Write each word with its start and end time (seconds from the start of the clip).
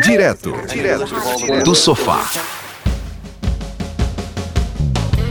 Direto, 0.00 0.52
direto 0.68 1.04
do 1.64 1.74
sofá. 1.74 2.24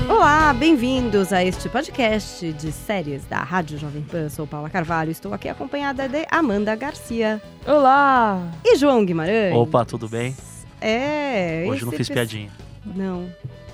Olá, 0.08 0.54
bem-vindos 0.54 1.34
a 1.34 1.44
este 1.44 1.68
podcast 1.68 2.54
de 2.54 2.72
séries 2.72 3.26
da 3.26 3.38
Rádio 3.40 3.80
Jovem 3.80 4.04
Pan. 4.04 4.30
Sou 4.30 4.46
Paula 4.46 4.70
Carvalho, 4.70 5.10
estou 5.12 5.34
aqui 5.34 5.50
acompanhada 5.50 6.08
de 6.08 6.26
Amanda 6.30 6.76
Garcia 6.76 7.42
Olá! 7.66 8.52
e 8.64 8.76
João 8.78 9.04
Guimarães. 9.04 9.56
Opa, 9.56 9.84
tudo 9.84 10.08
bem? 10.08 10.36
É. 10.80 11.66
Hoje 11.68 11.84
não 11.84 11.92
fiz 11.92 12.08
pe- 12.08 12.14
piadinha. 12.14 12.52
Não. 12.86 13.28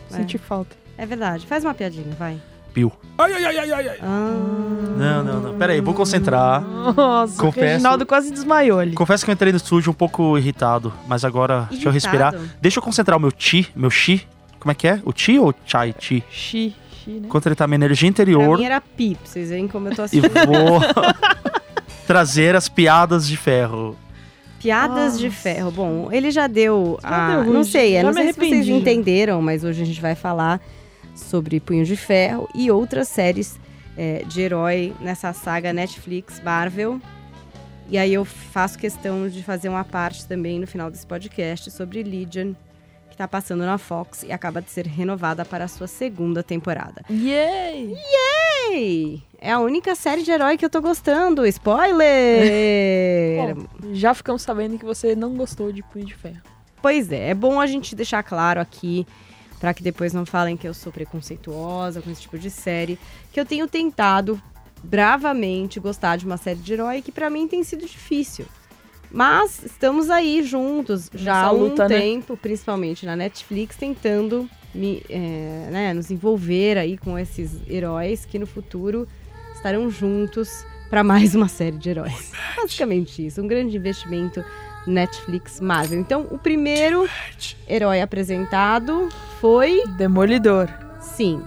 Senti 0.10 0.38
falta. 0.38 0.76
É 0.98 1.06
verdade. 1.06 1.46
Faz 1.46 1.66
uma 1.66 1.74
piadinha, 1.74 2.16
vai. 2.18 2.38
Piu. 2.78 2.92
Ah, 3.18 3.28
Não, 4.96 5.24
não, 5.24 5.40
não. 5.42 5.58
Pera 5.58 5.74
aí, 5.74 5.82
vou 5.82 5.96
concentrar. 5.96 6.62
Nossa, 6.62 7.42
Confesso- 7.42 7.66
o 7.66 7.70
Reginaldo 7.72 8.06
quase 8.06 8.30
desmaiou 8.32 8.78
ali. 8.78 8.94
Confesso 8.94 9.26
que 9.26 9.32
eu 9.32 9.34
entrei 9.34 9.52
no 9.52 9.58
estúdio 9.58 9.90
um 9.90 9.96
pouco 9.96 10.38
irritado, 10.38 10.94
mas 11.08 11.26
agora 11.26 11.68
deixa 11.72 11.88
eu 11.90 11.92
respirar. 11.92 12.34
Irritado? 12.36 12.58
Deixa 12.62 12.78
eu 12.78 12.84
concentrar 12.84 13.18
o 13.18 13.20
meu 13.20 13.32
chi, 13.36 13.68
meu 13.76 13.90
chi. 13.90 14.28
Como 14.60 14.72
é 14.72 14.76
que 14.76 14.88
é? 14.88 15.02
O 15.04 15.12
chi 15.12 15.40
ou 15.40 15.56
chai 15.66 15.96
chi? 15.98 16.24
Xi, 16.30 16.76
xi, 17.04 17.10
né? 17.14 17.28
Concentrar 17.28 17.68
minha 17.68 17.78
energia 17.78 18.12
Pra 18.12 18.24
interior 18.24 18.60
mim 18.60 18.66
era 18.66 18.80
pi, 18.80 19.16
pra 19.16 19.26
vocês 19.26 19.50
verem 19.50 19.68
como 19.68 19.88
eu 19.88 19.96
tô 19.96 20.04
e 20.04 20.06
assim. 20.06 20.22
vou 20.22 20.80
trazer 22.06 22.56
as 22.56 22.70
piadas 22.70 23.28
de 23.28 23.36
ferro. 23.38 23.98
Piadas 24.60 25.18
de 25.18 25.26
Nossa. 25.30 25.38
ferro. 25.40 25.72
Bom, 25.72 26.10
ele 26.12 26.30
já 26.30 26.46
deu 26.46 27.00
Já 27.02 27.10
a. 27.40 27.42
deu 27.44 27.54
não 27.54 27.64
sei, 27.64 27.98
eu 27.98 28.02
já 28.02 28.04
não 28.08 28.14
sei 28.14 28.34
se 28.34 28.40
vocês 28.40 28.68
entenderam, 28.68 29.42
mas 29.42 29.64
hoje 29.64 29.82
a 29.82 29.86
gente 29.86 30.00
vai 30.00 30.14
falar 30.14 30.60
sobre 31.18 31.60
Punho 31.60 31.86
de 31.86 31.96
Ferro 31.96 32.50
e 32.54 32.72
outras 32.72 33.08
séries 33.08 33.60
é, 33.98 34.24
de 34.26 34.42
herói 34.42 34.94
nessa 35.00 35.34
saga 35.34 35.74
Netflix 35.74 36.42
Marvel. 36.42 37.00
E 37.90 37.98
aí 37.98 38.14
eu 38.14 38.26
faço 38.26 38.78
questão 38.78 39.30
de 39.30 39.42
fazer 39.44 39.70
uma 39.70 39.84
parte 39.84 40.28
também 40.28 40.60
no 40.60 40.68
final 40.68 40.92
desse 40.92 41.08
podcast 41.08 41.72
sobre 41.72 42.04
Legion, 42.04 42.54
que 43.10 43.16
tá 43.16 43.28
passando 43.28 43.66
na 43.66 43.78
Fox 43.78 44.24
e 44.24 44.32
acaba 44.32 44.62
de 44.62 44.70
ser 44.70 44.86
renovada 44.86 45.46
para 45.46 45.66
a 45.66 45.68
sua 45.68 45.88
segunda 45.88 46.44
temporada. 46.44 47.02
Yay! 47.10 47.98
Ei! 48.70 49.24
É 49.40 49.52
a 49.52 49.60
única 49.60 49.96
série 49.96 50.24
de 50.24 50.32
herói 50.32 50.58
que 50.58 50.66
eu 50.66 50.70
tô 50.70 50.82
gostando. 50.82 51.46
Spoiler! 51.46 53.56
Bom, 53.56 53.66
já 53.94 54.14
ficamos 54.14 54.42
sabendo 54.42 54.78
que 54.78 54.86
você 54.86 55.16
não 55.16 55.36
gostou 55.36 55.72
de 55.72 55.82
Punho 55.82 56.06
de 56.06 56.14
Ferro. 56.14 56.42
Pois 56.82 57.12
é, 57.12 57.30
é 57.30 57.34
bom 57.34 57.60
a 57.60 57.66
gente 57.66 57.96
deixar 57.96 58.22
claro 58.24 58.62
aqui, 58.62 59.06
para 59.60 59.74
que 59.74 59.84
depois 59.84 60.14
não 60.14 60.26
falem 60.26 60.56
que 60.56 60.68
eu 60.68 60.74
sou 60.74 60.92
preconceituosa 60.92 62.02
com 62.02 62.10
esse 62.12 62.22
tipo 62.22 62.38
de 62.38 62.50
série, 62.50 63.00
que 63.32 63.40
eu 63.40 63.46
tenho 63.46 63.68
tentado 63.68 64.42
bravamente 64.84 65.80
gostar 65.80 66.18
de 66.18 66.26
uma 66.26 66.38
série 66.38 66.60
de 66.60 66.74
herói 66.74 67.02
que 67.02 67.12
pra 67.12 67.30
mim 67.30 67.48
tem 67.48 67.64
sido 67.64 67.86
difícil. 67.86 68.46
Mas 69.12 69.64
estamos 69.64 70.10
aí 70.10 70.44
juntos 70.44 71.10
já 71.14 71.44
há 71.44 71.52
um 71.52 71.70
luta, 71.70 71.88
né? 71.88 72.00
tempo, 72.00 72.36
principalmente 72.36 73.06
na 73.06 73.16
Netflix, 73.16 73.78
tentando 73.78 74.50
me, 74.76 75.02
é, 75.10 75.70
né, 75.72 75.94
nos 75.94 76.12
envolver 76.12 76.78
aí 76.78 76.98
com 76.98 77.18
esses 77.18 77.58
heróis 77.70 78.26
que 78.26 78.38
no 78.38 78.46
futuro 78.46 79.08
estarão 79.56 79.90
juntos 79.90 80.66
para 80.90 81.04
mais 81.04 81.36
uma 81.36 81.48
série 81.48 81.78
de 81.78 81.90
heróis. 81.90 82.32
Basicamente 82.56 83.26
isso, 83.26 83.42
um 83.42 83.48
grande 83.48 83.78
investimento 83.78 84.44
Netflix 84.88 85.60
Marvel. 85.60 86.00
Então, 86.00 86.26
o 86.32 86.38
primeiro 86.38 87.08
herói 87.68 88.02
apresentado 88.02 89.10
foi, 89.40 89.84
Demolidor. 89.98 90.68
sim, 91.00 91.42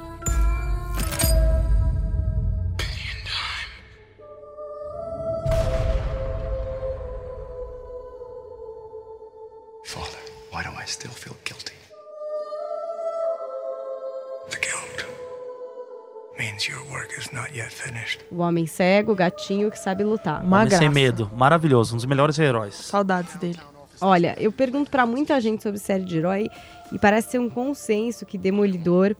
o 18.30 18.38
homem 18.38 18.66
cego, 18.66 19.12
o 19.12 19.14
gatinho 19.14 19.70
que 19.70 19.78
sabe 19.78 20.04
lutar. 20.04 20.42
Uma 20.42 20.58
Homem 20.58 20.68
graça. 20.68 20.82
sem 20.82 20.90
medo. 20.90 21.30
Maravilhoso. 21.34 21.94
Um 21.94 21.96
dos 21.96 22.06
melhores 22.06 22.38
heróis. 22.38 22.74
Saudades 22.74 23.34
dele. 23.36 23.58
Olha, 24.00 24.34
eu 24.38 24.50
pergunto 24.50 24.90
pra 24.90 25.04
muita 25.04 25.40
gente 25.40 25.62
sobre 25.62 25.78
série 25.78 26.04
de 26.04 26.18
herói 26.18 26.48
e 26.90 26.98
parece 26.98 27.32
ser 27.32 27.38
um 27.38 27.50
consenso 27.50 28.24
que 28.24 28.38
Demolidor 28.38 29.14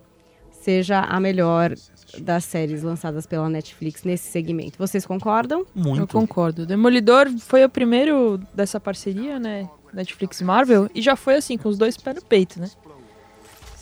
seja 0.51 1.01
a 1.01 1.21
melhor 1.21 1.75
das 2.19 2.45
séries 2.45 2.83
lançadas 2.83 3.27
pela 3.27 3.49
Netflix 3.49 4.05
nesse 4.05 4.31
segmento. 4.31 4.79
Vocês 4.79 5.07
concordam? 5.07 5.61
Eu 5.77 5.83
Muito. 5.83 6.09
concordo. 6.09 6.67
Demolidor 6.67 7.29
foi 7.39 7.65
o 7.65 7.69
primeiro 7.69 8.41
dessa 8.55 8.81
parceria, 8.81 9.39
né? 9.39 9.69
Netflix 9.93 10.41
e 10.41 10.45
Marvel. 10.45 10.89
E 10.95 11.03
já 11.03 11.17
foi 11.17 11.37
assim, 11.37 11.57
com 11.57 11.69
os 11.69 11.77
dois 11.79 11.97
pés 11.97 12.17
no 12.17 12.23
peito, 12.23 12.61
né? 12.61 12.71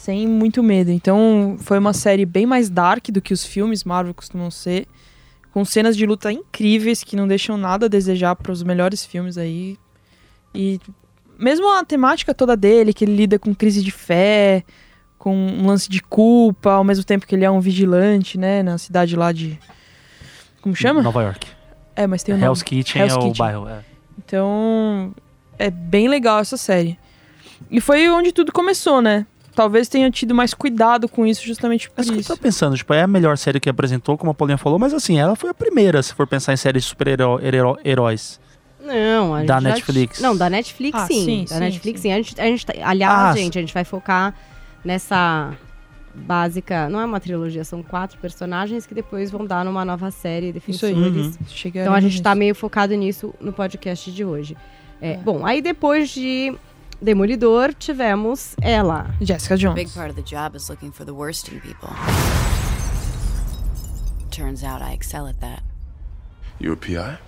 Sem 0.09 0.27
muito 0.27 0.63
medo. 0.63 0.91
Então, 0.91 1.59
foi 1.61 1.79
uma 1.79 1.93
série 1.93 2.25
bem 2.25 2.47
mais 2.47 2.71
dark 2.71 3.11
do 3.11 3.21
que 3.21 3.35
os 3.35 3.45
filmes 3.45 3.85
Marvel 3.85 4.15
costumam 4.15 4.51
ser. 4.51 4.87
Com 5.53 5.67
cenas 5.67 5.95
de 5.95 6.07
luta 6.07 6.33
incríveis 6.33 7.05
que 7.05 7.15
não 7.15 7.29
deixam 7.29 7.59
nada 7.59 7.85
a 7.85 7.89
desejar 7.91 8.35
para 8.35 8.51
os 8.51 8.63
melhores 8.63 9.05
filmes 9.05 9.37
aí. 9.37 9.77
E 10.55 10.81
mesmo 11.39 11.71
a 11.71 11.85
temática 11.85 12.33
toda 12.33 12.57
dele, 12.57 12.95
que 12.95 13.05
ele 13.05 13.15
lida 13.15 13.39
com 13.39 13.55
crise 13.55 13.85
de 13.85 13.91
fé, 13.91 14.65
com 15.19 15.37
um 15.37 15.67
lance 15.67 15.91
de 15.91 16.01
culpa, 16.01 16.73
ao 16.73 16.85
mesmo 16.85 17.05
tempo 17.05 17.27
que 17.27 17.35
ele 17.35 17.45
é 17.45 17.51
um 17.51 17.61
vigilante, 17.61 18.39
né? 18.39 18.63
Na 18.63 18.79
cidade 18.79 19.15
lá 19.15 19.31
de. 19.31 19.61
Como 20.63 20.75
chama? 20.75 21.03
Nova 21.03 21.23
York. 21.23 21.47
É, 21.95 22.07
mas 22.07 22.23
tem 22.23 22.35
o 22.35 22.39
nome. 22.39 22.47
Hell's 22.47 22.63
Kitchen 22.63 23.03
Hell's 23.03 23.13
é 23.13 23.17
o 23.17 23.21
Kitchen. 23.25 23.37
bairro. 23.37 23.69
é. 23.69 23.85
Então, 24.17 25.15
é 25.59 25.69
bem 25.69 26.09
legal 26.09 26.41
essa 26.41 26.57
série. 26.57 26.99
E 27.71 27.79
foi 27.79 28.09
onde 28.09 28.33
tudo 28.33 28.51
começou, 28.53 29.03
né? 29.03 29.27
Talvez 29.59 29.89
tenha 29.89 30.09
tido 30.09 30.33
mais 30.37 30.55
cuidado 30.55 31.09
com 31.09 31.27
isso 31.27 31.45
justamente 31.45 31.91
por 31.91 31.97
Mas 31.99 32.07
o 32.07 32.13
que 32.13 32.17
eu 32.19 32.21
isso. 32.21 32.33
tô 32.33 32.41
pensando, 32.41 32.77
tipo, 32.77 32.95
é 32.95 33.03
a 33.03 33.09
melhor 33.09 33.37
série 33.37 33.59
que 33.59 33.69
apresentou, 33.69 34.17
como 34.17 34.31
a 34.31 34.35
Paulinha 34.35 34.57
falou, 34.57 34.79
mas 34.79 34.95
assim, 34.95 35.19
ela 35.19 35.35
foi 35.35 35.51
a 35.51 35.55
primeira, 35.55 36.01
se 36.01 36.15
for 36.15 36.29
pensar 36.29 36.53
em 36.53 36.57
séries 36.57 36.85
de 36.85 36.89
super-heróis. 36.91 38.39
Não, 38.81 39.35
a 39.35 39.39
gente 39.41 39.49
Da 39.49 39.55
já- 39.55 39.61
Netflix. 39.69 40.21
Não, 40.21 40.37
da 40.37 40.49
Netflix 40.49 40.97
Ah, 40.97 41.07
sim. 41.07 41.25
sim, 41.25 41.45
da 41.49 41.55
sim, 41.57 41.61
Netflix 41.61 42.01
sim. 42.01 42.09
sim. 42.09 42.13
A 42.13 42.17
gente, 42.23 42.41
a 42.41 42.45
gente 42.45 42.67
tá- 42.67 42.73
aliás, 42.85 43.37
Ah, 43.37 43.37
gente, 43.37 43.59
a 43.59 43.61
gente 43.61 43.75
vai 43.75 43.83
focar 43.85 44.33
nessa 44.85 45.53
básica. 46.15 46.89
Não 46.89 47.01
é 47.01 47.05
uma 47.05 47.19
trilogia, 47.21 47.65
são 47.65 47.83
quatro 47.83 48.17
personagens 48.19 48.87
que 48.87 48.95
depois 48.95 49.29
vão 49.31 49.45
dar 49.45 49.65
numa 49.65 49.85
nova 49.85 50.11
série 50.13 50.55
Isso 50.69 50.87
aí. 50.87 50.95
Defensores. 50.95 51.37
Uhum. 51.37 51.71
Então 51.75 51.93
a 51.95 52.01
gente 52.01 52.13
nisso. 52.13 52.23
tá 52.23 52.35
meio 52.35 52.55
focado 52.55 52.95
nisso 52.95 53.35
no 53.41 53.53
podcast 53.53 54.11
de 54.13 54.25
hoje. 54.25 54.57
É, 55.01 55.15
É. 55.15 55.17
Bom, 55.17 55.45
aí 55.45 55.61
depois 55.61 56.11
de 56.11 56.55
Demolidor, 57.01 57.75
tivemos 57.75 58.57
ela. 58.61 59.15
Jessica 59.21 59.57
Jones. 59.57 59.77
big 59.77 59.93
part 59.95 60.11
of 60.11 60.17
the 60.17 60.23
job 60.23 60.57
is 60.57 60.69
looking 60.69 60.91
for 60.91 61.05
the 61.05 61.15
worst 61.15 61.49
in 61.49 61.61
people. 61.61 61.91
Turns 64.31 64.65
out 64.65 64.83
I 64.83 64.93
excel 64.93 65.29
at 65.29 65.41
that. 65.41 65.63
You 66.59 66.73
a 66.73 66.77
PI? 66.77 67.19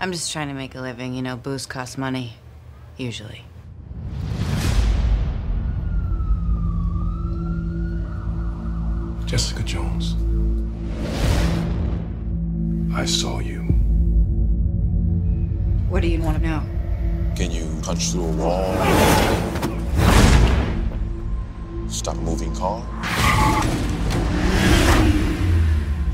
I'm 0.00 0.12
just 0.12 0.32
trying 0.32 0.48
to 0.48 0.54
make 0.54 0.74
a 0.74 0.80
living, 0.80 1.14
you 1.14 1.22
know, 1.22 1.36
booze 1.36 1.66
costs 1.66 1.98
money. 1.98 2.36
Usually. 2.96 3.44
Jessica 9.26 9.62
Jones. 9.62 10.16
I 12.94 13.04
saw 13.04 13.40
you. 13.40 13.60
What 15.90 16.00
do 16.00 16.08
you 16.08 16.22
want 16.22 16.38
to 16.38 16.42
know? 16.42 16.77
Can 17.38 17.52
you 17.52 17.66
punch 17.82 18.10
through 18.10 18.24
a 18.24 18.32
wall? 18.32 18.74
Stop 21.88 22.18
a 22.18 22.20
moving 22.20 22.52
car? 22.56 22.82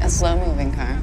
A 0.03 0.07
slow 0.07 0.37
moving 0.37 0.71
car. 0.73 1.03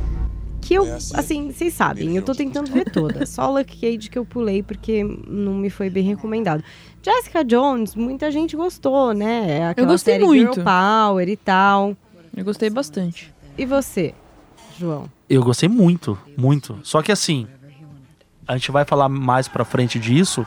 Que 0.61 0.75
eu, 0.75 0.85
É 0.85 0.91
assim. 0.91 1.15
assim, 1.15 1.51
vocês 1.51 1.73
sabem, 1.73 2.15
eu 2.15 2.21
tô 2.21 2.35
tentando 2.35 2.71
ver 2.71 2.85
todas. 2.91 3.29
Só 3.29 3.51
Lucky 3.51 3.79
Cage 3.79 4.11
que 4.11 4.19
eu 4.19 4.23
pulei 4.23 4.61
porque 4.61 5.03
não 5.27 5.55
me 5.55 5.71
foi 5.71 5.89
bem 5.89 6.03
recomendado. 6.03 6.63
Jessica 7.01 7.43
Jones, 7.43 7.95
muita 7.95 8.29
gente 8.29 8.55
gostou, 8.55 9.15
né? 9.15 9.57
É 9.57 9.65
aquela 9.69 9.87
gostei 9.87 10.13
série 10.13 10.25
muito. 10.25 10.53
Girl 10.53 10.63
Power 10.63 11.27
e 11.27 11.35
tal. 11.35 11.97
Eu 12.37 12.45
gostei 12.45 12.69
bastante. 12.69 13.33
E 13.57 13.65
você, 13.65 14.13
João? 14.77 15.09
Eu 15.27 15.43
gostei 15.43 15.67
muito, 15.67 16.15
muito. 16.37 16.77
Só 16.83 17.01
que 17.01 17.11
assim, 17.11 17.47
a 18.47 18.57
gente 18.57 18.71
vai 18.71 18.85
falar 18.85 19.09
mais 19.09 19.47
pra 19.47 19.65
frente 19.65 19.99
disso. 19.99 20.45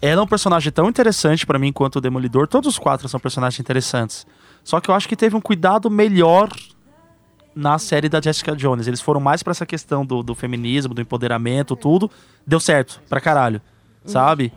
Ela 0.00 0.20
é 0.20 0.24
um 0.24 0.26
personagem 0.26 0.70
tão 0.72 0.88
interessante 0.88 1.46
pra 1.46 1.58
mim 1.58 1.72
quanto 1.72 1.96
o 1.96 2.00
Demolidor. 2.00 2.46
Todos 2.46 2.74
os 2.74 2.78
quatro 2.78 3.08
são 3.08 3.18
personagens 3.18 3.58
interessantes. 3.58 4.26
Só 4.62 4.80
que 4.80 4.90
eu 4.90 4.94
acho 4.94 5.08
que 5.08 5.16
teve 5.16 5.36
um 5.36 5.40
cuidado 5.40 5.90
melhor 5.90 6.48
na 7.54 7.78
série 7.78 8.08
da 8.08 8.20
Jessica 8.20 8.54
Jones. 8.54 8.86
Eles 8.86 9.00
foram 9.00 9.20
mais 9.20 9.42
pra 9.42 9.52
essa 9.52 9.64
questão 9.64 10.04
do, 10.04 10.22
do 10.22 10.34
feminismo, 10.34 10.92
do 10.92 11.00
empoderamento, 11.00 11.74
tudo. 11.74 12.10
Deu 12.46 12.60
certo, 12.60 13.00
pra 13.08 13.20
caralho. 13.20 13.60
Sabe? 14.04 14.52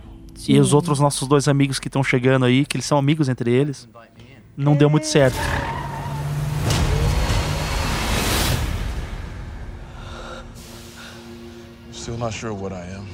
E 0.47 0.59
os 0.59 0.73
outros 0.73 0.99
nossos 0.99 1.27
dois 1.27 1.47
amigos 1.47 1.79
que 1.79 1.87
estão 1.87 2.03
chegando 2.03 2.45
aí, 2.45 2.65
que 2.65 2.77
eles 2.77 2.85
são 2.85 2.97
amigos 2.97 3.29
entre 3.29 3.51
eles, 3.51 3.89
não 4.55 4.75
deu 4.75 4.89
muito 4.89 5.07
certo. 5.07 5.37
Still 12.09 12.17
not 12.17 12.33
sure 12.33 12.55
what 12.55 12.73
I 12.73 12.85
am. 12.97 13.05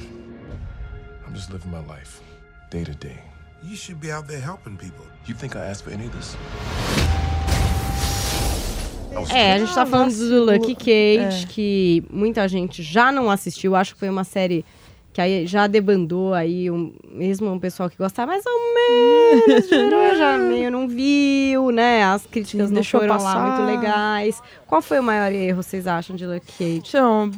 I'm 1.26 1.34
just 1.34 1.52
living 1.52 1.70
my 1.70 1.84
life. 1.84 2.22
day 2.70 2.82
to 2.82 2.94
day. 2.94 3.18
You 3.62 3.76
should 3.76 4.00
be 4.00 4.10
out 4.10 4.26
there 4.26 4.40
helping 4.40 4.78
people. 4.78 5.04
You 5.26 5.34
think 5.34 5.54
I 5.54 5.66
asked 5.66 5.84
for 5.84 5.90
any 5.90 6.06
of 6.06 6.12
this? 6.16 6.34
É, 9.34 9.52
a 9.52 9.58
gente 9.58 9.74
tá 9.74 9.84
falando 9.84 10.14
do. 10.16 10.44
Lucky 10.46 10.74
Cage, 10.74 11.44
É. 11.44 11.46
que 11.46 12.04
muita 12.10 12.48
gente 12.48 12.82
já 12.82 13.12
não 13.12 13.30
assistiu. 13.30 13.76
Acho 13.76 13.92
que 13.92 14.00
foi 14.00 14.08
uma 14.08 14.24
série 14.24 14.64
que 15.16 15.20
aí 15.22 15.46
já 15.46 15.66
debandou 15.66 16.34
aí, 16.34 16.70
um, 16.70 16.92
mesmo 17.10 17.50
o 17.50 17.58
pessoal 17.58 17.88
que 17.88 17.96
gostava 17.96 18.32
mais 18.32 18.44
ou 18.44 18.74
menos 18.74 19.64
de 19.66 19.74
herói, 19.74 20.14
já 20.14 20.36
meio 20.36 20.70
não 20.70 20.86
viu, 20.86 21.70
né? 21.70 22.04
As 22.04 22.26
críticas 22.26 22.68
Sim, 22.68 22.74
não 22.74 22.84
foram 22.84 23.06
lá 23.06 23.14
passar. 23.14 23.46
muito 23.46 23.62
legais. 23.64 24.42
Qual 24.66 24.82
foi 24.82 24.98
o 24.98 25.02
maior 25.02 25.32
erro, 25.32 25.62
vocês 25.62 25.86
acham, 25.86 26.14
de 26.14 26.26
Lucky 26.26 26.52
Cage? 26.58 26.82
Então, 26.90 27.30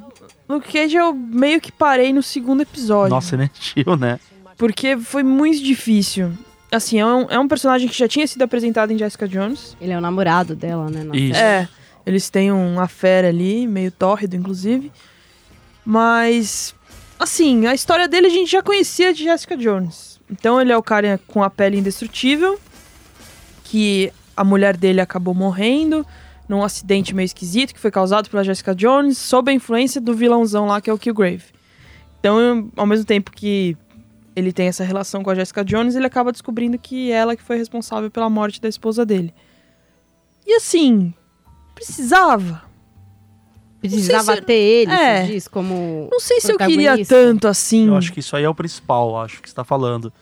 Luke 0.48 0.72
Cage 0.72 0.96
eu 0.96 1.14
meio 1.14 1.60
que 1.60 1.70
parei 1.70 2.12
no 2.12 2.20
segundo 2.20 2.62
episódio. 2.62 3.10
Nossa, 3.10 3.36
ele 3.36 3.48
encheu, 3.56 3.96
né? 3.96 4.18
Porque 4.56 4.96
foi 4.96 5.22
muito 5.22 5.62
difícil. 5.62 6.32
Assim, 6.72 6.98
é 6.98 7.06
um, 7.06 7.26
é 7.30 7.38
um 7.38 7.46
personagem 7.46 7.86
que 7.86 7.96
já 7.96 8.08
tinha 8.08 8.26
sido 8.26 8.42
apresentado 8.42 8.92
em 8.92 8.98
Jessica 8.98 9.28
Jones. 9.28 9.76
Ele 9.80 9.92
é 9.92 9.96
o 9.96 10.00
namorado 10.00 10.56
dela, 10.56 10.90
né? 10.90 11.04
na 11.04 11.14
Isso. 11.16 11.38
série. 11.38 11.62
É, 11.62 11.68
eles 12.04 12.28
têm 12.28 12.50
um 12.50 12.80
affair 12.80 13.24
ali, 13.24 13.68
meio 13.68 13.92
tórrido, 13.92 14.34
inclusive. 14.34 14.90
Mas, 15.84 16.74
assim, 17.18 17.66
a 17.66 17.74
história 17.74 18.08
dele 18.08 18.26
a 18.28 18.30
gente 18.30 18.50
já 18.50 18.62
conhecia 18.62 19.12
de 19.12 19.24
Jessica 19.24 19.56
Jones. 19.56 20.20
Então 20.30 20.60
ele 20.60 20.72
é 20.72 20.76
o 20.76 20.82
cara 20.82 21.20
com 21.26 21.42
a 21.42 21.50
pele 21.50 21.78
indestrutível, 21.78 22.58
que 23.64 24.12
a 24.36 24.44
mulher 24.44 24.76
dele 24.76 25.00
acabou 25.00 25.34
morrendo 25.34 26.06
num 26.48 26.62
acidente 26.62 27.14
meio 27.14 27.26
esquisito 27.26 27.74
que 27.74 27.80
foi 27.80 27.90
causado 27.90 28.30
pela 28.30 28.42
Jessica 28.42 28.74
Jones, 28.74 29.18
sob 29.18 29.50
a 29.50 29.54
influência 29.54 30.00
do 30.00 30.14
vilãozão 30.14 30.66
lá 30.66 30.80
que 30.80 30.88
é 30.88 30.92
o 30.92 30.98
Killgrave. 30.98 31.44
Então, 32.20 32.70
ao 32.76 32.86
mesmo 32.86 33.04
tempo 33.04 33.30
que 33.30 33.76
ele 34.34 34.52
tem 34.52 34.68
essa 34.68 34.84
relação 34.84 35.22
com 35.22 35.30
a 35.30 35.34
Jessica 35.34 35.64
Jones, 35.64 35.94
ele 35.94 36.06
acaba 36.06 36.32
descobrindo 36.32 36.78
que 36.78 37.10
ela 37.10 37.36
que 37.36 37.42
foi 37.42 37.56
responsável 37.56 38.10
pela 38.10 38.30
morte 38.30 38.60
da 38.60 38.68
esposa 38.68 39.04
dele. 39.04 39.34
E 40.46 40.54
assim, 40.54 41.12
precisava. 41.74 42.67
Precisava 43.80 44.34
se- 44.34 44.42
ter 44.42 44.54
ele, 44.54 44.92
é. 44.92 45.26
você 45.26 45.32
diz, 45.32 45.48
como 45.48 46.08
Não 46.10 46.20
sei 46.20 46.40
se 46.40 46.52
eu 46.52 46.58
queria 46.58 47.04
tanto 47.04 47.46
assim. 47.46 47.86
Eu 47.86 47.96
acho 47.96 48.12
que 48.12 48.20
isso 48.20 48.34
aí 48.34 48.44
é 48.44 48.48
o 48.48 48.54
principal, 48.54 49.20
acho 49.20 49.40
que 49.40 49.48
você 49.48 49.54
tá 49.54 49.64
falando. 49.64 50.12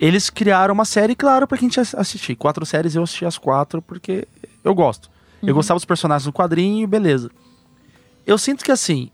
Eles 0.00 0.30
criaram 0.30 0.74
uma 0.74 0.84
série, 0.84 1.14
claro, 1.14 1.46
pra 1.46 1.56
quem 1.58 1.68
tinha 1.68 1.84
assistir. 1.96 2.34
Quatro 2.34 2.64
séries, 2.66 2.94
eu 2.94 3.02
assisti 3.02 3.24
as 3.24 3.38
quatro 3.38 3.80
porque 3.82 4.26
eu 4.64 4.74
gosto. 4.74 5.10
Uhum. 5.42 5.48
Eu 5.50 5.54
gostava 5.54 5.76
dos 5.78 5.84
personagens 5.84 6.24
do 6.24 6.32
quadrinho, 6.32 6.88
beleza. 6.88 7.30
Eu 8.26 8.38
sinto 8.38 8.64
que 8.64 8.72
assim. 8.72 9.10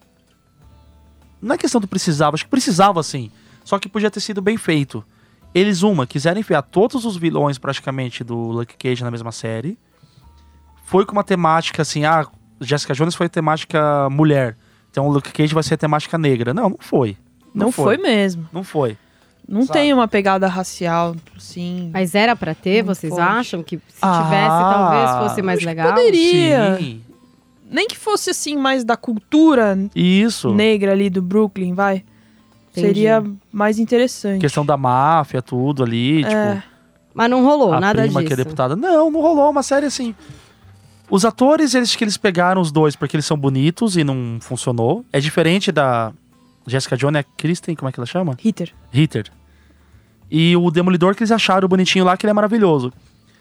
Não 1.43 1.55
é 1.55 1.59
questão 1.59 1.81
do 1.81 1.87
precisava, 1.87 2.35
acho 2.35 2.45
que 2.45 2.51
precisava 2.51 3.03
sim. 3.03 3.31
Só 3.65 3.79
que 3.79 3.89
podia 3.89 4.11
ter 4.11 4.21
sido 4.21 4.41
bem 4.41 4.57
feito. 4.57 5.05
Eles, 5.55 5.83
uma, 5.83 6.07
quiseram 6.07 6.41
enfiar 6.41 6.63
todos 6.63 7.05
os 7.05 7.17
vilões 7.17 7.59
praticamente 7.59 8.23
do 8.23 8.37
Lucky 8.37 8.77
Cage 8.77 9.05
na 9.05 9.11
mesma 9.11 9.33
série. 9.33 9.79
Foi 10.85 11.05
com 11.05 11.13
uma 11.13 11.25
temática 11.25 11.83
assim, 11.83 12.05
ah, 12.05 12.27
Jessica 12.61 12.95
Jones 12.95 13.15
foi 13.15 13.29
temática 13.29 14.09
mulher. 14.11 14.57
Então 14.91 15.07
o 15.07 15.11
Luke 15.13 15.31
Cage 15.33 15.55
vai 15.55 15.63
ser 15.63 15.77
temática 15.77 16.17
negra. 16.19 16.53
Não, 16.55 16.71
não 16.71 16.77
foi. 16.81 17.17
não 17.55 17.71
foi. 17.73 17.97
mesmo. 17.97 18.49
Não 18.53 18.65
foi. 18.65 18.97
Não 19.49 19.63
Sabe? 19.63 19.79
tem 19.79 19.95
uma 19.95 20.07
pegada 20.07 20.47
racial, 20.47 21.17
sim. 21.39 21.91
Mas 21.93 22.15
era 22.15 22.37
pra 22.37 22.55
ter, 22.55 22.85
Não 22.85 22.95
vocês 22.95 23.11
pode. 23.15 23.23
acham? 23.27 23.63
Que 23.63 23.77
se 23.77 23.83
Ah, 24.03 24.23
tivesse, 24.23 24.49
talvez 24.49 25.31
fosse 25.31 25.43
mais 25.43 25.63
legal? 25.63 25.89
poderia. 25.95 26.77
Sim. 26.79 27.01
Nem 27.71 27.87
que 27.89 27.97
fosse 27.97 28.31
assim 28.31 28.57
mais 28.57 28.85
da 28.85 28.97
cultura 28.97 29.79
Isso. 29.95 30.53
negra 30.55 30.93
ali 30.93 31.09
do 31.09 31.23
Brooklyn, 31.23 31.73
vai. 31.75 32.05
Entendi. 32.73 32.87
Seria 32.87 33.25
mais 33.51 33.79
interessante. 33.79 34.41
Questão 34.41 34.65
da 34.67 34.77
máfia, 34.77 35.41
tudo 35.43 35.83
ali. 35.83 36.25
É. 36.25 36.55
Tipo, 36.57 36.63
Mas 37.15 37.31
não 37.31 37.43
rolou, 37.45 37.73
a 37.73 37.81
nada 37.81 38.03
prima 38.03 38.21
disso. 38.21 38.27
que 38.27 38.33
é 38.33 38.37
deputada. 38.37 38.77
Não, 38.77 39.11
não 39.11 39.21
rolou. 39.21 39.51
Uma 39.51 39.63
série 39.63 39.87
assim. 39.87 40.15
Os 41.11 41.25
atores, 41.25 41.75
eles 41.75 41.97
que 41.97 42.05
eles 42.05 42.17
pegaram 42.17 42.61
os 42.61 42.71
dois 42.71 42.95
porque 42.95 43.17
eles 43.17 43.25
são 43.25 43.37
bonitos 43.37 43.97
e 43.97 44.05
não 44.05 44.39
funcionou. 44.41 45.05
É 45.13 45.21
diferente 45.21 45.73
da 45.73 46.13
Jessica 46.67 46.97
Jones, 46.97 47.21
é 47.21 47.25
Kristen, 47.37 47.75
como 47.75 47.89
é 47.89 47.93
que 47.93 47.99
ela 47.99 48.07
chama? 48.07 48.37
Hitter. 48.43 48.75
Hitter. 48.93 49.31
E 50.31 50.55
o 50.57 50.71
Demolidor 50.71 51.15
que 51.15 51.23
eles 51.23 51.33
acharam 51.33 51.67
bonitinho 51.67 52.05
lá, 52.05 52.17
que 52.17 52.27
ele 52.27 52.31
é 52.31 52.35
maravilhoso. 52.35 52.93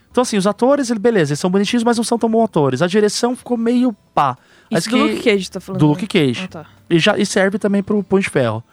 Então, 0.10 0.22
assim, 0.22 0.38
os 0.38 0.48
atores, 0.48 0.90
ele, 0.90 1.00
beleza, 1.00 1.32
eles 1.34 1.40
são 1.40 1.50
bonitinhos, 1.50 1.84
mas 1.84 1.98
não 1.98 2.04
são 2.04 2.18
tão 2.18 2.30
bons 2.30 2.46
atores. 2.46 2.82
A 2.82 2.88
direção 2.88 3.36
ficou 3.36 3.58
meio 3.58 3.94
pá. 4.16 4.38
Mas 4.72 4.86
Isso 4.86 4.96
do 4.96 5.04
Luke 5.04 5.22
Cage, 5.22 5.52
tá 5.52 5.60
falando? 5.60 5.80
Do 5.80 5.86
né? 5.86 5.92
Luke 5.92 6.08
Cage. 6.08 6.42
Ah, 6.46 6.48
tá. 6.48 6.66
E, 6.90 6.98
já, 6.98 7.18
e 7.18 7.26
serve 7.26 7.60
também 7.60 7.84
pro 7.84 8.02
Punho 8.02 8.24
de 8.24 8.30
Ferro. 8.30 8.64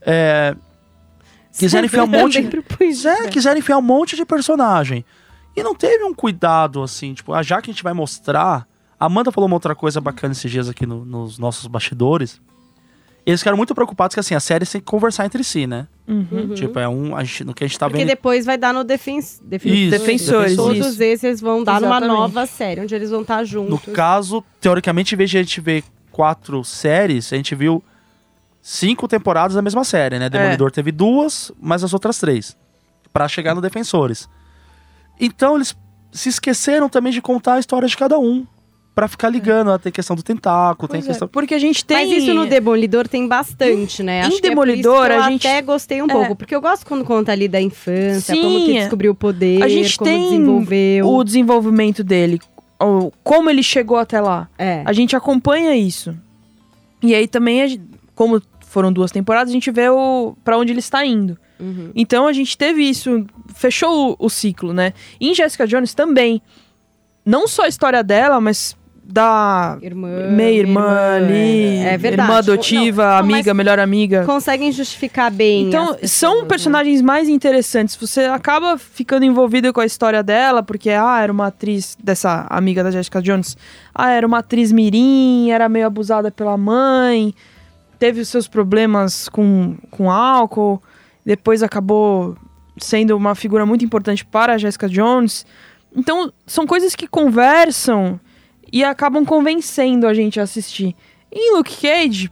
É, 0.00 0.54
quiseram 1.52 1.86
enfiar 1.86 2.04
um 2.04 2.06
monte. 2.08 2.40
Pus, 2.42 3.04
é, 3.04 3.28
quiseram 3.28 3.58
enfiar 3.58 3.78
um 3.78 3.82
monte 3.82 4.16
de 4.16 4.24
personagem. 4.24 5.04
E 5.58 5.62
não 5.62 5.74
teve 5.74 6.04
um 6.04 6.14
cuidado, 6.14 6.82
assim, 6.82 7.14
tipo, 7.14 7.32
ah, 7.32 7.42
já 7.42 7.60
que 7.60 7.70
a 7.70 7.72
gente 7.72 7.82
vai 7.82 7.92
mostrar. 7.92 8.66
A 9.00 9.06
Amanda 9.06 9.30
falou 9.30 9.46
uma 9.46 9.56
outra 9.56 9.74
coisa 9.74 10.00
bacana 10.00 10.32
esses 10.32 10.50
dias 10.50 10.68
aqui 10.68 10.84
no- 10.86 11.04
nos 11.04 11.38
nossos 11.38 11.66
bastidores. 11.66 12.40
Eles 13.24 13.40
ficaram 13.40 13.56
muito 13.58 13.74
preocupados 13.74 14.14
que, 14.14 14.20
assim, 14.20 14.34
a 14.34 14.40
série 14.40 14.64
tem 14.64 14.80
que 14.80 14.86
conversar 14.86 15.26
entre 15.26 15.44
si, 15.44 15.66
né? 15.66 15.86
Uhum. 16.06 16.54
Tipo, 16.54 16.78
é 16.78 16.88
um. 16.88 17.14
A 17.14 17.22
gente, 17.22 17.44
no 17.44 17.52
que 17.52 17.62
a 17.62 17.66
gente 17.66 17.78
tá 17.78 17.86
Porque 17.86 17.98
vendo. 17.98 18.08
depois 18.08 18.46
vai 18.46 18.56
dar 18.56 18.72
no 18.72 18.82
defens... 18.82 19.38
defensores. 19.44 19.78
Isso, 19.82 19.90
Defensores, 19.90 20.56
Todos 20.56 20.86
isso. 20.94 21.02
esses 21.02 21.40
vão 21.40 21.62
dar 21.62 21.78
numa 21.80 22.00
nova 22.00 22.46
série, 22.46 22.80
onde 22.80 22.94
eles 22.94 23.10
vão 23.10 23.20
estar 23.20 23.40
No 23.40 23.44
juntos. 23.46 23.92
caso, 23.92 24.42
teoricamente, 24.60 25.14
em 25.14 25.18
vez 25.18 25.28
de 25.30 25.36
a 25.38 25.42
gente 25.42 25.60
ver 25.60 25.84
quatro 26.10 26.64
séries, 26.64 27.30
a 27.32 27.36
gente 27.36 27.54
viu 27.54 27.84
cinco 28.62 29.06
temporadas 29.06 29.54
da 29.54 29.62
mesma 29.62 29.84
série, 29.84 30.18
né? 30.18 30.28
Demolidor 30.30 30.70
teve 30.70 30.90
duas, 30.90 31.52
mas 31.60 31.84
as 31.84 31.92
outras 31.92 32.18
três. 32.18 32.56
Pra 33.12 33.28
chegar 33.28 33.54
no 33.54 33.60
Defensores. 33.60 34.28
Então, 35.20 35.56
eles 35.56 35.76
se 36.12 36.28
esqueceram 36.28 36.88
também 36.88 37.12
de 37.12 37.20
contar 37.20 37.54
a 37.54 37.58
história 37.58 37.86
de 37.88 37.96
cada 37.96 38.18
um. 38.18 38.46
Pra 38.94 39.06
ficar 39.06 39.28
ligando, 39.28 39.78
tem 39.78 39.92
questão 39.92 40.16
do 40.16 40.24
tentáculo, 40.24 40.88
tem 40.88 40.98
Pois 40.98 41.04
é, 41.04 41.08
questão. 41.10 41.28
Porque 41.28 41.54
a 41.54 41.58
gente 41.58 41.84
tem. 41.84 41.96
Mas 42.08 42.10
isso 42.24 42.34
no 42.34 42.46
Demolidor 42.46 43.06
tem 43.06 43.28
bastante, 43.28 44.02
né? 44.02 44.22
Em 44.22 44.26
Acho 44.26 44.30
que 44.30 44.36
é 44.38 44.40
por 44.50 44.66
Demolidor, 44.66 44.96
isso 44.96 45.06
que 45.06 45.12
eu 45.12 45.22
a 45.22 45.30
gente- 45.30 45.46
até 45.46 45.62
gostei 45.62 46.02
um 46.02 46.06
É. 46.06 46.08
pouco. 46.12 46.34
Porque 46.34 46.52
eu 46.52 46.60
gosto 46.60 46.84
quando 46.84 47.04
conta 47.04 47.30
ali 47.30 47.46
da 47.46 47.60
infância, 47.60 48.34
Sim, 48.34 48.42
como 48.42 48.64
que 48.64 48.76
é. 48.76 48.80
descobriu 48.80 49.12
o 49.12 49.14
poder, 49.14 49.62
A 49.62 49.68
gente 49.68 49.96
como 49.96 50.10
tem 50.10 50.22
desenvolveu. 50.24 51.06
o 51.08 51.22
desenvolvimento 51.22 52.02
dele, 52.02 52.40
como 53.22 53.48
ele 53.48 53.62
chegou 53.62 53.98
até 53.98 54.20
lá. 54.20 54.48
É. 54.58 54.82
A 54.84 54.92
gente 54.92 55.14
acompanha 55.14 55.76
isso. 55.76 56.12
E 57.00 57.14
aí 57.14 57.28
também, 57.28 57.80
como 58.16 58.42
foram 58.68 58.92
duas 58.92 59.10
temporadas, 59.10 59.50
a 59.50 59.52
gente 59.52 59.70
vê 59.70 59.88
o 59.88 60.36
para 60.44 60.56
onde 60.58 60.72
ele 60.72 60.80
está 60.80 61.04
indo. 61.04 61.36
Uhum. 61.58 61.90
Então 61.94 62.26
a 62.26 62.32
gente 62.32 62.56
teve 62.56 62.82
isso, 62.82 63.26
fechou 63.54 64.16
o, 64.20 64.26
o 64.26 64.30
ciclo, 64.30 64.72
né? 64.72 64.92
E 65.20 65.28
em 65.30 65.34
Jessica 65.34 65.66
Jones 65.66 65.94
também. 65.94 66.40
Não 67.24 67.46
só 67.46 67.64
a 67.64 67.68
história 67.68 68.02
dela, 68.02 68.40
mas 68.40 68.76
da 69.10 69.78
Irmã. 69.80 70.28
meia-irmã 70.32 71.16
ali, 71.16 71.78
É, 71.78 71.94
é 71.94 71.96
verdade. 71.96 72.28
irmã 72.28 72.38
adotiva, 72.40 73.02
Não, 73.04 73.10
não, 73.12 73.18
amiga, 73.18 73.54
melhor 73.54 73.78
amiga. 73.78 74.24
Conseguem 74.26 74.70
justificar 74.70 75.30
bem. 75.30 75.66
Então, 75.66 75.84
as 75.84 75.96
pessoas, 75.96 76.10
são 76.10 76.42
né? 76.42 76.48
personagens 76.48 77.00
mais 77.00 77.26
interessantes. 77.26 77.96
Você 77.96 78.24
acaba 78.24 78.76
ficando 78.76 79.24
envolvido 79.24 79.72
com 79.72 79.80
a 79.80 79.86
história 79.86 80.22
dela, 80.22 80.62
porque, 80.62 80.90
ah, 80.90 81.20
era 81.22 81.32
uma 81.32 81.46
atriz 81.46 81.96
dessa 82.02 82.46
amiga 82.50 82.84
da 82.84 82.90
Jessica 82.90 83.22
Jones. 83.22 83.56
Ah, 83.94 84.10
era 84.10 84.26
uma 84.26 84.38
atriz 84.40 84.70
mirim, 84.70 85.50
era 85.50 85.70
meio 85.70 85.86
abusada 85.86 86.30
pela 86.30 86.58
mãe, 86.58 87.34
teve 87.98 88.20
os 88.20 88.28
seus 88.28 88.46
problemas 88.46 89.28
com, 89.28 89.76
com 89.90 90.10
álcool, 90.10 90.82
depois 91.24 91.62
acabou 91.62 92.36
sendo 92.78 93.16
uma 93.16 93.34
figura 93.34 93.66
muito 93.66 93.84
importante 93.84 94.24
para 94.24 94.54
a 94.54 94.58
Jessica 94.58 94.88
Jones. 94.88 95.44
Então, 95.94 96.32
são 96.46 96.66
coisas 96.66 96.94
que 96.94 97.06
conversam 97.06 98.20
e 98.72 98.84
acabam 98.84 99.24
convencendo 99.24 100.06
a 100.06 100.14
gente 100.14 100.38
a 100.38 100.44
assistir. 100.44 100.94
Em 101.30 101.56
Luke 101.56 101.76
Cage, 101.80 102.30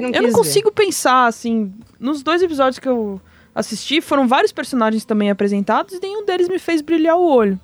não 0.00 0.08
eu 0.10 0.22
não 0.22 0.30
ver. 0.30 0.32
consigo 0.32 0.72
pensar, 0.72 1.26
assim. 1.26 1.72
Nos 1.98 2.22
dois 2.22 2.42
episódios 2.42 2.78
que 2.78 2.88
eu 2.88 3.20
assisti, 3.54 4.00
foram 4.00 4.26
vários 4.26 4.52
personagens 4.52 5.04
também 5.04 5.30
apresentados 5.30 5.94
e 5.94 6.00
nenhum 6.00 6.24
deles 6.24 6.48
me 6.48 6.58
fez 6.58 6.82
brilhar 6.82 7.16
o 7.16 7.24
olho. 7.24 7.58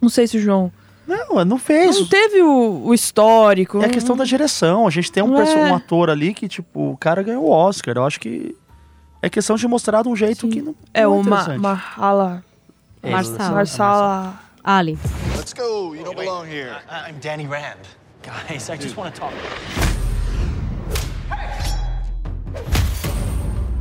Não 0.00 0.08
sei 0.08 0.26
se 0.26 0.36
o 0.36 0.40
João. 0.40 0.72
Não, 1.06 1.44
não 1.44 1.58
fez. 1.58 1.98
Não 2.00 2.06
teve 2.08 2.42
o, 2.42 2.86
o 2.86 2.94
histórico. 2.94 3.80
É 3.82 3.86
a 3.86 3.88
questão 3.88 4.16
da 4.16 4.24
direção. 4.24 4.86
A 4.86 4.90
gente 4.90 5.10
tem 5.12 5.22
um, 5.22 5.36
É. 5.40 5.70
um 5.70 5.74
ator 5.74 6.10
ali 6.10 6.34
que, 6.34 6.48
tipo, 6.48 6.90
o 6.92 6.96
cara 6.96 7.22
ganhou 7.22 7.44
o 7.44 7.50
Oscar. 7.50 7.96
Eu 7.96 8.04
acho 8.04 8.18
que 8.18 8.56
é 9.22 9.28
questão 9.30 9.56
de 9.56 9.66
mostrar 9.68 10.02
de 10.02 10.08
um 10.08 10.16
jeito 10.16 10.42
Sim. 10.42 10.50
que 10.50 10.62
não. 10.62 10.74
É 10.92 11.02
não 11.02 11.20
o 11.20 11.24
Ma. 11.24 11.56
Mahala. 11.58 12.44
É, 13.02 13.10
Marsala. 13.10 13.50
Marsala. 13.54 14.40
Ali. 14.64 14.98
Let's 15.36 15.52
go. 15.52 15.94
You 15.94 16.02
don't 16.04 16.16
belong 16.16 16.46
here. 16.46 16.72
I- 16.90 17.10
I'm 17.10 17.20
Danny 17.20 17.46
Rand. 17.46 17.78
Guys, 18.24 18.68
I 18.68 18.76
just 18.76 18.96
want 18.96 19.14
to 19.14 19.20
talk. 19.20 19.32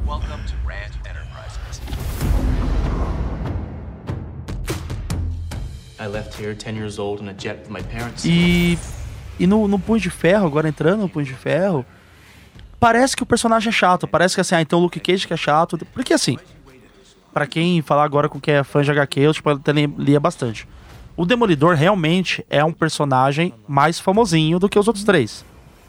Welcome 0.06 0.46
to 0.46 0.54
I 6.00 6.08
left 6.08 6.42
here 6.42 6.54
10 6.56 6.76
years 6.76 7.00
old 7.00 7.22
in 7.22 7.30
a 7.30 7.34
jet 7.34 7.60
with 7.64 7.70
my 7.72 7.82
parents. 7.84 8.26
E, 8.26 8.78
e 9.40 9.48
no, 9.48 9.68
no 9.68 9.80
Punho 9.80 10.00
de 10.00 10.10
Ferro, 10.10 10.46
agora 10.46 10.68
entrando 10.68 11.02
no 11.02 11.10
Punho 11.10 11.26
de 11.26 11.34
Ferro, 11.34 11.86
parece 12.80 13.16
que 13.16 13.24
o 13.24 13.26
personagem 13.26 13.70
é 13.70 13.72
chato. 13.72 14.08
Parece 14.08 14.36
que 14.36 14.42
assim, 14.42 14.56
ah, 14.56 14.62
então 14.62 14.80
o 14.80 14.82
Luke 14.84 15.00
Cage 15.00 15.26
que 15.28 15.34
é 15.34 15.38
chato. 15.38 15.78
Porque 15.94 16.14
assim, 16.14 16.38
pra 17.34 17.48
quem 17.48 17.82
falar 17.82 18.04
agora 18.04 18.28
com 18.28 18.40
quem 18.40 18.56
é 18.56 18.64
fã 18.64 18.82
de 18.82 18.92
HQ, 18.92 19.20
eu 19.22 19.34
tipo, 19.34 19.50
até 19.50 19.72
li- 19.72 19.94
lia 19.98 20.20
bastante. 20.20 20.68
O 21.18 21.26
Demolidor 21.26 21.76
realmente 21.76 22.46
é 22.50 22.62
um 22.64 22.74
personagem 22.74 23.54
mais 23.68 23.98
famosinho 24.00 24.60
do 24.60 24.68
que 24.68 24.78
os 24.78 24.88
outros 24.88 25.06
três. 25.06 25.46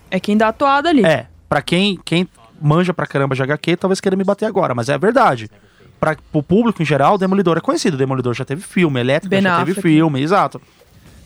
É 0.08 0.20
quem 0.20 0.36
dá 0.36 0.48
a 0.48 0.52
toada 0.52 0.88
ali. 0.88 1.04
É, 1.04 1.26
pra 1.48 1.60
quem, 1.60 1.98
quem 2.04 2.28
manja 2.62 2.94
pra 2.94 3.08
caramba 3.08 3.34
de 3.34 3.42
HQ, 3.42 3.76
talvez 3.76 4.00
queira 4.00 4.16
me 4.16 4.22
bater 4.22 4.44
agora, 4.46 4.72
mas 4.72 4.88
é 4.88 4.96
verdade. 4.96 5.50
Pra, 5.98 6.16
pro 6.30 6.42
público 6.42 6.82
em 6.82 6.84
geral, 6.84 7.14
o 7.14 7.18
Demolidor 7.18 7.56
é 7.56 7.60
conhecido. 7.60 7.94
O 7.94 7.96
Demolidor 7.98 8.34
já 8.34 8.44
teve 8.44 8.62
filme, 8.62 9.00
Elétrica 9.00 9.30
Ben 9.34 9.42
já 9.42 9.58
teve 9.58 9.70
Affleck. 9.72 9.88
filme, 9.88 10.20
exato. 10.22 10.60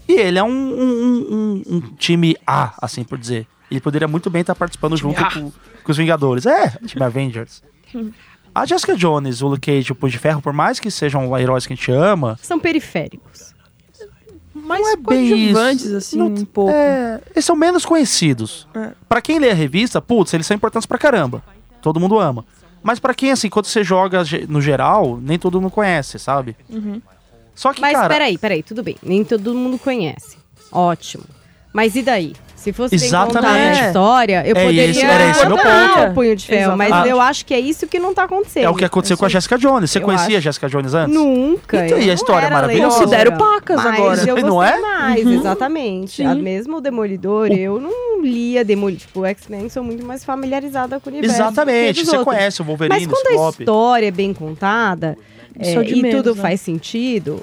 E 0.08 0.12
ele 0.12 0.38
é 0.38 0.42
um, 0.44 0.48
um- 0.50 1.26
um- 1.30 1.62
um 1.76 1.80
time 1.96 2.36
A, 2.46 2.72
assim 2.80 3.02
por 3.04 3.18
dizer. 3.18 3.46
Ele 3.70 3.80
poderia 3.80 4.08
muito 4.08 4.28
bem 4.30 4.40
estar 4.40 4.54
participando 4.54 4.96
junto 4.96 5.22
com, 5.32 5.50
com 5.82 5.90
os 5.92 5.96
Vingadores. 5.96 6.46
É, 6.46 6.70
time 6.86 7.04
Avengers. 7.04 7.62
A 8.52 8.66
Jessica 8.66 8.96
Jones, 8.96 9.42
o 9.42 9.46
Luke 9.48 9.60
Cage 9.72 9.90
e 9.90 9.92
o 9.92 9.94
Punho 9.94 10.10
de 10.10 10.18
Ferro, 10.18 10.42
por 10.42 10.52
mais 10.52 10.80
que 10.80 10.90
sejam 10.90 11.38
heróis 11.38 11.66
que 11.68 11.72
a 11.72 11.76
gente 11.76 11.92
ama, 11.92 12.36
São 12.42 12.58
periféricos. 12.58 13.54
Mas 14.52 14.80
não 14.80 14.92
é 14.92 14.96
bem 14.96 15.50
isso. 15.50 15.96
assim, 15.96 16.18
Não- 16.18 16.26
um 16.26 16.44
pouco. 16.44 16.72
É, 16.72 17.20
eles 17.32 17.44
são 17.44 17.54
menos 17.54 17.84
conhecidos. 17.86 18.66
É. 18.74 18.90
Pra 19.08 19.20
quem 19.22 19.38
lê 19.38 19.50
a 19.50 19.54
revista, 19.54 20.00
putz, 20.02 20.34
eles 20.34 20.46
são 20.46 20.54
importantes 20.56 20.84
pra 20.86 20.98
caramba. 20.98 21.42
Todo 21.80 22.00
mundo 22.00 22.18
ama. 22.18 22.44
Mas 22.82 22.99
pra 22.99 23.14
quem, 23.14 23.30
assim, 23.30 23.49
quando 23.49 23.66
você 23.66 23.84
joga 23.84 24.22
no 24.49 24.60
geral, 24.60 25.18
nem 25.20 25.38
todo 25.38 25.60
mundo 25.60 25.70
conhece, 25.70 26.18
sabe? 26.18 26.56
Uhum. 26.68 27.00
Só 27.54 27.72
que, 27.72 27.80
Mas 27.80 27.92
cara... 27.92 28.08
peraí, 28.08 28.38
peraí, 28.38 28.62
tudo 28.62 28.82
bem. 28.82 28.96
Nem 29.02 29.25
todo 29.25 29.54
mundo 29.54 29.78
conhece. 29.78 30.38
Ótimo. 30.72 31.25
Mas 31.72 31.94
e 31.94 32.02
daí? 32.02 32.34
Se 32.61 32.75
fosse 32.75 32.99
bem 32.99 33.11
contada 33.11 33.38
a 33.49 33.59
Exatamente. 33.59 33.87
história, 33.87 34.43
eu 34.47 34.50
É 34.57 34.61
poderia 34.62 34.85
esse- 34.90 35.00
era 35.02 35.31
esse 35.31 35.47
meu 35.47 35.57
ponto. 35.57 36.11
o 36.11 36.14
punho 36.14 36.37
de 36.37 36.47
ferro. 36.47 36.76
Mas 36.76 36.88
Exatamente. 36.88 37.11
eu 37.12 37.21
acho 37.23 37.47
que 37.47 37.55
é 37.55 37.59
isso 37.59 37.87
que 37.87 37.99
não 37.99 38.12
tá 38.12 38.25
acontecendo. 38.25 38.64
É 38.64 38.69
o 38.69 38.75
que 38.75 38.85
aconteceu 38.85 39.17
com 39.17 39.25
a 39.25 39.29
Jéssica 39.31 39.57
Jones. 39.57 39.90
Você 39.90 39.97
Eu 39.99 40.02
conhecia 40.02 40.26
a 40.37 40.38
acho. 40.38 40.40
Jéssica 40.43 40.69
Jones 40.69 40.93
antes? 40.93 41.14
Nunca. 41.14 41.87
Então, 41.87 41.97
eu 41.97 42.05
e 42.05 42.11
a 42.11 42.14
história 42.14 42.47
era 42.47 42.55
maravilhosa? 42.55 42.99
leitora, 42.99 43.05
Considero 43.26 43.38
pacas 43.38 43.76
mas 43.76 43.87
agora. 43.99 44.21
Eu 44.29 44.37
Não 44.47 44.62
é? 44.62 44.79
mais, 44.79 45.25
Uhum. 45.25 45.33
exatamente. 45.40 46.17
Sim. 46.17 46.26
A 46.26 46.35
mesmo 46.35 46.76
o 46.76 46.81
Demolidor, 46.83 47.50
eu 47.50 47.81
não 47.81 48.23
lia 48.23 48.62
Demolidor. 48.62 49.00
Tipo, 49.07 49.21
o 49.21 49.25
X-Men 49.26 49.71
sou 49.71 49.83
muito 49.83 50.05
mais 50.05 50.23
familiarizada 50.23 51.00
com 51.00 51.09
o 51.09 51.12
universo. 51.14 51.37
Exatamente. 51.37 52.05
Você 52.05 52.17
outros. 52.19 52.25
conhece 52.25 52.61
o 52.61 52.64
Wolverine, 52.67 52.95
Mas 53.00 53.07
quando 53.07 53.26
a 53.38 53.50
história 53.50 54.07
é 54.09 54.11
bem 54.11 54.35
contada 54.35 55.17
Isso 55.59 55.79
é, 55.79 55.83
é 55.83 55.88
e 55.88 56.02
menos, 56.02 56.23
tudo 56.23 56.35
né? 56.37 56.43
faz 56.43 56.61
sentido, 56.61 57.43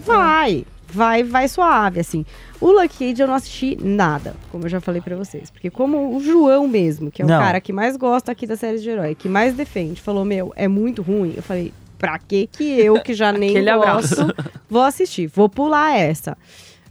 vai. 0.00 0.64
Vai, 0.92 1.24
vai 1.24 1.48
suave, 1.48 1.98
assim. 1.98 2.24
O 2.66 2.72
Lucky 2.72 3.10
Cage 3.10 3.20
eu 3.22 3.26
não 3.26 3.34
assisti 3.34 3.76
nada, 3.82 4.34
como 4.50 4.64
eu 4.64 4.68
já 4.70 4.80
falei 4.80 5.00
pra 5.02 5.14
vocês. 5.16 5.50
Porque 5.50 5.68
como 5.70 6.16
o 6.16 6.20
João 6.20 6.66
mesmo, 6.66 7.10
que 7.10 7.20
é 7.20 7.24
o 7.24 7.28
Não. 7.28 7.38
cara 7.38 7.60
que 7.60 7.72
mais 7.72 7.96
gosta 7.96 8.32
aqui 8.32 8.46
da 8.46 8.56
série 8.56 8.78
de 8.78 8.88
herói, 8.88 9.14
que 9.14 9.28
mais 9.28 9.54
defende, 9.54 10.00
falou, 10.00 10.24
meu, 10.24 10.52
é 10.56 10.66
muito 10.66 11.02
ruim. 11.02 11.34
Eu 11.36 11.42
falei, 11.42 11.72
pra 11.98 12.18
que 12.18 12.46
que 12.46 12.64
eu, 12.80 13.00
que 13.02 13.12
já 13.12 13.30
nem 13.36 13.52
gosto, 13.52 14.20
abraço. 14.22 14.34
vou 14.68 14.82
assistir. 14.82 15.26
Vou 15.26 15.48
pular 15.48 15.94
essa. 15.98 16.38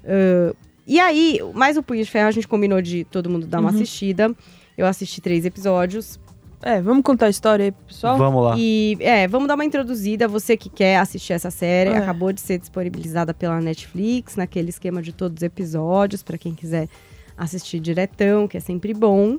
Ahn, 0.06 0.54
e 0.86 1.00
aí, 1.00 1.40
mais 1.56 1.76
o 1.78 1.82
Punho 1.82 2.04
de 2.04 2.10
Ferro, 2.12 2.28
a 2.28 2.32
gente 2.32 2.48
combinou 2.48 2.82
de 2.82 3.04
todo 3.06 3.30
mundo 3.30 3.48
dar 3.48 3.60
uma 3.60 3.70
Uhum. 3.70 3.76
assistida. 3.76 4.32
Eu 4.78 4.86
assisti 4.86 5.22
três 5.22 5.46
episódios. 5.46 6.20
É, 6.66 6.82
vamos 6.82 7.04
contar 7.04 7.26
a 7.26 7.30
história 7.30 7.66
aí 7.66 7.72
pro 7.72 7.86
pessoal? 7.86 8.18
Vamos 8.18 8.44
lá. 8.44 8.56
E 8.58 8.98
é, 9.02 9.28
vamos 9.28 9.48
dar 9.48 9.56
uma 9.56 9.66
introduzida. 9.66 10.28
Você 10.28 10.56
que 10.56 10.70
quer 10.70 10.98
assistir 10.98 11.34
essa 11.34 11.52
série, 11.52 11.90
É. 11.90 11.98
acabou 11.98 12.32
de 12.32 12.40
ser 12.40 12.58
disponibilizada 12.58 13.34
pela 13.34 13.60
Netflix, 13.60 14.36
naquele 14.38 14.70
esquema 14.70 15.02
de 15.02 15.12
todos 15.12 15.38
os 15.38 15.44
episódios, 15.44 16.24
pra 16.24 16.38
quem 16.38 16.54
quiser 16.56 16.88
assistir 17.38 17.80
diretão, 17.80 18.48
que 18.48 18.56
é 18.56 18.60
sempre 18.60 18.94
bom. 18.94 19.38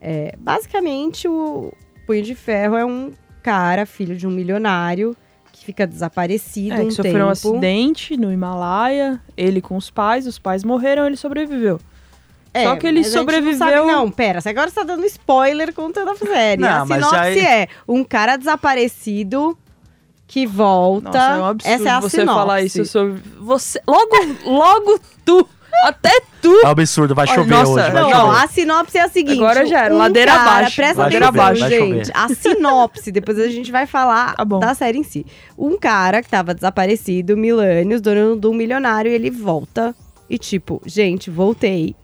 É, 0.00 0.34
basicamente, 0.38 1.28
o 1.28 1.72
Punho 2.06 2.22
de 2.22 2.34
Ferro 2.34 2.76
é 2.76 2.84
um 2.84 3.12
cara, 3.42 3.84
filho 3.84 4.16
de 4.16 4.26
um 4.26 4.30
milionário, 4.30 5.14
que 5.52 5.64
fica 5.64 5.86
desaparecido 5.86 6.76
É, 6.76 6.80
um 6.80 6.88
que 6.88 6.94
sofreu 6.94 7.12
um 7.26 7.32
tempo. 7.32 7.48
acidente 7.50 8.16
no 8.16 8.32
Himalaia, 8.32 9.20
ele 9.36 9.60
com 9.60 9.76
os 9.76 9.90
pais, 9.90 10.26
os 10.26 10.38
pais 10.38 10.64
morreram, 10.64 11.04
ele 11.06 11.16
sobreviveu. 11.16 11.78
É, 12.54 12.64
Só 12.64 12.76
que 12.76 12.86
ele 12.86 13.04
sobreviveu- 13.04 13.58
Não, 13.58 13.58
sabe, 13.58 13.86
não, 13.92 14.10
pera, 14.10 14.40
você 14.40 14.48
agora 14.48 14.68
está 14.68 14.82
dando 14.82 15.04
spoiler 15.06 15.72
contando 15.74 16.10
a 16.10 16.16
série. 16.16 16.60
Não, 16.62 16.82
a 16.82 16.84
mas 16.86 17.04
sinopse 17.04 17.16
aí- 17.18 17.38
é 17.40 17.68
um 17.86 18.02
cara 18.02 18.36
desaparecido 18.36 19.56
que 20.26 20.46
volta. 20.46 21.08
Nossa, 21.10 21.18
é 21.18 21.38
um 21.38 21.44
absurdo 21.46 21.74
Essa 21.74 21.88
é 21.88 21.92
a 21.92 22.00
você 22.00 22.16
sinopse. 22.20 22.38
falar 22.40 22.62
isso 22.62 22.84
sobre 22.84 23.22
você. 23.38 23.80
Logo, 23.86 24.10
logo 24.44 25.00
tu, 25.24 25.48
até 25.84 26.20
tu. 26.42 26.52
É 26.62 26.66
um 26.66 26.70
absurdo, 26.70 27.14
vai 27.14 27.26
Olha, 27.26 27.34
chover 27.34 27.50
nossa, 27.50 27.70
hoje. 27.72 27.90
Vai 27.90 28.02
Não, 28.02 28.10
chover. 28.10 28.44
a 28.44 28.48
sinopse 28.48 28.98
é 28.98 29.00
a 29.02 29.08
seguinte. 29.08 29.38
Agora 29.38 29.66
já 29.66 29.84
era, 29.84 29.94
um 29.94 29.98
ladeira 29.98 30.32
cara, 30.32 30.42
abaixo, 30.42 30.76
Presta 30.76 31.02
ladeira 31.02 31.28
atenção, 31.28 31.44
abaixo. 31.46 31.68
Gente. 31.68 32.10
A 32.14 32.28
sinopse, 32.28 33.12
depois 33.12 33.38
a 33.38 33.48
gente 33.48 33.70
vai 33.72 33.86
falar 33.86 34.34
Tá 34.34 34.44
bom. 34.44 34.58
da 34.58 34.74
série 34.74 34.98
em 34.98 35.02
si. 35.04 35.24
Um 35.56 35.78
cara 35.78 36.22
que 36.22 36.28
tava 36.28 36.52
desaparecido, 36.54 37.36
milênios, 37.36 38.00
dono 38.00 38.38
de 38.38 38.46
um 38.46 38.54
milionário, 38.54 39.10
e 39.10 39.14
ele 39.14 39.30
volta. 39.30 39.94
E 40.28 40.36
tipo, 40.36 40.82
gente, 40.84 41.30
voltei. 41.30 41.94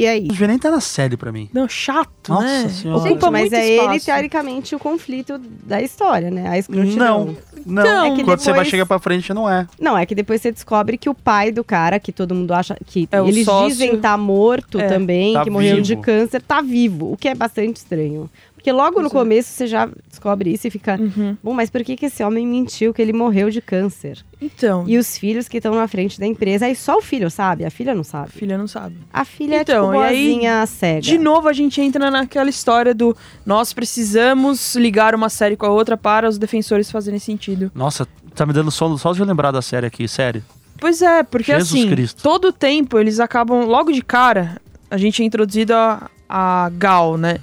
E 0.00 0.06
aí? 0.06 0.20
Não 0.22 0.28
devia 0.28 0.46
nem 0.46 0.56
estar 0.56 0.70
na 0.70 0.80
série 0.80 1.14
pra 1.14 1.30
mim. 1.30 1.50
Não, 1.52 1.68
chato, 1.68 2.19
Nossa 2.30 2.44
né? 2.44 2.68
Senhora. 2.68 3.00
Gente, 3.02 3.12
Ocupa 3.12 3.30
mas 3.30 3.40
muito 3.42 3.54
é 3.54 3.68
ele, 3.68 4.00
teoricamente, 4.00 4.74
o 4.74 4.78
conflito 4.78 5.38
da 5.38 5.80
história, 5.82 6.30
né? 6.30 6.48
A 6.48 6.58
escrotidão. 6.58 7.26
Não, 7.26 7.26
não. 7.66 7.82
Então, 7.82 8.04
É 8.06 8.16
que 8.16 8.24
Quando 8.24 8.38
você 8.40 8.46
vai 8.50 8.54
depois- 8.60 8.68
chegar 8.68 8.86
pra 8.86 8.98
frente, 8.98 9.34
não 9.34 9.48
é. 9.48 9.66
Não, 9.78 9.96
é 9.98 10.06
que 10.06 10.14
depois 10.14 10.40
você 10.40 10.50
descobre 10.50 10.96
que 10.96 11.10
o 11.10 11.14
pai 11.14 11.52
do 11.52 11.62
cara, 11.62 11.98
que 12.00 12.10
todo 12.12 12.34
mundo 12.34 12.52
acha 12.52 12.76
que 12.86 13.06
É 13.12 13.18
eles 13.20 13.44
sócio. 13.44 13.68
dizem 13.68 13.98
tá 13.98 14.16
morto 14.16 14.80
É, 14.80 14.88
também, 14.88 15.34
tá 15.34 15.44
que 15.44 15.50
morreu 15.50 15.80
de 15.80 15.90
vivo. 15.94 16.02
câncer, 16.02 16.40
tá 16.40 16.60
vivo, 16.62 17.12
o 17.12 17.16
que 17.16 17.28
é 17.28 17.34
bastante 17.34 17.76
estranho. 17.76 18.30
Porque 18.54 18.72
logo 18.72 19.00
no 19.00 19.06
é. 19.06 19.10
começo 19.10 19.48
você 19.48 19.66
já 19.66 19.88
descobre 20.06 20.52
isso 20.52 20.66
e 20.66 20.70
fica, 20.70 20.98
Uhum. 21.00 21.34
bom, 21.42 21.54
mas 21.54 21.70
por 21.70 21.82
que, 21.82 21.96
que 21.96 22.04
esse 22.06 22.22
homem 22.22 22.46
mentiu 22.46 22.92
que 22.92 23.00
ele 23.00 23.12
morreu 23.12 23.48
de 23.48 23.58
câncer? 23.62 24.18
Então, 24.38 24.84
E 24.86 24.98
os 24.98 25.16
filhos 25.16 25.48
que 25.48 25.56
estão 25.56 25.74
na 25.74 25.88
frente 25.88 26.20
da 26.20 26.26
empresa, 26.26 26.66
aí 26.66 26.74
só 26.76 26.98
o 26.98 27.02
filho 27.02 27.30
sabe, 27.30 27.64
a 27.64 27.70
filha 27.70 27.94
não 27.94 28.02
a 28.02 28.04
sabe. 28.04 28.30
filha 28.32 28.58
não 28.58 28.66
sabe. 28.66 28.96
A 29.10 29.24
filha 29.24 29.62
Então, 29.62 29.94
é 29.94 29.96
tipo 29.96 30.02
e 30.02 30.04
aí, 30.06 30.24
boazinha 30.28 30.66
cega. 30.66 31.00
De 31.00 31.16
novo, 31.18 31.48
a 31.48 31.54
gente 31.54 31.80
entra 31.80 32.10
naquela 32.20 32.48
história 32.50 32.94
do 32.94 33.16
nós 33.44 33.72
precisamos 33.72 34.74
ligar 34.76 35.14
uma 35.14 35.28
série 35.28 35.56
com 35.56 35.66
a 35.66 35.70
outra 35.70 35.96
para 35.96 36.28
os 36.28 36.38
defensores 36.38 36.90
fazerem 36.90 37.18
sentido. 37.20 37.70
Nossa, 37.74 38.06
tá 38.34 38.46
me 38.46 38.52
dando 38.52 38.70
sono 38.70 38.96
só 38.98 39.12
de 39.12 39.22
lembrar 39.24 39.50
da 39.50 39.62
série 39.62 39.86
aqui, 39.86 40.06
sério. 40.08 40.44
Pois 40.78 41.02
é, 41.02 41.22
porque 41.22 41.52
Jesus 41.52 41.70
assim, 41.80 41.90
Cristo. 41.90 42.22
todo 42.22 42.52
tempo 42.52 42.98
eles 42.98 43.20
acabam, 43.20 43.64
logo 43.66 43.92
de 43.92 44.00
cara, 44.02 44.60
a 44.90 44.96
gente 44.96 45.22
é 45.22 45.26
introduzido 45.26 45.74
a, 45.74 46.10
a 46.28 46.70
Gal, 46.74 47.18
né? 47.18 47.38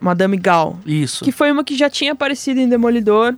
Madame 0.00 0.36
Gal. 0.36 0.78
Isso. 0.86 1.24
Que 1.24 1.32
foi 1.32 1.50
uma 1.52 1.62
que 1.64 1.76
já 1.76 1.90
tinha 1.90 2.12
aparecido 2.12 2.60
em 2.60 2.68
Demolidor. 2.68 3.34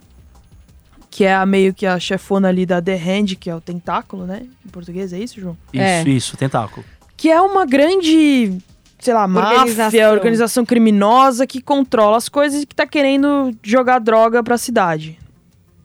Que 1.11 1.25
é 1.25 1.35
a 1.35 1.45
meio 1.45 1.75
que 1.75 1.85
a 1.85 1.99
chefona 2.01 2.49
ali 2.49 2.65
da 2.65 2.81
The 2.81 2.95
Hand, 2.95 3.35
que 3.39 3.51
é 3.51 3.55
o 3.55 3.61
tentáculo, 3.61 4.25
né? 4.27 4.47
Em 4.65 4.69
português, 4.71 5.13
é 5.13 5.19
isso, 5.19 5.39
João? 5.41 5.57
Isso, 5.73 5.83
É. 5.83 6.03
isso, 6.09 6.37
tentáculo. 6.39 6.87
Que 7.17 7.29
é 7.31 7.39
uma 7.41 7.67
grande, 7.67 8.57
sei 9.03 9.13
lá, 9.13 9.27
máfia, 9.27 9.59
Organização. 9.59 10.13
organização 10.13 10.65
criminosa 10.65 11.45
que 11.45 11.61
controla 11.61 12.17
as 12.17 12.29
coisas 12.29 12.63
e 12.63 12.67
que 12.67 12.75
tá 12.75 12.87
querendo 12.87 13.51
jogar 13.61 13.99
droga 13.99 14.45
pra 14.45 14.57
cidade. 14.57 15.19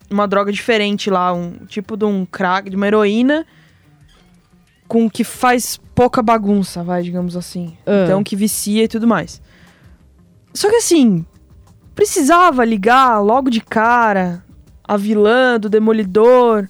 Uma 0.08 0.28
droga 0.28 0.52
diferente 0.52 1.10
lá, 1.10 1.32
um 1.32 1.50
tipo 1.66 1.96
de 1.96 2.04
um 2.04 2.24
crack, 2.24 2.70
de 2.70 2.76
uma 2.76 2.86
heroína 2.86 3.44
com 4.86 5.10
que 5.10 5.24
faz 5.24 5.80
pouca 5.96 6.22
bagunça, 6.22 6.84
vai, 6.84 7.02
digamos 7.02 7.36
assim. 7.36 7.76
Ah. 7.84 8.04
Então 8.04 8.22
que 8.22 8.36
vicia 8.36 8.84
e 8.84 8.88
tudo 8.88 9.06
mais. 9.06 9.42
Só 10.54 10.70
que 10.70 10.76
assim, 10.76 11.26
precisava 11.96 12.64
ligar 12.64 13.18
logo 13.18 13.50
de 13.50 13.60
cara 13.60 14.44
a 14.84 14.96
vilã 14.96 15.58
do 15.58 15.68
Demolidor 15.68 16.68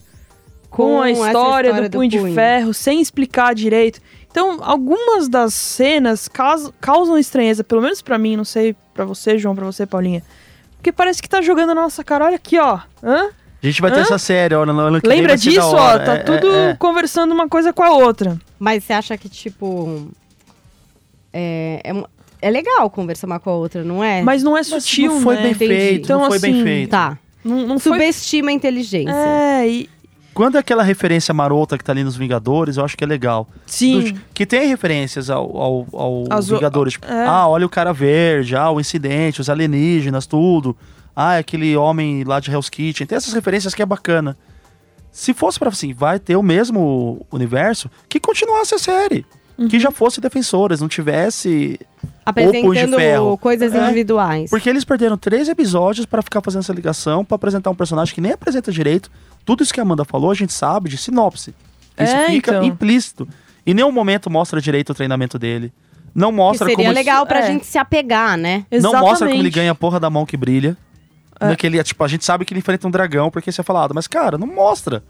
com, 0.71 0.95
Com 0.97 1.03
a 1.03 1.11
história, 1.11 1.29
história 1.29 1.75
do 1.75 1.83
do 1.83 1.91
Punho 1.91 2.11
de 2.11 2.19
Punho. 2.19 2.35
Ferro, 2.35 2.73
sem 2.73 3.03
explicar 3.03 3.55
direito. 3.55 4.01
Então, 4.31 4.59
algumas 4.63 5.29
das 5.29 5.55
cenas 5.55 6.29
caus- 6.29 6.71
causam 6.81 7.19
estranheza, 7.19 7.65
pelo 7.65 7.81
menos 7.83 8.03
pra 8.03 8.19
mim, 8.19 8.37
não 8.37 8.45
sei 8.45 8.77
pra 8.95 9.05
você, 9.05 9.39
João, 9.39 9.55
pra 9.55 9.65
você, 9.65 9.87
Paulinha. 9.87 10.23
Porque 10.77 10.93
parece 10.93 11.21
que 11.23 11.29
tá 11.29 11.41
jogando 11.43 11.69
na 11.75 11.83
nossa 11.83 12.05
cara, 12.05 12.27
olha 12.27 12.37
aqui, 12.37 12.59
ó. 12.59 12.79
Hã? 13.03 13.31
A 13.61 13.67
gente 13.67 13.81
vai 13.81 13.91
ter 13.91 13.99
Hã? 13.99 14.03
essa 14.03 14.19
série, 14.19 14.55
ó, 14.55 14.65
no 14.65 14.79
ano 14.79 15.01
que 15.01 15.09
Lembra 15.09 15.37
disso, 15.37 15.61
ó? 15.61 15.99
Tá 15.99 16.15
É, 16.15 16.19
tudo 16.19 16.47
é, 16.55 16.71
é. 16.71 16.75
conversando 16.77 17.33
uma 17.35 17.49
coisa 17.49 17.73
com 17.73 17.83
a 17.83 17.91
outra. 17.91 18.39
Mas 18.59 18.85
você 18.85 18.93
acha 18.93 19.17
que, 19.19 19.29
tipo. 19.29 20.09
É, 21.33 21.81
é, 21.85 22.05
é 22.43 22.51
legal 22.51 22.89
conversar 22.91 23.27
uma 23.27 23.41
com 23.41 23.51
a 23.51 23.55
outra, 23.55 23.83
não 23.83 24.03
é? 24.05 24.23
Mas 24.23 24.43
não 24.43 24.53
é 24.57 24.61
Mas 24.61 24.69
sutil, 24.69 25.15
não 25.15 25.21
foi 25.23 25.35
né? 25.37 25.43
bem 25.43 25.51
Entendi. 25.53 25.75
feito, 25.75 26.05
Então, 26.05 26.21
não 26.21 26.29
foi 26.29 26.39
bem 26.39 26.55
assim, 26.55 26.63
feito. 26.63 26.91
Tá. 26.91 27.19
Não, 27.45 27.67
não 27.67 27.79
foi... 27.79 27.93
Subestima 27.93 28.51
a 28.51 28.53
inteligência. 28.53 29.13
É, 29.15 29.69
e... 29.69 29.91
Quando 30.39 30.55
é 30.57 30.61
aquela 30.61 30.85
referência 30.85 31.35
marota 31.35 31.77
que 31.77 31.83
tá 31.83 31.91
ali 31.91 32.05
nos 32.05 32.17
Vingadores, 32.17 32.77
eu 32.77 32.85
acho 32.85 32.97
que 32.97 33.03
é 33.03 33.07
legal. 33.07 33.49
Sim. 33.67 34.13
Do- 34.13 34.21
que 34.33 34.47
tem 34.47 34.69
referências 34.69 35.29
ao, 35.31 35.45
ao, 35.61 35.87
ao 35.93 36.25
As 36.31 36.49
Vingadores. 36.49 36.93
Tipo, 36.93 37.07
é. 37.07 37.27
ah, 37.27 37.49
olha 37.49 37.67
o 37.67 37.69
cara 37.69 37.93
verde, 37.93 38.55
ah, 38.55 38.71
o 38.71 38.79
incidente, 38.81 39.41
os 39.41 39.51
alienígenas, 39.51 40.27
tudo. 40.27 40.77
Ah, 41.17 41.35
é 41.35 41.39
aquele 41.41 41.77
homem 41.77 42.23
lá 42.23 42.39
de 42.39 42.53
Hell's 42.53 42.69
Kitchen. 42.69 43.05
Tem 43.05 43.17
essas 43.17 43.33
referências 43.33 43.75
que 43.75 43.83
é 43.83 43.87
bacana. 43.87 44.37
Se 45.11 45.35
fosse 45.35 45.59
pra 45.59 45.71
assim, 45.71 45.93
vai 45.93 46.21
ter 46.21 46.37
o 46.37 46.43
mesmo 46.45 47.27
universo, 47.33 47.91
que 48.09 48.21
continuasse 48.21 48.75
a 48.77 48.79
série. 48.79 49.27
Uhum. 49.59 49.67
Que 49.67 49.81
já 49.81 49.91
fosse 49.91 50.21
Defensores, 50.21 50.81
não 50.81 50.87
tivesse 50.87 51.81
Apresentando 52.25 52.95
Ferro. 52.97 53.37
coisas 53.39 53.75
É. 53.75 53.83
individuais. 53.85 54.49
Porque 54.51 54.69
eles 54.71 54.85
perderam 54.85 55.19
três 55.19 55.49
episódios 55.49 56.07
pra 56.07 56.23
ficar 56.23 56.41
fazendo 56.41 56.61
essa 56.61 56.73
ligação, 56.73 57.25
pra 57.25 57.35
apresentar 57.35 57.69
um 57.71 57.75
personagem 57.75 58.15
que 58.15 58.21
nem 58.21 58.31
apresenta 58.31 58.71
direito. 58.71 59.11
Tudo 59.49 59.63
isso 59.63 59.73
que 59.73 59.81
a 59.81 59.83
Amanda 59.83 60.05
falou, 60.05 60.31
a 60.31 60.35
gente 60.35 60.53
sabe 60.53 60.91
de 60.91 60.99
sinopse. 60.99 61.55
Isso 61.99 62.13
É, 62.15 62.27
fica 62.27 62.51
então. 62.51 62.63
implícito. 62.65 63.27
Em 63.67 63.73
nenhum 63.73 63.91
momento 63.91 64.29
mostra 64.29 64.61
direito 64.61 64.91
o 64.91 64.95
treinamento 64.95 65.39
dele. 65.39 65.73
Não 66.15 66.29
Que 66.29 66.37
mostra 66.37 66.67
seria 66.69 66.77
como 66.85 66.95
legal 66.95 67.25
pra 67.27 67.39
É. 67.41 67.47
gente 67.47 67.65
se 67.65 67.79
apegar, 67.79 68.37
né? 68.37 68.67
Não 68.71 68.79
Exatamente. 68.79 69.09
mostra 69.09 69.29
como 69.29 69.41
ele 69.41 69.49
ganha 69.51 69.71
a 69.71 69.75
porra 69.75 69.99
da 69.99 70.11
mão 70.11 70.27
que 70.27 70.37
brilha. 70.37 70.77
É. 71.41 71.47
Naquele, 71.49 71.83
tipo, 71.83 72.05
a 72.05 72.09
gente 72.09 72.27
sabe 72.27 72.45
que 72.45 72.53
ele 72.53 72.59
enfrenta 72.61 72.87
um 72.87 72.91
dragão 72.91 73.31
porque 73.31 73.49
isso 73.49 73.61
é 73.61 73.65
falado, 73.65 73.95
mas 73.95 74.07
cara, 74.07 74.37
não 74.37 74.47
mostra. 74.47 75.03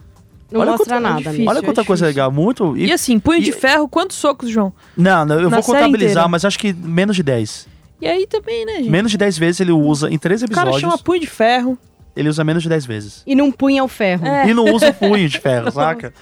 Não 0.52 0.60
Olha 0.60 0.70
mostra 0.70 0.94
quanto- 0.94 1.02
nada. 1.02 1.16
difícil. 1.22 1.46
Olha 1.48 1.62
quanta 1.62 1.80
é 1.80 1.84
coisa 1.84 2.06
legal, 2.06 2.30
muito. 2.30 2.76
E 2.76 2.92
assim, 2.92 3.18
punho 3.18 3.42
de 3.42 3.50
e- 3.50 3.52
ferro, 3.52 3.88
quantos 3.88 4.16
socos, 4.16 4.48
João? 4.48 4.72
Não, 4.96 5.24
não, 5.24 5.34
eu 5.40 5.50
na 5.50 5.56
vou 5.56 5.64
contabilizar, 5.64 6.10
inteira. 6.12 6.28
mas 6.28 6.44
acho 6.44 6.58
que 6.58 6.72
menos 6.72 7.16
de 7.16 7.22
10. 7.24 7.66
E 8.00 8.06
aí 8.06 8.26
também, 8.26 8.64
né, 8.64 8.76
gente? 8.76 8.88
Menos 8.90 9.10
de 9.10 9.18
10 9.18 9.36
vezes 9.36 9.60
ele 9.60 9.72
usa 9.72 10.08
em 10.10 10.16
três 10.18 10.42
o 10.42 10.48
cara 10.48 10.70
episódios. 10.70 10.80
chama 10.90 11.02
punho 11.02 11.20
de 11.20 11.26
ferro. 11.26 11.76
Ele 12.18 12.28
usa 12.28 12.42
menos 12.42 12.62
de 12.62 12.68
10 12.68 12.84
vezes. 12.84 13.22
E 13.26 13.34
não 13.34 13.52
punha 13.52 13.84
o 13.84 13.88
ferro. 13.88 14.26
É. 14.26 14.48
E 14.48 14.54
não 14.54 14.64
usa 14.64 14.88
o 14.90 14.94
punho 14.94 15.28
de 15.28 15.38
ferro, 15.38 15.70
saca? 15.70 16.12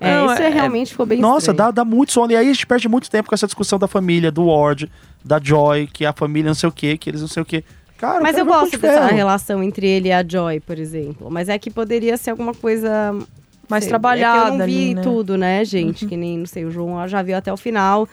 É, 0.00 0.14
Não, 0.14 0.32
isso 0.32 0.42
é- 0.42 0.46
é, 0.46 0.48
realmente 0.50 0.90
ficou 0.90 1.06
bem 1.06 1.18
Nossa, 1.20 1.52
estranho. 1.52 1.56
dá, 1.56 1.70
dá 1.70 1.84
muito 1.84 2.12
sono. 2.12 2.32
E 2.32 2.36
aí 2.36 2.48
a 2.48 2.52
gente 2.52 2.66
perde 2.66 2.88
muito 2.88 3.08
tempo 3.10 3.28
com 3.28 3.34
essa 3.34 3.46
discussão 3.46 3.78
da 3.78 3.86
família, 3.86 4.30
do 4.30 4.46
Ward, 4.46 4.90
da 5.24 5.40
Joy, 5.42 5.86
que 5.92 6.04
a 6.04 6.12
família 6.12 6.48
não 6.48 6.54
sei 6.54 6.68
o 6.68 6.72
quê, 6.72 6.96
que 6.98 7.08
eles 7.10 7.20
não 7.20 7.28
sei 7.28 7.42
o 7.42 7.46
quê. 7.46 7.62
Cara, 7.96 8.20
Mas 8.20 8.36
eu 8.38 8.44
gosto 8.46 8.70
de 8.72 8.76
dessa 8.78 9.02
Ferro. 9.06 9.16
relação 9.16 9.62
entre 9.62 9.86
ele 9.88 10.08
e 10.08 10.12
a 10.12 10.24
Joy, 10.26 10.60
por 10.60 10.78
exemplo. 10.78 11.28
Mas 11.30 11.48
é 11.48 11.58
que 11.58 11.68
poderia 11.70 12.16
ser 12.16 12.30
alguma 12.30 12.54
coisa 12.54 13.12
Mais 13.68 13.84
sei, 13.84 13.88
trabalhada 13.90 14.38
É 14.38 14.42
que 14.42 14.54
eu 14.54 14.58
não 14.58 14.66
vi 14.66 14.76
ali, 14.86 14.94
né? 14.94 15.02
tudo, 15.02 15.36
né, 15.36 15.64
gente? 15.64 16.06
Que 16.06 16.16
nem, 16.16 16.38
não 16.38 16.46
sei, 16.46 16.64
o 16.64 16.70
João 16.70 17.06
já 17.08 17.20
viu 17.22 17.36
até 17.36 17.52
o 17.52 17.56
final. 17.56 18.08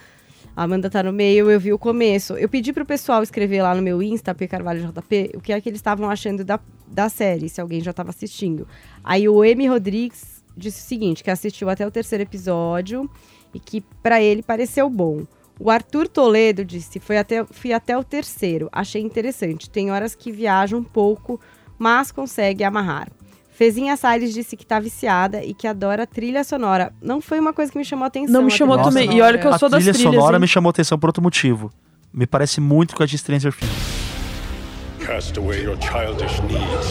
A 0.56 0.62
Amanda 0.62 0.88
tá 0.88 1.02
no 1.02 1.12
meio, 1.12 1.50
eu 1.50 1.60
vi 1.60 1.70
o 1.70 1.78
começo. 1.78 2.32
Eu 2.32 2.48
pedi 2.48 2.72
pro 2.72 2.86
pessoal 2.86 3.22
escrever 3.22 3.60
lá 3.60 3.74
no 3.74 3.82
meu 3.82 4.02
Insta, 4.02 4.34
P 4.34 4.48
Carvalho 4.48 4.90
JP, 4.90 5.32
o 5.34 5.40
que 5.42 5.52
é 5.52 5.60
que 5.60 5.68
eles 5.68 5.78
estavam 5.78 6.08
achando 6.08 6.42
da, 6.42 6.58
da 6.86 7.10
série, 7.10 7.50
se 7.50 7.60
alguém 7.60 7.82
já 7.82 7.92
tava 7.92 8.08
assistindo. 8.08 8.66
Aí 9.04 9.28
o 9.28 9.44
M. 9.44 9.68
Rodrigues 9.68 10.42
disse 10.56 10.80
o 10.80 10.84
seguinte, 10.84 11.22
que 11.22 11.30
assistiu 11.30 11.68
até 11.68 11.86
o 11.86 11.90
terceiro 11.90 12.22
episódio 12.22 13.10
e 13.52 13.60
que 13.60 13.82
pra 14.02 14.22
ele 14.22 14.42
pareceu 14.42 14.88
bom. 14.88 15.26
O 15.60 15.70
Arthur 15.70 16.08
Toledo 16.08 16.64
disse, 16.64 16.98
foi 17.00 17.18
até, 17.18 17.44
fui 17.44 17.74
até 17.74 17.96
o 17.96 18.02
terceiro, 18.02 18.70
achei 18.72 19.02
interessante. 19.02 19.68
Tem 19.68 19.90
horas 19.90 20.14
que 20.14 20.32
viaja 20.32 20.74
um 20.74 20.82
pouco, 20.82 21.38
mas 21.78 22.10
consegue 22.10 22.64
amarrar. 22.64 23.10
Fezinha 23.56 23.96
Salles 23.96 24.34
disse 24.34 24.54
que 24.54 24.66
tá 24.66 24.78
viciada 24.78 25.42
e 25.42 25.54
que 25.54 25.66
adora 25.66 26.02
a 26.02 26.06
trilha 26.06 26.44
sonora. 26.44 26.92
Não 27.00 27.22
foi 27.22 27.40
uma 27.40 27.54
coisa 27.54 27.72
que 27.72 27.78
me 27.78 27.84
chamou 27.86 28.04
a 28.04 28.08
atenção. 28.08 28.32
Não 28.32 28.42
me 28.42 28.52
a 28.52 28.56
chamou 28.56 28.76
trilha 28.76 28.90
também. 28.90 29.16
E 29.16 29.22
olha 29.22 29.38
que 29.38 29.46
eu 29.46 29.52
A 29.54 29.58
sou 29.58 29.68
das 29.70 29.78
trilha 29.82 29.94
trilhas, 29.94 30.12
sonora 30.14 30.36
hein? 30.36 30.40
me 30.42 30.46
chamou 30.46 30.68
atenção 30.68 30.98
por 30.98 31.08
outro 31.08 31.22
motivo. 31.22 31.72
Me 32.12 32.26
parece 32.26 32.60
muito 32.60 32.94
com 32.94 33.02
a 33.02 33.06
de 33.06 33.16
Stranger 33.16 33.54
Things. 33.54 33.72
Cast 35.06 35.38
away 35.38 35.62
your 35.64 35.76
childish 35.80 36.38
needs. 36.40 36.86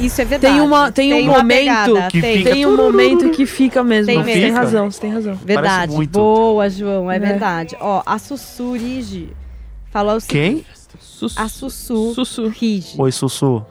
Isso 0.00 0.20
é 0.20 0.24
verdade. 0.24 0.54
Tem, 0.54 0.62
uma, 0.62 0.90
tem, 0.90 1.14
um 1.14 1.24
uma 1.30 1.38
momento 1.38 1.58
pegada, 1.58 2.08
que 2.10 2.20
tem. 2.20 2.38
fica- 2.38 2.50
Tem 2.50 2.66
um 2.66 2.76
momento 2.76 3.30
que 3.30 3.46
fica 3.46 3.84
mesmo. 3.84 4.06
Tem 4.06 4.18
Você 4.18 4.32
tem 4.32 4.42
mesmo. 4.42 4.56
razão, 4.56 4.90
você 4.90 5.00
tem 5.00 5.12
razão. 5.12 5.34
Verdade. 5.34 6.06
Boa, 6.08 6.70
João, 6.70 7.10
é, 7.10 7.16
É. 7.16 7.18
verdade. 7.18 7.76
Ó, 7.78 8.02
a 8.06 8.18
Sussu 8.18 8.72
Rigi 8.72 9.28
falou 9.92 10.16
o 10.16 10.20
seguinte. 10.20 10.64
Quem? 10.64 10.66
Sus- 10.98 11.36
A 11.38 11.48
Sussu 11.48 12.14
Sussu. 12.14 12.48
Rigi. 12.48 12.94
Oi, 12.98 13.12
Sussu. 13.12 13.62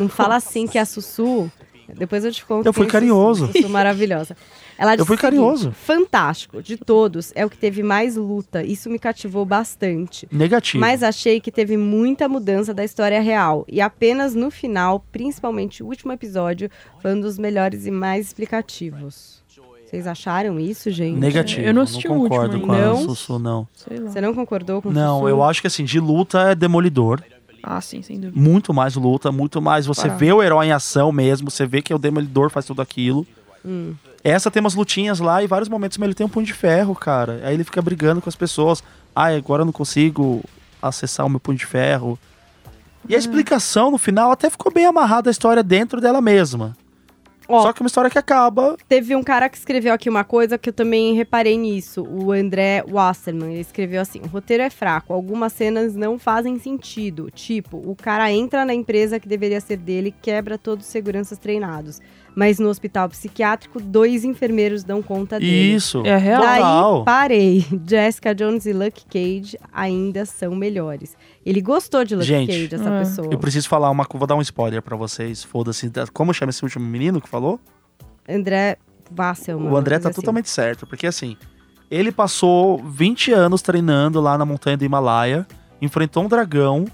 Não 0.00 0.08
fala 0.08 0.36
assim 0.36 0.66
que 0.66 0.78
a 0.78 0.84
Sussu. 0.84 1.50
Depois 1.96 2.24
eu 2.24 2.32
te 2.32 2.44
conto. 2.44 2.66
Eu 2.66 2.72
fui 2.72 2.86
é 2.86 2.88
carinhoso. 2.88 3.46
Sussu, 3.46 3.58
Sussu 3.58 3.68
maravilhosa. 3.68 4.36
Ela 4.78 4.94
disse 4.94 5.06
fui 5.06 5.16
carinhoso. 5.16 5.72
Fantástico. 5.72 6.62
De 6.62 6.76
todos, 6.76 7.32
é 7.34 7.44
o 7.44 7.50
que 7.50 7.58
teve 7.58 7.82
mais 7.82 8.16
luta. 8.16 8.62
Isso 8.62 8.88
me 8.88 8.98
cativou 8.98 9.44
bastante. 9.44 10.26
Negativo. 10.30 10.80
Mas 10.80 11.02
achei 11.02 11.40
que 11.40 11.50
teve 11.50 11.76
muita 11.76 12.28
mudança 12.28 12.72
da 12.72 12.84
história 12.84 13.20
real. 13.20 13.64
E 13.68 13.80
apenas 13.80 14.34
no 14.34 14.50
final, 14.50 15.04
principalmente 15.12 15.82
o 15.82 15.86
último 15.86 16.12
episódio, 16.12 16.70
foi 17.02 17.12
um 17.14 17.20
dos 17.20 17.38
melhores 17.38 17.86
e 17.86 17.90
mais 17.90 18.26
explicativos. 18.26 19.40
Vocês 19.84 20.06
acharam 20.06 20.60
isso, 20.60 20.88
gente? 20.88 21.18
Negativo. 21.18 21.62
Eu 21.62 21.74
não 21.74 21.82
assisti 21.82 22.06
o 22.06 22.14
concordo 22.14 22.54
último 22.54 22.66
com 22.68 22.72
ainda. 22.72 22.86
a 22.86 22.92
Não? 22.92 23.02
Sussu, 23.02 23.38
não. 23.40 23.66
Sei 23.74 23.98
lá. 23.98 24.08
Você 24.08 24.20
não 24.20 24.32
concordou 24.32 24.80
com 24.80 24.88
Não, 24.88 25.16
Sussu? 25.18 25.28
eu 25.28 25.42
acho 25.42 25.60
que 25.60 25.66
assim, 25.66 25.84
de 25.84 25.98
luta 25.98 26.50
é 26.50 26.54
demolidor. 26.54 27.20
Ah, 27.62 27.80
sim, 27.80 28.02
sem 28.02 28.18
dúvida. 28.18 28.40
Muito 28.40 28.72
mais 28.72 28.94
luta, 28.94 29.30
muito 29.30 29.60
mais. 29.60 29.86
Você 29.86 30.08
Para. 30.08 30.16
vê 30.16 30.32
o 30.32 30.42
herói 30.42 30.66
em 30.66 30.72
ação 30.72 31.12
mesmo, 31.12 31.50
você 31.50 31.66
vê 31.66 31.82
que 31.82 31.92
o 31.92 31.98
demolidor 31.98 32.50
faz 32.50 32.66
tudo 32.66 32.80
aquilo. 32.82 33.26
Hum. 33.64 33.94
Essa 34.22 34.50
tem 34.50 34.60
umas 34.60 34.74
lutinhas 34.74 35.18
lá 35.20 35.42
e 35.42 35.46
vários 35.46 35.68
momentos 35.68 35.96
mas 35.98 36.06
ele 36.06 36.14
tem 36.14 36.26
um 36.26 36.30
punho 36.30 36.46
de 36.46 36.52
ferro, 36.52 36.94
cara. 36.94 37.40
Aí 37.44 37.54
ele 37.54 37.64
fica 37.64 37.80
brigando 37.80 38.20
com 38.20 38.28
as 38.28 38.36
pessoas. 38.36 38.82
Ai, 39.14 39.36
agora 39.36 39.62
eu 39.62 39.66
não 39.66 39.72
consigo 39.72 40.42
acessar 40.80 41.26
o 41.26 41.28
meu 41.28 41.40
punho 41.40 41.58
de 41.58 41.66
ferro. 41.66 42.18
E 43.08 43.14
a 43.14 43.18
explicação 43.18 43.90
no 43.90 43.98
final 43.98 44.30
até 44.30 44.50
ficou 44.50 44.72
bem 44.72 44.86
amarrada 44.86 45.30
a 45.30 45.32
história 45.32 45.62
dentro 45.62 46.00
dela 46.00 46.20
mesma. 46.20 46.76
Ó, 47.50 47.62
Só 47.62 47.72
que 47.72 47.82
é 47.82 47.84
uma 47.84 47.88
história 47.88 48.10
que 48.10 48.18
acaba. 48.18 48.76
Teve 48.88 49.16
um 49.16 49.22
cara 49.22 49.48
que 49.48 49.56
escreveu 49.56 49.92
aqui 49.92 50.08
uma 50.08 50.22
coisa 50.22 50.56
que 50.56 50.68
eu 50.68 50.72
também 50.72 51.14
reparei 51.14 51.58
nisso, 51.58 52.02
o 52.02 52.30
André 52.30 52.84
Wasserman. 52.88 53.52
Ele 53.52 53.60
escreveu 53.60 54.00
assim: 54.00 54.20
o 54.22 54.28
roteiro 54.28 54.62
é 54.62 54.70
fraco, 54.70 55.12
algumas 55.12 55.52
cenas 55.52 55.94
não 55.94 56.18
fazem 56.18 56.58
sentido. 56.58 57.30
Tipo, 57.30 57.76
o 57.78 57.96
cara 57.96 58.30
entra 58.30 58.64
na 58.64 58.72
empresa 58.72 59.18
que 59.18 59.28
deveria 59.28 59.60
ser 59.60 59.76
dele, 59.76 60.14
quebra 60.22 60.56
todos 60.56 60.86
os 60.86 60.92
seguranças 60.92 61.38
treinados. 61.38 62.00
Mas 62.34 62.58
no 62.58 62.68
hospital 62.68 63.08
psiquiátrico, 63.08 63.80
dois 63.80 64.24
enfermeiros 64.24 64.84
dão 64.84 65.02
conta 65.02 65.38
dele. 65.38 65.74
Isso. 65.74 66.02
É 66.06 66.16
real. 66.16 66.42
Daí 66.42 67.04
parei. 67.04 67.66
Jessica 67.86 68.34
Jones 68.34 68.66
e 68.66 68.72
Luke 68.72 69.04
Cage 69.06 69.58
ainda 69.72 70.24
são 70.24 70.54
melhores. 70.54 71.16
Ele 71.44 71.60
gostou 71.60 72.04
de 72.04 72.14
Luke 72.14 72.26
Gente, 72.26 72.48
Cage, 72.48 72.74
essa 72.74 72.88
é. 72.90 72.98
pessoa. 73.00 73.28
Eu 73.30 73.38
preciso 73.38 73.68
falar 73.68 73.90
uma 73.90 74.06
Vou 74.12 74.26
dar 74.26 74.34
um 74.36 74.42
spoiler 74.42 74.82
pra 74.82 74.96
vocês. 74.96 75.42
Foda-se. 75.42 75.88
Da- 75.88 76.06
Como 76.12 76.34
chama 76.34 76.50
esse 76.50 76.62
último 76.62 76.84
menino 76.84 77.20
que 77.20 77.28
falou? 77.28 77.58
André 78.28 78.76
Wasserman. 79.16 79.68
O 79.70 79.76
André 79.76 79.98
tá 79.98 80.08
assim. 80.10 80.16
totalmente 80.20 80.48
certo, 80.48 80.86
porque 80.86 81.06
assim, 81.06 81.36
ele 81.90 82.12
passou 82.12 82.78
20 82.78 83.32
anos 83.32 83.62
treinando 83.62 84.20
lá 84.20 84.36
na 84.38 84.44
montanha 84.44 84.76
do 84.76 84.84
Himalaia, 84.84 85.46
enfrentou 85.80 86.22
um 86.24 86.28
dragão 86.28 86.84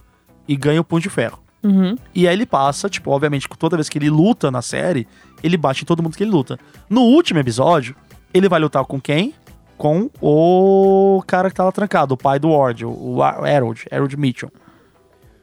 e 0.48 0.56
ganha 0.56 0.80
o 0.80 0.85
punho 0.85 1.02
de 1.02 1.11
ferro. 1.11 1.40
Uhum. 1.62 1.96
E 2.14 2.28
aí 2.28 2.35
ele 2.35 2.46
passa, 2.46 2.88
tipo, 2.88 3.11
obviamente, 3.11 3.48
toda 3.59 3.76
vez 3.76 3.88
que 3.88 3.98
ele 3.98 4.09
luta 4.09 4.50
na 4.50 4.62
série, 4.62 5.06
ele 5.42 5.56
bate 5.56 5.82
em 5.82 5.87
todo 5.87 6.02
mundo 6.02 6.16
que 6.16 6.22
ele 6.22 6.30
luta. 6.30 6.56
No 6.88 7.02
último 7.02 7.40
episódio, 7.40 7.96
ele 8.32 8.48
vai 8.48 8.61
lutar 8.61 8.85
com 8.85 9.00
quem? 9.00 9.35
Com 9.76 10.08
o 10.22 11.22
cara 11.26 11.50
que 11.50 11.54
tá 11.56 11.64
lá 11.64 11.70
trancado, 11.72 12.14
o 12.14 12.16
pai 12.16 12.38
do 12.38 12.50
Ward, 12.50 12.84
o 12.86 13.22
Harold, 13.22 13.84
Harold 13.92 14.16
Mitchell. 14.16 14.50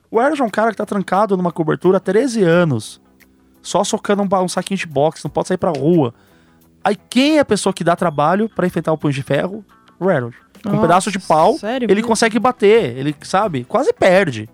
O 0.10 0.20
Harold 0.20 0.42
é 0.42 0.46
um 0.46 0.50
cara 0.50 0.72
que 0.72 0.78
tá 0.78 0.86
trancado 0.86 1.38
numa 1.38 1.52
cobertura 1.52 1.98
há 1.98 2.00
13 2.00 2.44
anos, 2.44 3.00
só 3.62 3.84
socando 3.84 4.24
um, 4.24 4.44
um 4.44 4.48
saquinho 4.48 4.78
de 4.78 4.88
boxe, 4.88 5.24
não 5.24 5.32
pode 5.32 5.48
sair 5.48 5.58
pra 5.58 5.72
rua. 5.72 6.14
Aí 6.84 6.96
quem 7.10 7.38
é 7.38 7.40
a 7.42 7.46
pessoa 7.46 7.72
que 7.74 7.84
dá 7.84 7.96
trabalho 7.96 8.50
pra 8.50 8.66
enfrentar 8.68 8.92
o 8.92 8.98
punho 8.98 9.14
de 9.14 9.24
ferro? 9.24 9.64
O 10.00 10.10
Harold. 10.10 10.36
Com 10.64 10.70
um 10.70 10.72
Nossa, 10.74 10.82
pedaço 10.88 11.12
de 11.12 11.20
pau, 11.20 11.54
sério 11.58 11.86
ele 11.86 11.96
mesmo? 11.96 12.08
consegue 12.08 12.40
bater, 12.40 12.98
ele, 12.98 13.16
sabe, 13.22 13.64
quase 13.66 13.92
perde. 13.94 14.50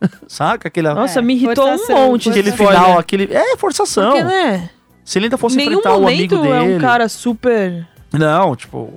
Saca? 0.28 0.68
Aquele, 0.68 0.92
Nossa, 0.92 1.20
É, 1.20 1.22
me 1.22 1.34
irritou 1.34 1.66
um 1.68 1.76
monte. 1.88 2.28
aquele 2.28 2.50
final, 2.52 2.98
aquele. 2.98 3.32
É, 3.32 3.56
forçação. 3.56 4.10
Porque, 4.12 4.24
né? 4.24 4.68
Se 5.04 5.18
ele 5.18 5.26
ainda 5.26 5.38
fosse 5.38 5.56
Nenhum 5.56 5.78
enfrentar 5.78 5.96
o 5.96 6.06
amigo 6.06 6.36
dele. 6.38 6.48
é 6.72 6.76
um 6.76 6.80
cara 6.80 7.08
super... 7.08 7.86
Não, 8.12 8.54
tipo. 8.56 8.92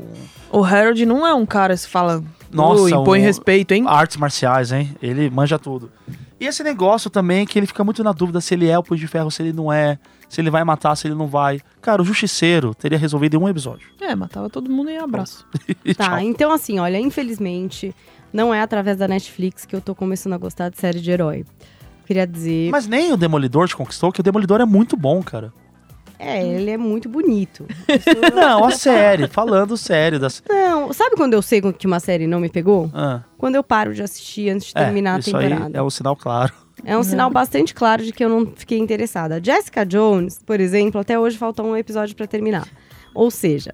O 0.52 0.64
Harold 0.64 1.06
não 1.06 1.26
é 1.26 1.34
um 1.34 1.46
cara 1.46 1.74
que 1.74 1.82
se 1.82 1.88
fala... 1.88 2.24
Nossa, 2.52 2.84
"Oh, 2.84 2.90
impõe 3.02 3.20
um- 3.20 3.24
respeito, 3.24 3.74
hein? 3.74 3.84
Artes 3.88 4.16
marciais, 4.18 4.72
hein? 4.72 4.96
Ele 5.02 5.30
manja 5.30 5.60
tudo. 5.60 5.92
E 6.40 6.46
esse 6.46 6.64
negócio 6.64 7.10
também 7.10 7.46
que 7.46 7.58
ele 7.60 7.66
fica 7.68 7.84
muito 7.84 8.04
na 8.04 8.12
dúvida 8.14 8.40
se 8.40 8.54
ele 8.54 8.70
é 8.70 8.78
o 8.78 8.84
Punho 8.84 9.00
de 9.00 9.08
Ferro, 9.08 9.30
se 9.32 9.42
ele 9.42 9.52
não 9.54 9.72
é, 9.72 9.98
se 10.30 10.40
ele 10.42 10.50
vai 10.50 10.64
matar, 10.64 10.96
se 10.96 11.08
ele 11.08 11.16
não 11.16 11.28
vai. 11.28 11.60
Cara, 11.82 12.02
o 12.02 12.06
Justiceiro 12.06 12.74
teria 12.76 12.98
resolvido 12.98 13.36
em 13.36 13.40
um 13.40 13.50
episódio. 13.50 13.90
É, 14.00 14.16
matava 14.16 14.50
todo 14.50 14.70
mundo 14.70 14.90
em 14.90 14.98
abraço. 14.98 15.46
Tá, 15.98 16.22
então 16.24 16.52
assim, 16.52 16.80
olha, 16.80 17.00
infelizmente, 17.00 17.94
não 18.32 18.54
é 18.54 18.62
através 18.62 18.98
da 18.98 19.08
Netflix 19.08 19.66
que 19.66 19.76
eu 19.76 19.82
tô 19.82 19.94
começando 19.96 20.34
a 20.34 20.38
gostar 20.38 20.70
de 20.70 20.78
série 20.78 21.00
de 21.02 21.10
herói. 21.12 21.46
Queria 22.06 22.28
dizer. 22.28 22.70
Mas 22.70 22.86
nem 22.88 23.12
o 23.12 23.18
Demolidor 23.18 23.68
te 23.68 23.76
conquistou, 23.76 24.12
que 24.12 24.20
o 24.20 24.24
Demolidor 24.24 24.62
é 24.62 24.66
muito 24.66 24.96
bom, 24.96 25.24
cara. 25.24 25.52
É, 26.18 26.46
ele 26.46 26.72
é 26.72 26.78
muito 26.78 27.10
bonito. 27.10 27.66
Não, 28.34 28.64
a 28.66 28.72
série, 28.72 29.28
falando 29.28 29.76
sério 29.78 30.20
das. 30.20 30.42
Não, 30.50 30.92
sabe 30.94 31.16
quando 31.16 31.34
eu 31.34 31.42
sei 31.42 31.62
que 31.74 31.86
uma 31.88 32.00
série 32.00 32.26
não 32.28 32.40
me 32.40 32.50
pegou? 32.50 32.90
Ah, 32.94 33.22
Quando 33.38 33.56
eu 33.56 33.64
paro 33.64 33.94
de 33.94 34.02
assistir 34.02 34.50
antes 34.50 34.68
de 34.68 34.74
terminar 34.74 35.12
é, 35.12 35.16
a 35.16 35.20
isso 35.20 35.32
temporada. 35.32 35.78
é 35.78 35.82
o 35.82 35.90
sinal 35.90 36.16
claro. 36.16 36.54
É 36.84 36.98
um 36.98 37.04
sinal 37.04 37.30
bastante 37.30 37.74
claro 37.74 38.04
de 38.04 38.12
que 38.12 38.24
eu 38.24 38.30
não 38.30 38.46
fiquei 38.56 38.78
interessada. 38.78 39.42
Jessica 39.44 39.86
Jones, 39.86 40.40
por 40.46 40.60
exemplo, 40.60 41.00
até 41.02 41.18
hoje 41.18 41.38
faltou 41.38 41.66
um 41.66 41.76
episódio 41.76 42.16
pra 42.16 42.28
terminar. 42.28 42.68
Ou 43.14 43.32
seja, 43.32 43.74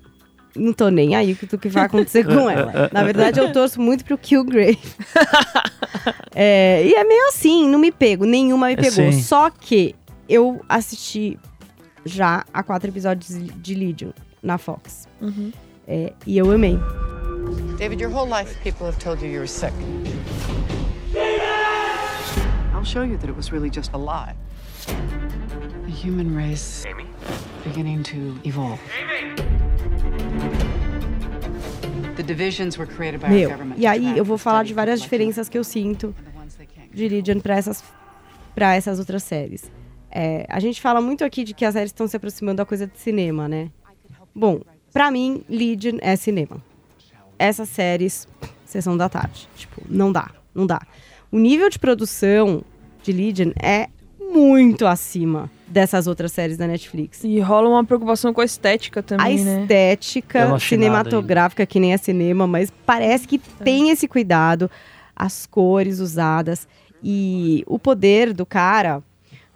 não 0.55 0.71
tô 0.71 0.89
nem 0.89 1.15
aí 1.15 1.35
com 1.35 1.45
o 1.55 1.59
que 1.59 1.67
vai 1.69 1.85
acontecer 1.85 2.23
com 2.25 2.49
ela. 2.49 2.89
Na 2.93 3.03
verdade, 3.03 3.39
eu 3.39 3.51
torço 3.51 3.81
muito 3.81 4.05
pro 4.05 4.17
Killgrave. 4.17 4.77
é, 6.33 6.83
e 6.85 6.93
é 6.93 7.03
meio 7.03 7.27
assim, 7.29 7.67
não 7.69 7.79
me 7.79 7.91
pego, 7.91 8.25
nenhuma 8.25 8.67
me 8.67 8.73
É, 8.73 8.75
pegou. 8.77 8.91
sim. 9.11 9.21
Só 9.21 9.49
que 9.49 9.95
eu 10.29 10.61
assisti 10.69 11.37
já 12.05 12.45
a 12.53 12.63
quatro 12.63 12.89
episódios 12.89 13.39
de 13.61 13.75
Legion 13.75 14.11
na 14.41 14.57
Fox. 14.57 15.07
Uhum. 15.21 15.51
É, 15.87 16.13
e 16.25 16.37
eu 16.37 16.51
amei. 16.51 16.77
David, 17.77 18.01
your 18.01 18.11
whole 18.13 18.29
life 18.29 18.55
people 18.63 18.85
have 18.85 18.97
told 18.99 19.21
you 19.23 19.31
you 19.31 19.39
were 19.39 19.47
sick. 19.47 19.73
I'll 22.73 22.83
show 22.85 23.03
you 23.03 23.17
that 23.17 23.27
it 23.29 23.35
was 23.35 23.51
really 23.51 23.69
just 23.69 23.91
a 23.93 23.97
lie. 23.97 24.35
The 25.85 25.91
human 25.91 26.35
race 26.35 26.83
beginning 27.63 28.03
to 28.03 28.39
evolve. 28.43 28.79
The 32.15 32.23
divisions 32.23 32.77
were 32.77 32.85
created 32.87 33.19
by 33.21 33.27
our 33.27 33.33
Meu, 33.33 33.49
government. 33.49 33.79
e 33.79 33.85
aí 33.87 34.17
eu 34.17 34.23
vou 34.25 34.37
falar 34.37 34.63
de 34.63 34.73
várias 34.73 35.01
diferenças 35.01 35.49
que 35.49 35.57
eu 35.57 35.63
sinto 35.63 36.13
de 36.93 37.07
Legion 37.07 37.39
pra 37.39 37.55
essas, 37.55 37.83
pra 38.53 38.75
essas 38.75 38.99
outras 38.99 39.23
séries. 39.23 39.71
É, 40.11 40.45
a 40.49 40.59
gente 40.59 40.81
fala 40.81 40.99
muito 40.99 41.23
aqui 41.23 41.43
de 41.43 41.53
que 41.53 41.63
as 41.63 41.73
séries 41.73 41.89
estão 41.89 42.07
se 42.07 42.17
aproximando 42.17 42.57
da 42.57 42.65
coisa 42.65 42.85
de 42.85 42.99
cinema, 42.99 43.47
né? 43.47 43.69
Bom, 44.35 44.61
pra 44.91 45.09
mim, 45.09 45.43
Legion 45.49 45.97
é 46.01 46.15
cinema. 46.15 46.61
Essas 47.39 47.69
séries, 47.69 48.27
sessão 48.65 48.97
da 48.97 49.07
tarde. 49.07 49.47
Tipo, 49.55 49.81
não 49.89 50.11
dá, 50.11 50.29
não 50.53 50.65
dá. 50.67 50.81
O 51.31 51.39
nível 51.39 51.69
de 51.69 51.79
produção 51.79 52.61
de 53.01 53.11
Legion 53.11 53.51
é 53.61 53.87
muito 54.19 54.85
acima 54.85 55.49
dessas 55.67 56.07
outras 56.07 56.31
séries 56.31 56.57
da 56.57 56.67
Netflix. 56.67 57.23
E 57.23 57.39
rola 57.39 57.69
uma 57.69 57.83
preocupação 57.83 58.33
com 58.33 58.41
a 58.41 58.45
estética 58.45 58.99
A 58.99 59.03
também, 59.03 59.43
né? 59.43 59.59
Eu 59.59 59.61
estética 59.61 60.59
cinematográfica, 60.59 61.65
que 61.65 61.79
nem 61.79 61.93
é 61.93 61.97
cinema, 61.97 62.45
mas 62.45 62.71
parece 62.85 63.27
que 63.27 63.37
tem 63.37 63.89
esse 63.89 64.07
cuidado, 64.07 64.69
as 65.15 65.45
cores 65.45 65.99
usadas 65.99 66.67
e 67.01 67.63
o 67.65 67.79
poder 67.79 68.33
do 68.33 68.45
cara. 68.45 69.01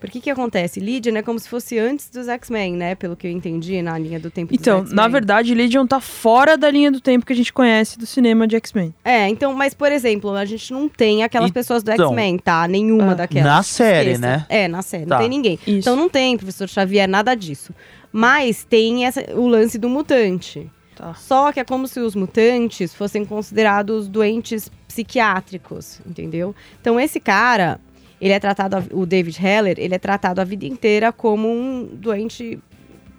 Porque 0.05 0.19
que 0.21 0.29
acontece? 0.29 0.79
Legion 0.79 1.15
é 1.15 1.21
como 1.21 1.37
se 1.39 1.47
fosse 1.49 1.77
antes 1.79 2.09
dos 2.09 2.27
X-Men, 2.27 2.73
né? 2.75 2.95
Pelo 2.95 3.15
que 3.15 3.27
eu 3.27 3.31
entendi 3.31 3.81
na 3.81 3.97
linha 3.97 4.19
do 4.19 4.29
tempo 4.29 4.53
Então, 4.53 4.83
dos 4.83 4.91
na 4.93 5.07
verdade, 5.07 5.53
Legion 5.53 5.85
tá 5.85 5.99
fora 5.99 6.57
da 6.57 6.69
linha 6.69 6.91
do 6.91 6.99
tempo 7.01 7.25
que 7.25 7.33
a 7.33 7.35
gente 7.35 7.51
conhece 7.51 7.97
do 7.99 8.05
cinema 8.05 8.47
de 8.47 8.55
X-Men. 8.55 8.93
É, 9.03 9.27
então, 9.29 9.53
mas 9.53 9.73
por 9.73 9.91
exemplo, 9.91 10.31
a 10.35 10.45
gente 10.45 10.71
não 10.71 10.87
tem 10.89 11.23
aquelas 11.23 11.51
pessoas 11.51 11.83
do 11.83 11.91
Então, 11.91 12.07
X-Men, 12.09 12.37
tá? 12.37 12.67
Nenhuma 12.67 13.11
ah, 13.11 13.15
daquelas. 13.15 13.45
na 13.45 13.63
série, 13.63 14.11
Esqueça. 14.11 14.21
né? 14.21 14.45
É, 14.49 14.67
na 14.67 14.81
série. 14.81 15.05
Tá. 15.05 15.15
Não 15.15 15.21
tem 15.21 15.29
ninguém. 15.29 15.59
Isso. 15.65 15.79
Então 15.79 15.95
não 15.95 16.09
tem 16.09 16.37
professor 16.37 16.67
Xavier, 16.69 17.07
nada 17.07 17.33
disso. 17.35 17.73
Mas 18.11 18.63
tem 18.63 19.05
essa- 19.05 19.25
o 19.35 19.47
lance 19.47 19.77
do 19.77 19.89
mutante. 19.89 20.69
Tá. 20.95 21.13
Só 21.13 21.51
que 21.51 21.59
é 21.59 21.63
como 21.65 21.87
se 21.89 21.99
os 21.99 22.15
mutantes 22.15 22.93
fossem 22.93 23.25
considerados 23.25 24.07
doentes 24.07 24.71
psiquiátricos, 24.87 25.99
entendeu? 26.05 26.55
Então 26.81 26.99
esse 26.99 27.19
cara, 27.19 27.79
ele 28.25 28.33
é 28.33 28.39
tratado, 28.39 28.83
o 28.91 29.05
David 29.05 29.37
Heller, 29.39 29.75
ele 29.77 29.93
é 29.93 29.99
tratado 29.99 30.41
a 30.41 30.43
vida 30.43 30.65
inteira 30.65 31.11
como 31.11 31.47
um 31.47 31.87
doente 31.93 32.57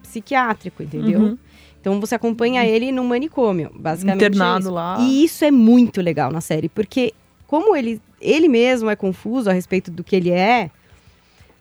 psiquiátrico, 0.02 0.82
entendeu? 0.82 1.20
Uhum. 1.20 1.38
Então 1.80 2.00
você 2.00 2.16
acompanha 2.16 2.66
ele 2.66 2.90
no 2.90 3.04
manicômio, 3.04 3.70
basicamente. 3.72 4.24
é 4.24 4.26
Internado 4.26 4.64
isso. 4.64 4.72
lá. 4.72 4.98
E 5.00 5.24
isso 5.24 5.44
é 5.44 5.50
muito 5.52 6.02
legal 6.02 6.32
na 6.32 6.40
série, 6.40 6.68
porque 6.68 7.14
como 7.46 7.76
ele, 7.76 8.02
ele 8.20 8.48
mesmo 8.48 8.90
é 8.90 8.96
confuso 8.96 9.48
a 9.48 9.52
respeito 9.52 9.92
do 9.92 10.02
que 10.02 10.16
ele 10.16 10.32
é, 10.32 10.72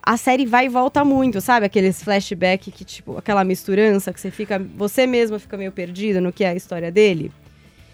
a 0.01 0.17
série 0.17 0.47
vai 0.47 0.65
e 0.65 0.69
volta 0.69 1.05
muito, 1.05 1.39
sabe? 1.39 1.67
Aqueles 1.67 2.01
flashback 2.01 2.71
que, 2.71 2.84
tipo, 2.84 3.15
aquela 3.15 3.43
misturança 3.43 4.12
que 4.12 4.19
você 4.19 4.31
fica. 4.31 4.60
Você 4.75 5.05
mesmo 5.05 5.39
fica 5.39 5.55
meio 5.55 5.71
perdido 5.71 6.19
no 6.19 6.34
que 6.34 6.43
é 6.43 6.49
a 6.49 6.55
história 6.55 6.91
dele. 6.91 7.31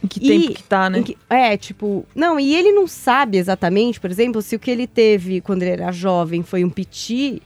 Em 0.03 0.07
que 0.07 0.19
E- 0.19 0.27
tempo 0.27 0.53
que 0.55 0.63
tá, 0.63 0.89
né? 0.89 1.03
Que- 1.03 1.17
é, 1.29 1.55
tipo. 1.57 2.05
Não, 2.15 2.39
e 2.39 2.55
ele 2.55 2.71
não 2.71 2.87
sabe 2.87 3.37
exatamente, 3.37 3.99
por 3.99 4.09
exemplo, 4.09 4.41
se 4.41 4.55
o 4.55 4.59
que 4.59 4.71
ele 4.71 4.87
teve 4.87 5.41
quando 5.41 5.61
ele 5.63 5.71
era 5.71 5.91
jovem 5.91 6.41
foi 6.43 6.63
um 6.63 6.69
piti 6.69 7.41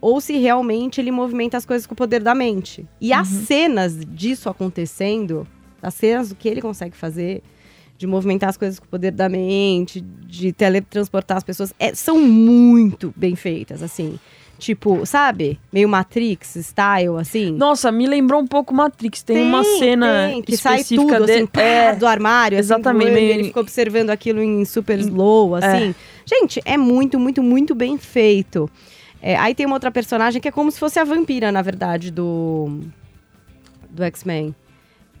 ou 0.00 0.20
se 0.20 0.36
realmente 0.36 1.00
ele 1.00 1.10
movimenta 1.10 1.56
as 1.56 1.64
coisas 1.64 1.86
com 1.86 1.94
o 1.94 1.96
poder 1.96 2.22
da 2.22 2.34
mente. 2.34 2.84
E 3.00 3.12
as 3.12 3.30
Uhum. 3.32 3.44
cenas 3.44 3.98
disso 4.06 4.48
acontecendo, 4.50 5.46
as 5.80 5.94
cenas 5.94 6.28
do 6.28 6.34
que 6.34 6.48
ele 6.48 6.60
consegue 6.60 6.96
fazer, 6.96 7.42
de 7.96 8.06
movimentar 8.06 8.50
as 8.50 8.56
coisas 8.56 8.78
com 8.78 8.84
o 8.86 8.88
poder 8.88 9.12
da 9.12 9.28
mente, 9.28 10.00
de 10.00 10.52
teletransportar 10.52 11.36
as 11.38 11.44
pessoas, 11.44 11.72
é- 11.78 11.94
são 11.94 12.18
muito 12.20 13.14
bem 13.16 13.34
feitas, 13.36 13.82
assim. 13.82 14.18
Tipo, 14.64 15.04
sabe? 15.04 15.60
Meio 15.70 15.86
Matrix 15.86 16.54
style, 16.56 17.18
assim. 17.20 17.50
Nossa, 17.52 17.92
me 17.92 18.06
lembrou 18.06 18.40
um 18.40 18.46
pouco 18.46 18.72
Matrix. 18.72 19.22
Tem, 19.22 19.42
uma 19.42 19.62
cena 19.62 20.28
tem, 20.30 20.40
que 20.40 20.56
sai 20.56 20.82
tudo, 20.82 21.26
dele. 21.26 21.32
assim, 21.32 21.46
pá, 21.46 21.60
é, 21.60 21.94
do 21.94 22.06
armário, 22.06 22.56
exatamente, 22.56 23.08
assim, 23.08 23.12
voando, 23.12 23.18
e 23.18 23.26
meio- 23.28 23.40
ele 23.40 23.44
fica 23.48 23.60
observando 23.60 24.08
aquilo 24.08 24.42
em 24.42 24.64
super 24.64 24.98
slow, 25.00 25.54
assim. 25.54 25.94
Gente, 26.24 26.62
é 26.64 26.78
muito, 26.78 27.18
muito, 27.18 27.42
muito 27.42 27.74
bem 27.74 27.98
feito. 27.98 28.70
É, 29.20 29.36
aí 29.36 29.54
tem 29.54 29.66
uma 29.66 29.76
outra 29.76 29.90
personagem 29.90 30.40
que 30.40 30.48
é 30.48 30.50
como 30.50 30.70
se 30.70 30.78
fosse 30.78 30.98
a 30.98 31.04
vampira, 31.04 31.52
na 31.52 31.60
verdade, 31.60 32.10
do, 32.10 32.80
do 33.90 34.02
X-Men. 34.04 34.54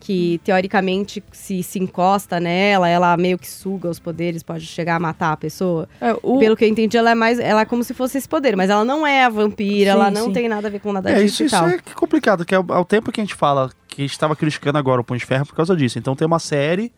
Que, 0.06 0.38
teoricamente, 0.44 1.24
se 1.32 1.62
se 1.62 1.78
encosta 1.78 2.38
nela, 2.38 2.86
ela 2.86 3.16
meio 3.16 3.38
que 3.38 3.48
suga 3.48 3.88
os 3.88 3.98
poderes, 3.98 4.42
pode 4.42 4.66
chegar 4.66 4.96
a 4.96 5.00
matar 5.00 5.32
a 5.32 5.36
pessoa. 5.36 5.88
é, 5.98 6.14
o- 6.22 6.38
Pelo 6.38 6.54
que 6.54 6.62
eu 6.62 6.68
entendi, 6.68 6.94
ela 6.98 7.12
é 7.12 7.14
mais. 7.14 7.38
Ela 7.38 7.62
é 7.62 7.64
como 7.64 7.82
se 7.82 7.94
fosse 7.94 8.18
esse 8.18 8.28
poder, 8.28 8.54
mas 8.54 8.68
ela 8.68 8.84
não 8.84 9.06
é 9.06 9.24
a 9.24 9.30
vampira, 9.30 9.92
Sim, 9.92 9.98
ela 9.98 10.10
não 10.10 10.26
sim. 10.26 10.32
tem 10.34 10.46
nada 10.46 10.68
a 10.68 10.70
ver 10.70 10.80
com 10.80 10.92
nada 10.92 11.08
É, 11.10 11.14
disso 11.14 11.26
isso, 11.26 11.42
e 11.42 11.46
isso 11.46 11.56
tal. 11.56 11.68
é 11.68 11.78
que 11.78 11.94
complicado, 11.94 12.44
que 12.44 12.54
é 12.54 12.58
o, 12.60 12.64
ao 12.68 12.84
tempo 12.84 13.10
que 13.10 13.18
a 13.18 13.24
gente 13.24 13.34
fala 13.34 13.70
que 13.88 14.02
a 14.02 14.04
gente 14.04 14.12
estava 14.12 14.36
criticando 14.36 14.76
agora 14.76 15.00
o 15.00 15.04
Punho 15.04 15.18
de 15.18 15.24
Ferro 15.24 15.46
por 15.46 15.54
causa 15.54 15.74
disso. 15.74 15.98
Então 15.98 16.14
tem 16.14 16.26
uma 16.26 16.38
série 16.38 16.92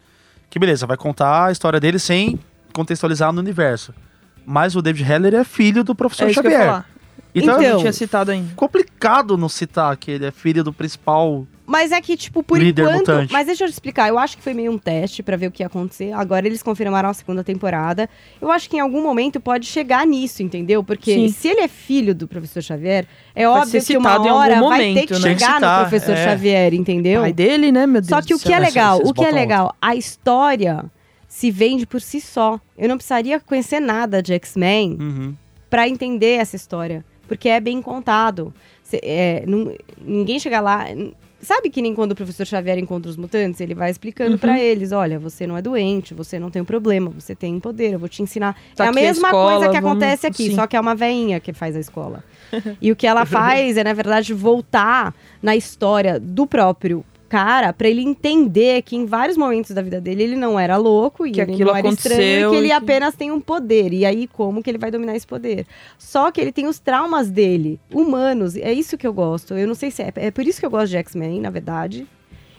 que, 0.51 0.59
beleza, 0.59 0.85
vai 0.85 0.97
contar 0.97 1.47
a 1.47 1.53
história 1.53 1.79
dele 1.79 2.01
sem 2.01 2.41
contextualizar 2.73 3.33
no 3.33 3.39
universo. 3.41 3.95
Mas 4.45 4.75
o 4.75 4.83
David 4.83 5.09
Heller 5.11 5.35
é 5.35 5.45
filho 5.45 5.85
do 5.85 5.95
professor 5.95 6.27
é 6.27 6.31
isso 6.33 6.41
que 6.41 6.47
eu 6.49 6.51
ia 6.51 6.57
Xavier. 6.59 6.73
falar. 6.75 6.91
Então, 7.35 7.55
Então- 7.55 7.71
Eu 7.71 7.79
tinha 7.79 7.93
citado 7.93 8.31
ainda. 8.33 8.51
é 8.51 8.55
complicado 8.57 9.37
não 9.39 9.49
citar 9.49 9.97
que 9.97 10.11
ele 10.11 10.27
é 10.27 10.31
filho 10.33 10.65
do 10.65 10.73
principal. 10.73 11.47
Mas 11.67 11.91
é 11.91 12.01
que, 12.01 12.17
tipo, 12.17 12.43
por 12.45 12.59
Líder 12.61 12.83
enquanto. 12.83 12.99
mutante. 12.99 13.33
Mas 13.33 13.47
deixa 13.47 13.65
eu 13.65 13.69
te 13.69 13.73
explicar. 13.73 14.09
Eu 14.09 14.19
acho 14.19 14.37
que 14.37 14.43
foi 14.43 14.55
meio 14.55 14.71
um 14.71 14.79
teste 14.79 15.21
pra 15.23 15.37
ver 15.37 15.49
o 15.49 15.51
que 15.51 15.63
ia 15.63 15.67
acontecer. 15.67 16.13
Agora 16.13 16.47
eles 16.47 16.63
confirmaram 16.63 17.09
a 17.09 17.13
segunda 17.15 17.43
temporada. 17.43 18.09
Eu 18.41 18.51
acho 18.53 18.71
que 18.71 18.77
em 18.77 18.81
algum 18.81 19.03
momento 19.03 19.41
pode 19.41 19.67
chegar 19.67 20.07
nisso, 20.07 20.43
entendeu? 20.45 20.85
Porque 20.85 21.13
Sim. 21.13 21.29
se 21.29 21.49
ele 21.49 21.61
é 21.63 21.69
filho 21.69 22.15
do 22.15 22.29
professor 22.29 22.63
Xavier, 22.63 23.05
é 23.35 23.47
Vai 23.49 23.61
óbvio 23.63 23.85
que 23.85 23.97
uma 23.97 24.13
hora 24.33 24.61
vai 24.63 24.79
ter 24.79 24.95
momento, 24.95 25.07
que 25.09 25.13
né? 25.15 25.19
Que 25.19 25.23
chegar 25.41 25.55
citar, 25.57 25.83
no 25.83 25.89
professor 25.89 26.13
é. 26.17 26.25
Xavier, 26.25 26.73
entendeu? 26.75 27.23
Pai 27.23 27.33
dele, 27.33 27.73
né, 27.73 27.85
meu 27.87 28.01
Deus 28.01 28.09
Só 28.11 28.23
que 28.23 28.29
do 28.33 28.37
o 28.37 28.39
que 28.41 28.53
é 28.53 28.59
legal, 28.61 29.01
o 29.05 29.13
que 29.13 29.25
é 29.25 29.31
legal, 29.33 29.75
a 29.83 29.97
história 29.97 30.85
se 31.29 31.51
vende 31.51 31.85
por 31.85 32.01
si 32.01 32.21
só. 32.21 32.61
Eu 32.79 32.89
não 32.89 32.97
precisaria 32.97 33.41
conhecer 33.41 33.81
nada 33.81 34.23
de 34.23 34.33
X-Men 34.35 34.97
Uhum. 35.01 35.35
pra 35.69 35.89
entender 35.89 36.37
essa 36.39 36.55
história. 36.55 37.05
Porque 37.29 37.49
é 37.49 37.59
bem 37.59 37.83
contado. 37.83 38.55
Cê- 38.85 39.01
é, 39.03 39.43
não- 39.49 39.75
ninguém 40.01 40.39
chega 40.39 40.61
lá. 40.61 40.85
Sabe 41.47 41.71
que 41.71 41.81
nem 41.81 41.95
quando 41.95 42.11
o 42.11 42.15
professor 42.17 42.45
Xavier 42.45 42.77
encontra 42.77 43.09
os 43.09 43.17
mutantes, 43.17 43.61
ele 43.61 43.73
vai 43.73 43.89
explicando 43.89 44.33
Uhum. 44.33 44.39
pra 44.39 44.59
eles: 44.59 44.91
olha, 44.91 45.17
você 45.17 45.47
não 45.47 45.57
é 45.57 45.63
doente, 45.63 46.13
você 46.13 46.41
não 46.41 46.51
tem 46.51 46.61
um 46.61 46.65
problema, 46.65 47.09
você 47.09 47.37
tem 47.37 47.61
poder, 47.61 47.93
eu 47.93 48.01
vou 48.01 48.09
te 48.09 48.21
ensinar. 48.21 48.57
Tá 48.75 48.87
é 48.87 48.89
a 48.89 48.91
aqui 48.91 48.99
a 48.99 49.03
mesma 49.03 49.29
escola, 49.29 49.51
coisa 49.59 49.67
que 49.73 49.81
vamos- 49.81 49.91
acontece 50.03 50.27
aqui, 50.27 50.49
sim. 50.49 50.55
só 50.57 50.67
que 50.67 50.77
é 50.77 50.81
uma 50.81 50.97
veinha 50.97 51.39
que 51.39 51.53
faz 51.53 51.77
a 51.77 51.79
escola. 51.79 52.25
e 52.83 52.91
o 52.91 52.97
que 52.97 53.07
ela 53.07 53.25
faz 53.25 53.77
é, 53.77 53.85
na 53.85 53.93
verdade, 53.93 54.35
voltar 54.35 55.15
na 55.41 55.55
história 55.55 56.19
do 56.19 56.49
próprio 56.49 57.05
cara 57.29 57.73
pra 57.73 57.89
ele 57.89 58.03
entender 58.03 58.83
que 58.83 58.97
em 58.97 59.05
vários 59.05 59.37
momentos 59.37 59.73
da 59.73 59.83
vida 59.83 60.01
dele 60.01 60.23
ele 60.23 60.37
não 60.37 60.59
era 60.59 60.77
louco 60.77 61.27
e 61.27 61.33
Que 61.33 61.41
aquilo 61.41 61.71
não 61.71 61.77
era 61.77 61.89
estranho 61.89 62.49
e 62.49 62.51
que 62.51 62.57
ele 62.57 62.73
apenas 62.73 63.15
tem 63.15 63.31
um 63.31 63.41
poder. 63.41 63.93
E 63.93 64.05
aí, 64.05 64.27
como 64.27 64.63
que 64.63 64.71
ele 64.71 64.79
vai 64.79 64.91
dominar 64.91 65.17
esse 65.17 65.27
poder? 65.27 65.67
Só 65.99 66.31
que 66.31 66.41
ele 66.41 66.53
tem 66.53 66.67
os 66.67 66.79
traumas 66.79 67.31
dele, 67.31 67.81
humanos. 67.93 68.57
É 68.57 68.73
isso 68.73 68.97
que 68.97 69.07
eu 69.07 69.13
gosto. 69.13 69.55
Eu 69.55 69.67
não 69.67 69.75
sei 69.75 69.91
se 69.91 70.03
é. 70.03 70.13
É 70.17 70.31
por 70.31 70.47
isso 70.47 70.61
que 70.61 70.67
eu 70.67 70.71
gosto 70.71 70.91
de 70.91 70.97
X-Men, 70.97 71.41
na 71.41 71.51
verdade. 71.51 72.07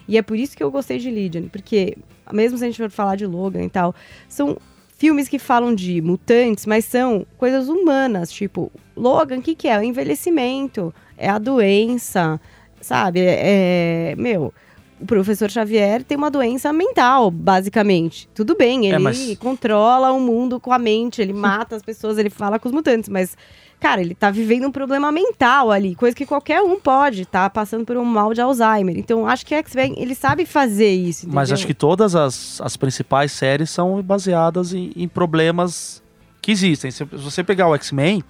E 0.08 0.18
é 0.18 0.22
por 0.22 0.38
isso 0.38 0.56
que 0.56 0.64
eu 0.64 0.72
gostei 0.72 0.98
de 0.98 1.10
Legion. 1.10 1.48
Porque, 1.50 1.98
mesmo 2.32 2.58
se 2.58 2.64
a 2.64 2.68
gente 2.68 2.78
for 2.78 2.90
falar 2.90 3.16
de 3.16 3.26
Logan 3.26 3.64
e 3.64 3.70
tal, 3.70 3.94
são 4.28 4.58
filmes 4.98 5.28
que 5.28 5.38
falam 5.38 5.76
de 5.76 6.02
mutantes, 6.02 6.66
mas 6.66 6.86
são 6.86 7.26
coisas 7.38 7.70
humanas. 7.70 8.32
Tipo, 8.32 8.72
Logan, 8.96 9.40
o 9.40 9.42
que, 9.42 9.56
que 9.56 9.68
é? 9.68 9.78
O 9.78 9.84
envelhecimento, 9.84 10.94
é 11.18 11.30
a 11.30 11.38
doença, 11.38 12.40
sabe? 12.82 13.20
É, 13.22 14.12
é- 14.12 14.16
meu. 14.18 14.54
O 15.00 15.06
professor 15.06 15.48
Xavier 15.52 16.04
tem 16.04 16.18
uma 16.18 16.32
doença 16.32 16.74
mental, 16.74 17.30
basicamente. 17.30 18.28
Tudo 18.34 18.56
bem, 18.56 18.88
ele 18.88 18.96
É, 18.96 18.98
mas- 19.00 19.38
controla 19.38 20.12
o 20.12 20.20
mundo 20.20 20.60
com 20.60 20.74
a 20.74 20.80
mente, 20.80 21.22
ele 21.22 21.34
mata 21.34 21.76
as 21.76 21.84
pessoas, 21.84 22.18
ele 22.18 22.32
fala 22.32 22.58
com 22.58 22.68
os 22.68 22.74
mutantes, 22.74 23.08
mas 23.10 23.36
Cara, 23.80 24.02
ele 24.02 24.16
tá 24.16 24.32
vivendo 24.32 24.66
um 24.66 24.72
problema 24.72 25.12
mental 25.12 25.70
ali, 25.70 25.94
coisa 25.94 26.16
que 26.16 26.26
qualquer 26.26 26.64
um 26.64 26.80
pode, 26.80 27.28
tá 27.28 27.48
passando 27.48 27.86
por 27.86 27.96
um 27.96 28.04
mal 28.04 28.34
de 28.34 28.42
Alzheimer. 28.42 28.98
Então, 28.98 29.28
acho 29.28 29.46
que 29.46 29.54
X-Men, 29.54 29.94
ele 29.98 30.16
sabe 30.16 30.48
fazer 30.48 30.90
isso, 30.90 31.28
Mas 31.30 31.50
entendeu? 31.50 31.54
acho 31.54 31.68
que 31.68 31.74
todas 31.76 32.16
as, 32.16 32.60
as 32.60 32.76
principais 32.76 33.32
séries 33.32 33.70
são 33.70 34.02
baseadas 34.02 34.74
em, 34.74 34.92
em 34.96 35.08
problemas 35.08 36.02
que 36.42 36.52
existem. 36.52 36.90
Se, 36.90 37.04
você 37.04 37.44
pegar 37.44 37.68
o 37.68 37.76
X-Men. 37.76 38.24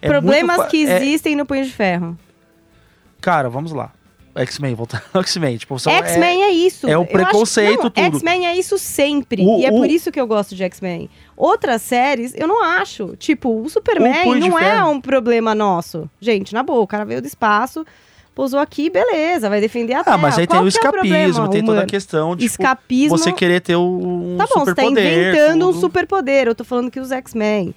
é 0.00 0.08
Problemas 0.08 0.56
muito 0.56 0.70
que 0.70 0.86
é- 0.86 0.96
existem 0.96 1.36
no 1.36 1.44
Punho 1.44 1.64
de 1.66 1.72
Ferro. 1.72 2.16
Cara, 3.20 3.48
vamos 3.48 3.72
lá. 3.72 3.92
X-Men, 4.34 4.74
voltando 4.74 5.02
ao 5.14 5.22
X-Men. 5.24 5.56
Tipo, 5.56 5.76
X-Men 5.78 6.42
é, 6.44 6.50
isso. 6.50 6.86
é 6.86 6.96
o 6.96 7.02
Eu 7.02 7.06
preconceito, 7.06 7.84
não, 7.84 7.90
tudo. 7.90 8.16
X-Men 8.16 8.46
é 8.46 8.54
isso 8.56 8.76
sempre. 8.76 9.42
O- 9.42 9.58
e 9.58 9.64
é 9.64 9.70
o- 9.70 9.76
por 9.78 9.88
isso 9.88 10.12
que 10.12 10.20
eu 10.20 10.26
gosto 10.26 10.54
de 10.54 10.62
X-Men. 10.62 11.08
Outras 11.34 11.80
séries, 11.80 12.34
eu 12.36 12.46
não 12.46 12.62
acho. 12.62 13.16
Tipo, 13.16 13.48
o 13.48 13.62
O 13.64 13.70
Superman 13.70 14.38
de 14.38 14.48
não 14.50 14.58
é 14.58 14.84
um 14.84 15.00
problema 15.00 15.54
nosso. 15.54 16.08
Gente, 16.20 16.52
na 16.52 16.62
boa, 16.62 16.80
o 16.80 16.86
cara 16.86 17.04
veio 17.04 17.20
do 17.22 17.26
espaço, 17.26 17.84
Pousou 18.34 18.60
aqui, 18.60 18.90
beleza, 18.90 19.48
vai 19.48 19.62
defender 19.62 19.94
a 19.94 20.00
Ah, 20.00 20.04
Terra. 20.04 20.18
mas 20.18 20.38
aí 20.38 20.46
Qual 20.46 20.58
tem 20.60 20.68
o 20.68 20.70
que 20.70 20.76
é 20.76 20.80
escapismo, 20.80 20.92
problema, 21.32 21.48
tem 21.48 21.64
toda 21.64 21.80
a 21.80 21.86
questão 21.86 22.36
de 22.36 22.42
tipo, 22.46 22.62
Escapismo. 22.62 23.16
você 23.16 23.32
querer 23.32 23.62
ter 23.62 23.76
um 23.76 24.36
Tá 24.36 24.44
bom, 24.44 24.60
você 24.62 24.74
tá 24.74 24.82
superpoder. 24.82 25.28
inventando 25.30 25.62
um 25.66 25.68
tudo. 25.72 25.80
superpoder. 25.80 26.46
Eu 26.46 26.54
tô 26.54 26.62
falando 26.62 26.90
que 26.90 27.00
os 27.00 27.10
X-Men, 27.10 27.74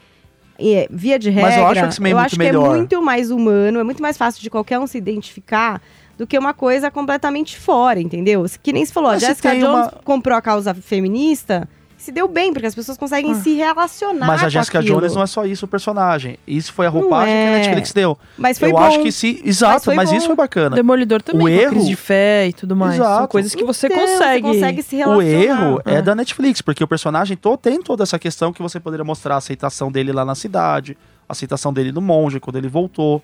e, 0.60 0.88
via 0.92 1.18
de 1.18 1.30
regra, 1.30 1.50
Mas 1.50 1.58
eu 1.60 1.66
acho 1.68 1.82
o 1.82 1.86
X-Men 1.86 2.14
muito 2.14 2.26
acho 2.26 2.38
melhor. 2.40 2.64
que 2.64 2.74
é 2.74 2.78
muito 2.78 3.02
mais 3.02 3.32
humano, 3.32 3.80
é 3.80 3.84
muito 3.84 4.02
mais 4.02 4.18
fácil 4.18 4.42
de 4.42 4.50
qualquer 4.50 4.78
um 4.80 4.86
se 4.88 4.98
identificar 4.98 5.82
do 6.18 6.28
que 6.28 6.38
uma 6.38 6.54
coisa 6.54 6.92
completamente 6.92 7.58
fora, 7.58 8.00
entendeu? 8.00 8.46
Que 8.62 8.74
nem 8.74 8.86
se 8.86 8.92
falou, 8.92 9.12
Mas 9.12 9.22
Jessica 9.22 9.52
Jones 9.56 9.64
uma- 9.64 9.92
comprou 10.04 10.38
a 10.38 10.42
causa 10.42 10.74
feminista, 10.74 11.68
se 12.02 12.12
deu 12.12 12.28
bem, 12.28 12.52
porque 12.54 12.66
as 12.66 12.74
pessoas 12.74 12.98
conseguem 12.98 13.36
se 13.36 13.54
relacionar 13.56 14.26
Mas 14.26 14.42
a 14.42 14.44
com 14.46 14.50
Jessica 14.50 14.80
aquilo. 14.80 14.96
Jones 15.00 15.14
não 15.16 15.22
é 15.22 15.28
só 15.28 15.46
isso 15.46 15.66
o 15.66 15.68
personagem. 15.68 16.38
Isso 16.48 16.72
foi 16.74 16.86
a 16.86 16.90
roupagem 16.90 17.34
que 17.34 17.40
é. 17.40 17.48
a 17.48 17.58
Netflix 17.58 17.92
deu. 17.94 18.18
Mas 18.38 18.58
foi 18.58 18.70
eu 18.70 18.74
bom. 18.74 18.80
acho 18.80 19.02
que 19.02 19.12
sim. 19.12 19.40
Exato, 19.44 19.94
mas, 19.94 20.10
bom. 20.10 20.16
isso 20.18 20.26
foi 20.28 20.36
bacana. 20.36 20.76
Demolidor 20.76 21.22
também, 21.22 21.46
O 21.46 21.50
erro- 21.50 21.72
crise 21.72 21.88
de 21.88 21.96
fé 21.96 22.48
e 22.48 22.54
tudo 22.54 22.76
mais. 22.76 22.96
São 22.96 23.06
Exato. 23.06 23.28
coisas 23.28 23.54
que 23.54 23.64
você 23.64 23.88
Então, 23.88 24.00
consegue. 24.00 24.42
consegue 24.48 24.82
se 24.84 24.96
O 24.96 25.00
relacionar. 25.20 25.26
erro 25.44 25.82
é 25.86 25.98
Ah. 25.98 26.02
da 26.02 26.16
Netflix, 26.16 26.62
porque 26.62 26.84
o 26.84 26.88
personagem 26.88 27.36
to- 27.38 27.58
tem 27.58 27.82
toda 27.82 28.04
essa 28.04 28.18
questão 28.18 28.52
que 28.54 28.62
você 28.62 28.80
poderia 28.80 29.04
mostrar 29.06 29.36
a 29.36 29.38
aceitação 29.38 29.92
dele 29.92 30.12
lá 30.12 30.24
na 30.24 30.36
cidade, 30.36 30.98
a 31.28 31.34
aceitação 31.34 31.72
dele 31.74 31.92
no 31.92 32.02
monge, 32.02 32.40
quando 32.40 32.56
ele 32.58 32.68
voltou. 32.70 33.22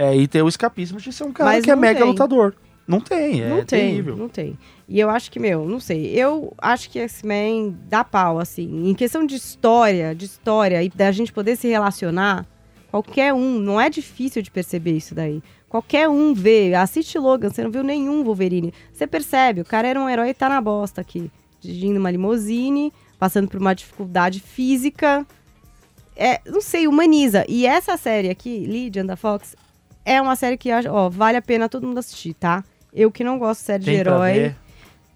é, 0.00 0.14
e 0.16 0.28
ter 0.28 0.42
o 0.42 0.48
escapismo 0.48 1.00
de 1.00 1.12
ser 1.12 1.24
um 1.24 1.32
cara 1.32 1.50
Mas 1.50 1.64
que 1.64 1.70
é 1.72 1.74
mega 1.74 1.98
tem. 1.98 2.08
lutador. 2.08 2.54
Não 2.88 3.00
tem, 3.00 3.42
é 3.42 3.48
não 3.50 3.56
tem, 3.58 3.90
terrível. 3.90 4.16
não 4.16 4.28
tem. 4.30 4.58
E 4.88 4.98
eu 4.98 5.10
acho 5.10 5.30
que, 5.30 5.38
meu, 5.38 5.68
não 5.68 5.78
sei. 5.78 6.06
Eu 6.14 6.54
acho 6.56 6.88
que 6.88 6.98
X-Men 6.98 7.76
dá 7.86 8.02
pau, 8.02 8.38
assim. 8.38 8.88
Em 8.88 8.94
questão 8.94 9.26
de 9.26 9.34
história, 9.34 10.14
de 10.14 10.24
história 10.24 10.82
e 10.82 10.88
da 10.88 11.12
gente 11.12 11.30
poder 11.30 11.56
se 11.56 11.68
relacionar, 11.68 12.46
qualquer 12.90 13.34
um, 13.34 13.58
não 13.58 13.78
é 13.78 13.90
difícil 13.90 14.40
de 14.40 14.50
perceber 14.50 14.96
isso 14.96 15.14
daí. 15.14 15.42
Qualquer 15.68 16.08
um 16.08 16.32
vê, 16.32 16.74
assiste 16.74 17.18
Logan, 17.18 17.50
você 17.50 17.62
não 17.62 17.70
viu 17.70 17.82
nenhum 17.82 18.24
Wolverine. 18.24 18.72
Você 18.90 19.06
percebe, 19.06 19.60
o 19.60 19.66
cara 19.66 19.86
era 19.86 20.00
um 20.00 20.08
herói 20.08 20.30
e 20.30 20.34
tá 20.34 20.48
na 20.48 20.58
bosta 20.58 21.02
aqui. 21.02 21.30
Dirigindo 21.60 22.00
uma 22.00 22.10
limusine, 22.10 22.90
passando 23.18 23.48
por 23.48 23.60
uma 23.60 23.74
dificuldade 23.74 24.40
física. 24.40 25.26
É, 26.16 26.40
não 26.46 26.62
sei, 26.62 26.88
humaniza. 26.88 27.44
E 27.46 27.66
essa 27.66 27.98
série 27.98 28.30
aqui, 28.30 28.66
Legion 28.66 29.04
da 29.04 29.14
Fox, 29.14 29.54
é 30.06 30.22
uma 30.22 30.36
série 30.36 30.56
que 30.56 30.70
ó, 30.90 31.10
vale 31.10 31.36
a 31.36 31.42
pena 31.42 31.68
todo 31.68 31.86
mundo 31.86 31.98
assistir, 31.98 32.32
tá? 32.32 32.64
Eu 32.92 33.10
que 33.10 33.22
não 33.24 33.38
gosto 33.38 33.60
de 33.60 33.66
série 33.66 33.84
Tem 33.84 33.96
de 33.98 34.02
pra 34.02 34.12
herói. 34.14 34.32
ver. 34.32 34.56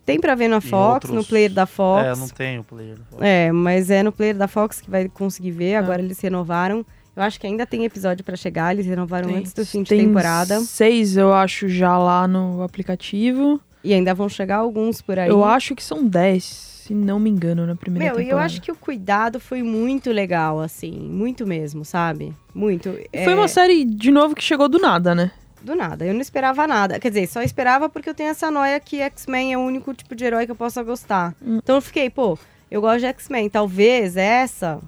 Tem 0.05 0.19
pra 0.21 0.35
ver 0.35 0.49
na 0.49 0.57
Em 0.57 0.61
Fox, 0.61 0.95
outros- 0.95 1.13
no 1.13 1.25
player 1.25 1.53
da 1.53 1.65
Fox. 1.65 2.05
É, 2.07 2.15
não 2.17 2.29
tem 2.29 2.59
o 2.59 2.65
player. 2.65 2.97
da 2.99 3.05
Fox. 3.05 3.23
É, 3.23 3.53
mas 3.53 3.91
é 3.91 4.03
no 4.03 4.11
player 4.13 4.37
da 4.37 4.49
Fox 4.49 4.81
que 4.81 4.91
vai 4.91 5.09
conseguir 5.09 5.53
ver. 5.53 5.77
Agora 5.77 6.03
eles 6.03 6.19
renovaram. 6.21 6.85
Eu 7.15 7.23
acho 7.23 7.39
que 7.39 7.47
ainda 7.47 7.65
tem 7.67 7.85
episódio 7.85 8.25
pra 8.25 8.35
chegar. 8.37 8.73
Eles 8.75 8.87
renovaram 8.87 9.29
Tem- 9.29 9.39
antes 9.39 9.53
do 9.53 9.65
fim 9.65 9.83
de 9.83 9.91
tem 9.91 10.07
temporada. 10.07 10.59
Seis, 10.61 11.17
eu 11.17 11.33
acho, 11.33 11.69
já 11.69 11.97
lá 11.99 12.27
no 12.27 12.63
aplicativo. 12.63 13.61
E 13.85 13.93
ainda 13.95 14.15
vão 14.15 14.29
chegar 14.29 14.57
alguns 14.57 15.01
por 15.03 15.19
aí. 15.19 15.29
Eu 15.29 15.45
acho 15.45 15.75
que 15.75 15.83
são 15.83 16.07
dez, 16.07 16.45
se 16.45 16.95
não 16.95 17.19
me 17.21 17.29
engano, 17.31 17.67
na 17.67 17.75
primeira 17.77 18.07
Meu, 18.07 18.15
e 18.15 18.23
eu 18.23 18.25
temporada. 18.27 18.47
acho 18.47 18.61
que 18.63 18.71
o 18.73 18.77
cuidado 18.77 19.39
foi 19.41 19.63
muito 19.63 20.11
legal, 20.11 20.61
assim. 20.61 20.93
Muito 20.93 21.47
mesmo, 21.47 21.85
sabe? 21.85 22.33
Muito. 22.55 22.89
E 23.13 23.25
Foi 23.25 23.33
É, 23.33 23.37
uma 23.37 23.49
série, 23.49 23.85
de 23.85 24.11
novo, 24.11 24.35
que 24.35 24.43
chegou 24.43 24.69
do 24.69 24.79
nada, 24.79 25.15
né? 25.15 25.31
Do 25.63 25.75
nada. 25.75 26.05
Eu 26.05 26.13
não 26.15 26.21
esperava 26.21 26.67
nada. 26.67 26.99
Quer 26.99 27.09
dizer, 27.11 27.27
só 27.29 27.43
esperava 27.43 27.89
porque 27.89 28.09
eu 28.11 28.15
tenho 28.15 28.31
essa 28.31 28.51
noia 28.51 28.81
que 28.81 29.01
X-Men 29.01 29.53
é 29.53 29.57
o 29.59 29.61
único 29.61 29.95
tipo 29.95 30.15
de 30.15 30.25
herói 30.25 30.45
que 30.47 30.53
eu 30.53 30.57
possa 30.57 30.83
gostar. 30.83 31.35
Hum. 31.41 31.59
Então 31.63 31.77
eu 31.77 31.81
fiquei, 31.83 32.11
pô, 32.11 32.39
eu 32.71 32.81
gosto 32.81 33.01
de 33.01 33.07
X-Men. 33.07 33.49
Talvez 33.49 34.17
essa 34.17 34.81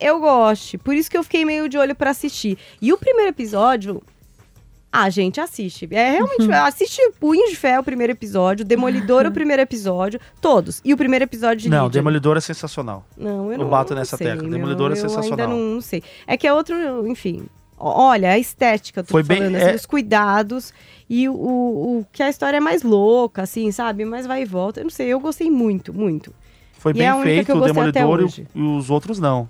eu 0.00 0.20
goste. 0.20 0.76
Por 0.78 0.94
isso 0.94 1.10
que 1.10 1.16
eu 1.16 1.22
fiquei 1.22 1.44
meio 1.44 1.68
de 1.68 1.78
olho 1.78 1.94
pra 1.94 2.10
assistir. 2.10 2.58
E 2.80 2.92
o 2.92 2.98
primeiro 2.98 3.30
episódio. 3.30 4.02
Ah, 4.92 5.10
gente, 5.10 5.40
assiste. 5.40 5.86
É 5.90 6.12
realmente. 6.12 6.50
assiste 6.52 7.02
Punho 7.20 7.48
de 7.50 7.56
Fé 7.56 7.78
o 7.78 7.82
primeiro 7.82 8.12
episódio, 8.12 8.64
Demolidor 8.64 9.26
o 9.26 9.30
primeiro 9.32 9.60
episódio, 9.60 10.18
todos. 10.40 10.80
E 10.82 10.94
o 10.94 10.96
primeiro 10.96 11.22
episódio 11.24 11.58
de 11.64 11.68
Não, 11.68 11.84
Legion. 11.84 11.90
Demolidor 11.90 12.36
é 12.38 12.40
sensacional. 12.40 13.04
Não, 13.16 13.46
eu 13.46 13.52
Eu 13.52 13.58
não 13.58 13.68
bato 13.68 13.92
não 13.92 14.00
nessa 14.00 14.16
sei, 14.16 14.26
tecla. 14.28 14.42
meu. 14.44 14.52
Demolidor 14.52 14.90
é 14.90 14.92
Eu 14.92 14.96
sensacional. 14.96 15.30
Ainda 15.38 15.46
não, 15.46 15.74
não 15.74 15.80
sei. 15.82 16.02
É 16.26 16.36
que 16.38 16.46
é 16.46 16.52
outro, 16.52 17.06
enfim. 17.06 17.46
Olha, 17.78 18.30
a 18.30 18.38
estética, 18.38 19.04
Foi 19.04 19.22
bem- 19.22 19.38
falando, 19.38 19.56
é- 19.56 19.66
assim, 19.66 19.76
os 19.76 19.86
cuidados 19.86 20.72
e 21.08 21.28
o, 21.28 21.34
o, 21.34 22.06
que 22.12 22.22
a 22.22 22.28
história 22.30 22.56
é 22.56 22.60
mais 22.60 22.82
louca, 22.82 23.42
assim, 23.42 23.70
sabe? 23.70 24.04
Mais 24.04 24.26
vai 24.26 24.42
e 24.42 24.44
volta. 24.44 24.80
Eu 24.80 24.84
não 24.84 24.90
sei, 24.90 25.08
eu 25.08 25.20
gostei 25.20 25.50
muito, 25.50 25.92
muito. 25.92 26.32
Foi 26.78 26.92
E 26.92 26.94
bem 26.94 27.06
é 27.06 27.22
feito 27.22 27.46
que 27.46 27.52
eu 27.52 27.56
o 27.56 27.60
Demolidor 27.64 28.20
e 28.22 28.46
e 28.58 28.62
os 28.62 28.90
outros 28.90 29.18
não. 29.18 29.48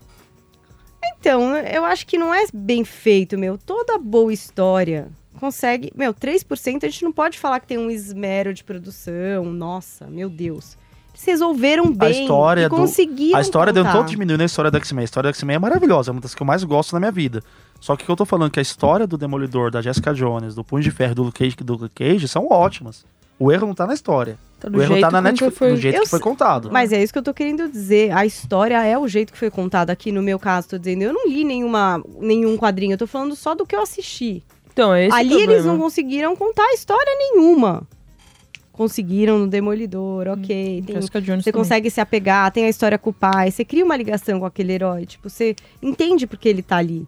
Então, 1.19 1.57
eu 1.57 1.85
acho 1.85 2.07
que 2.07 2.19
não 2.19 2.35
é 2.35 2.45
bem 2.53 2.85
feito, 2.85 3.39
meu. 3.39 3.59
Toda 3.59 3.99
boa 3.99 4.33
história 4.33 5.09
consegue. 5.39 5.93
Meu, 5.95 6.12
3% 6.12 6.85
a 6.85 6.89
gente 6.89 7.05
não 7.05 7.12
pode 7.12 7.39
falar 7.39 7.61
que 7.61 7.67
tem 7.67 7.79
um 7.79 7.91
esmero 7.91 8.53
de 8.53 8.65
produção. 8.65 9.45
Nossa, 9.45 10.07
meu 10.07 10.29
Deus. 10.29 10.77
Eles 11.12 11.25
resolveram 11.25 11.93
bem. 11.93 12.09
a 12.09 12.11
história 12.11 12.61
e 12.62 12.69
do 12.69 12.77
conseguiram 12.77 13.39
a 13.39 13.41
história 13.41 13.73
deu 13.73 13.85
contar. 13.85 13.99
todo 13.99 14.09
diminuindo 14.09 14.41
a 14.43 14.45
história 14.45 14.71
do 14.71 14.77
X-Men. 14.77 15.03
A 15.03 15.05
história 15.05 15.31
do 15.31 15.35
X-Men 15.35 15.57
é 15.57 15.59
maravilhosa, 15.59 16.11
é 16.11 16.12
uma 16.12 16.21
das 16.21 16.35
que 16.35 16.43
eu 16.43 16.47
mais 16.47 16.62
gosto 16.65 16.93
na 16.93 17.01
minha 17.01 17.12
vida. 17.12 17.43
Só 17.81 17.95
que 17.97 18.03
o 18.03 18.07
que 18.07 18.11
eu 18.12 18.17
tô 18.17 18.25
falando 18.25 18.49
é 18.49 18.51
que 18.53 18.59
a 18.59 18.62
história 18.62 19.07
do 19.07 19.17
Demolidor, 19.19 19.71
da 19.71 19.81
Jessica 19.83 20.12
Jones, 20.15 20.55
do 20.55 20.65
Punho 20.65 20.83
de 20.83 20.91
Ferro, 20.91 21.15
do 21.15 21.23
Luke 21.25 21.39
Cage, 21.39 21.57
do 21.57 21.75
Luke 21.75 21.95
Cage 21.95 22.27
são 22.29 22.49
ótimas. 22.51 23.05
O 23.39 23.53
erro 23.53 23.67
não 23.67 23.75
tá 23.75 23.87
na 23.87 23.93
história. 23.95 24.39
Tá 24.59 24.69
o 24.73 24.81
erro 24.81 24.99
tá 24.99 25.11
na 25.11 25.21
Netflix, 25.21 25.59
foi- 25.59 25.71
do 25.73 25.77
jeito 25.77 25.97
Eu 25.97 26.03
que 26.05 26.09
foi 26.09 26.21
contado. 26.21 26.71
Mas 26.73 26.91
é 26.91 27.03
isso 27.03 27.12
que 27.12 27.19
eu 27.19 27.23
tô 27.23 27.35
querendo 27.35 27.69
dizer. 27.71 28.11
A 28.12 28.25
história 28.25 28.83
é 28.83 28.97
o 28.97 29.07
jeito 29.07 29.31
que 29.33 29.39
foi 29.39 29.51
contado 29.51 29.91
aqui 29.91 30.11
no 30.11 30.23
meu 30.23 30.39
caso, 30.39 30.69
tô 30.71 30.79
dizendo. 30.79 31.03
Eu 31.03 31.12
não 31.12 31.29
li 31.29 31.45
nenhuma, 31.45 32.03
nenhum 32.19 32.57
quadrinho, 32.57 32.95
eu 32.95 32.99
tô 32.99 33.07
falando 33.07 33.37
só 33.37 33.55
do 33.55 33.67
que 33.67 33.77
eu 33.77 33.83
assisti. 33.83 34.43
Então, 34.73 34.95
é 34.95 35.07
esse 35.07 35.15
Ali 35.17 35.35
eles 35.35 35.45
problema. 35.47 35.67
não 35.73 35.79
conseguiram 35.79 36.35
contar 36.37 36.73
história 36.73 37.12
nenhuma. 37.19 37.87
Conseguiram 38.73 39.39
no 39.39 39.47
Demolidor, 39.47 40.29
ok. 40.29 40.83
tem- 40.87 40.97
Jessica 40.97 41.21
Jones 41.21 41.45
você 41.45 41.51
também. 41.53 41.62
consegue 41.65 41.91
se 41.91 42.01
apegar, 42.01 42.51
tem 42.53 42.67
a 42.67 42.69
história 42.69 42.99
com 42.99 43.09
o 43.09 43.12
pai, 43.12 43.51
você 43.51 43.65
cria 43.65 43.83
uma 43.85 43.97
ligação 43.97 44.39
com 44.41 44.45
aquele 44.47 44.73
herói. 44.73 45.07
Tipo, 45.07 45.31
você 45.31 45.57
entende 45.83 46.27
porque 46.27 46.47
ele 46.49 46.62
tá 46.62 46.77
ali. 46.77 47.07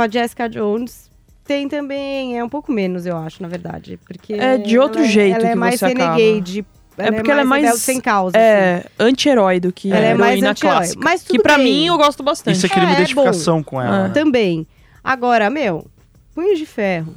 Com 0.00 0.04
a 0.04 0.08
Jessica 0.08 0.48
Jones, 0.48 1.10
tem 1.44 1.68
também, 1.68 2.38
é 2.38 2.42
um 2.42 2.48
pouco 2.48 2.72
menos, 2.72 3.04
eu 3.04 3.18
acho, 3.18 3.42
na 3.42 3.48
verdade. 3.48 3.98
Porque 4.06 4.32
É 4.32 4.56
de 4.56 4.78
outro 4.78 5.02
ela 5.02 5.10
jeito 5.10 5.36
Ela 5.40 5.46
é 5.48 5.50
que 5.50 5.54
mais 5.56 5.78
você 5.78 5.84
acaba. 5.84 6.14
renegade. 6.16 6.64
É 6.96 7.12
porque 7.12 7.30
ela 7.30 7.42
é 7.42 7.44
mais- 7.44 7.74
sem 7.80 8.00
causa. 8.00 8.34
assim. 8.34 8.46
É, 8.46 8.86
anti-herói 8.98 9.60
do 9.60 9.70
que 9.70 9.92
Ela 9.92 9.98
é 10.06 10.14
mais 10.14 10.40
clássica. 10.58 11.00
Mas 11.04 11.20
que 11.20 11.28
tudo 11.34 11.42
pra 11.42 11.56
bem. 11.58 11.64
mim 11.66 11.86
eu 11.88 11.98
gosto 11.98 12.22
bastante. 12.22 12.56
E 12.56 12.60
você 12.60 12.66
cria 12.70 12.82
uma 12.84 12.92
É, 12.92 12.94
é 12.94 12.96
identificação 12.96 13.62
com 13.62 13.78
ela. 13.78 13.94
É. 13.98 14.02
né? 14.04 14.08
Também. 14.14 14.66
Agora, 15.04 15.50
meu, 15.50 15.86
Punhos 16.34 16.58
de 16.58 16.64
Ferro. 16.64 17.14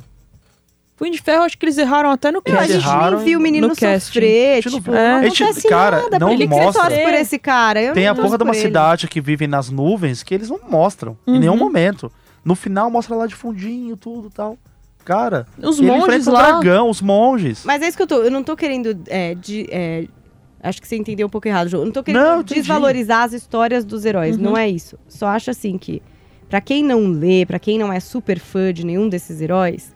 Punho 0.98 1.12
de 1.14 1.22
Ferro, 1.22 1.44
acho 1.44 1.58
que 1.58 1.66
eles 1.66 1.78
erraram 1.78 2.10
até 2.12 2.30
no 2.32 2.42
Meu, 2.46 2.56
a 2.56 2.60
cast. 2.60 2.74
gente 2.74 2.84
erraram 2.86 3.18
nem 3.18 3.26
viu 3.26 3.40
o 3.40 3.42
menino 3.42 3.68
no 3.70 3.76
casting. 3.78 4.00
sofrer, 4.14 4.52
A 4.52 4.56
gente 4.56 4.66
não 4.72 4.72
tipo, 4.80 4.92
viu. 4.92 4.94
não 4.94 5.00
É. 5.08 5.14
A 5.20 5.24
gente- 5.24 5.44
acontece 5.44 5.68
cara, 5.70 6.02
nada. 6.04 6.20
não 6.20 6.28
por 6.30 6.38
que 6.38 6.48
que 6.48 6.54
você 6.54 6.62
mostra. 6.62 6.82
torce 6.84 7.00
por 7.04 7.14
esse 7.14 7.40
cara? 7.40 7.82
Eu 7.82 7.94
Tem 7.94 8.06
não 8.06 8.12
a 8.12 8.16
porra 8.16 8.38
de 8.38 8.44
uma 8.44 8.54
ele. 8.54 8.62
cidade 8.62 9.08
que 9.08 9.22
vive 9.22 9.48
nas 9.48 9.70
nuvens 9.70 10.22
que 10.22 10.34
eles 10.36 10.50
não 10.50 10.60
mostram. 10.70 11.18
Em 11.26 11.32
Uhum. 11.34 11.40
nenhum 11.40 11.58
momento. 11.58 12.12
No 12.44 12.56
final 12.56 12.90
mostra 12.90 13.16
lá 13.16 13.26
de 13.28 13.36
fundinho, 13.36 13.96
tudo 13.96 14.28
e 14.28 14.32
tal. 14.32 14.58
Cara, 15.06 15.46
Os 15.62 15.80
ele 15.80 15.88
monges 15.88 16.26
lá. 16.28 16.52
dragão, 16.60 16.90
os 16.90 17.02
monges. 17.02 17.64
Mas 17.66 17.82
é 17.82 17.88
isso 17.88 17.98
que 17.98 18.04
eu 18.04 18.08
tô. 18.08 18.16
Eu 18.24 18.32
não 18.32 18.44
tô 18.44 18.56
querendo. 18.56 18.98
é, 19.08 19.36
de, 19.36 19.68
é, 19.70 20.08
acho 20.62 20.82
que 20.82 20.88
você 20.88 20.96
entendeu 20.96 21.28
um 21.28 21.30
pouco 21.30 21.48
errado, 21.48 21.68
João. 21.68 21.84
Eu 21.84 21.86
não 21.88 21.94
tô 21.94 22.04
querendo 22.04 22.22
Não, 22.24 22.44
desvalorizar 22.44 23.24
as 23.24 23.34
histórias 23.34 23.84
dos 23.84 24.06
heróis. 24.06 24.38
Uhum. 24.38 24.44
Não 24.44 24.58
é 24.58 24.70
isso. 24.70 24.98
Só 25.08 25.28
acho 25.28 25.50
assim 25.52 25.78
que, 25.78 26.02
pra 26.50 26.62
quem 26.62 26.84
não 26.84 27.08
lê, 27.08 27.46
pra 27.46 27.60
quem 27.60 27.78
não 27.78 27.92
é 27.92 28.00
super 28.00 28.40
fã 28.40 28.74
de 28.74 28.86
nenhum 28.86 29.10
desses 29.10 29.42
heróis, 29.42 29.94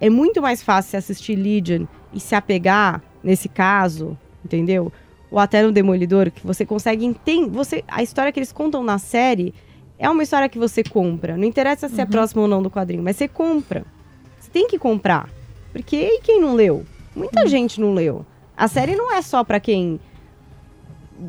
é 0.00 0.10
muito 0.10 0.42
mais 0.42 0.62
fácil 0.62 0.90
você 0.90 0.96
assistir 0.96 1.36
Legion 1.36 1.86
e 2.12 2.18
se 2.18 2.34
apegar 2.34 3.00
nesse 3.22 3.48
caso, 3.48 4.18
entendeu? 4.44 4.92
Ou 5.30 5.38
até 5.38 5.62
no 5.62 5.70
Demolidor, 5.70 6.30
que 6.30 6.44
você 6.44 6.64
consegue 6.66 7.04
entender. 7.04 7.50
Você, 7.50 7.84
a 7.86 8.02
história 8.02 8.32
que 8.32 8.38
eles 8.40 8.50
contam 8.50 8.82
na 8.82 8.98
série 8.98 9.54
é 9.98 10.08
uma 10.08 10.22
história 10.22 10.48
que 10.48 10.58
você 10.58 10.84
compra. 10.84 11.36
Não 11.36 11.44
interessa 11.44 11.88
se 11.88 12.00
é 12.00 12.06
próximo 12.06 12.42
ou 12.42 12.48
não 12.48 12.62
do 12.62 12.70
quadrinho, 12.70 13.02
mas 13.02 13.16
você 13.16 13.26
compra. 13.26 13.84
Você 14.38 14.50
tem 14.50 14.68
que 14.68 14.78
comprar. 14.78 15.28
Porque 15.72 15.96
e 15.96 16.20
quem 16.20 16.40
não 16.40 16.54
leu? 16.54 16.86
Muita 17.14 17.46
gente 17.46 17.80
não 17.80 17.92
leu. 17.92 18.24
A 18.56 18.68
série 18.68 18.94
não 18.94 19.12
é 19.12 19.20
só 19.22 19.42
pra 19.42 19.58
quem 19.58 20.00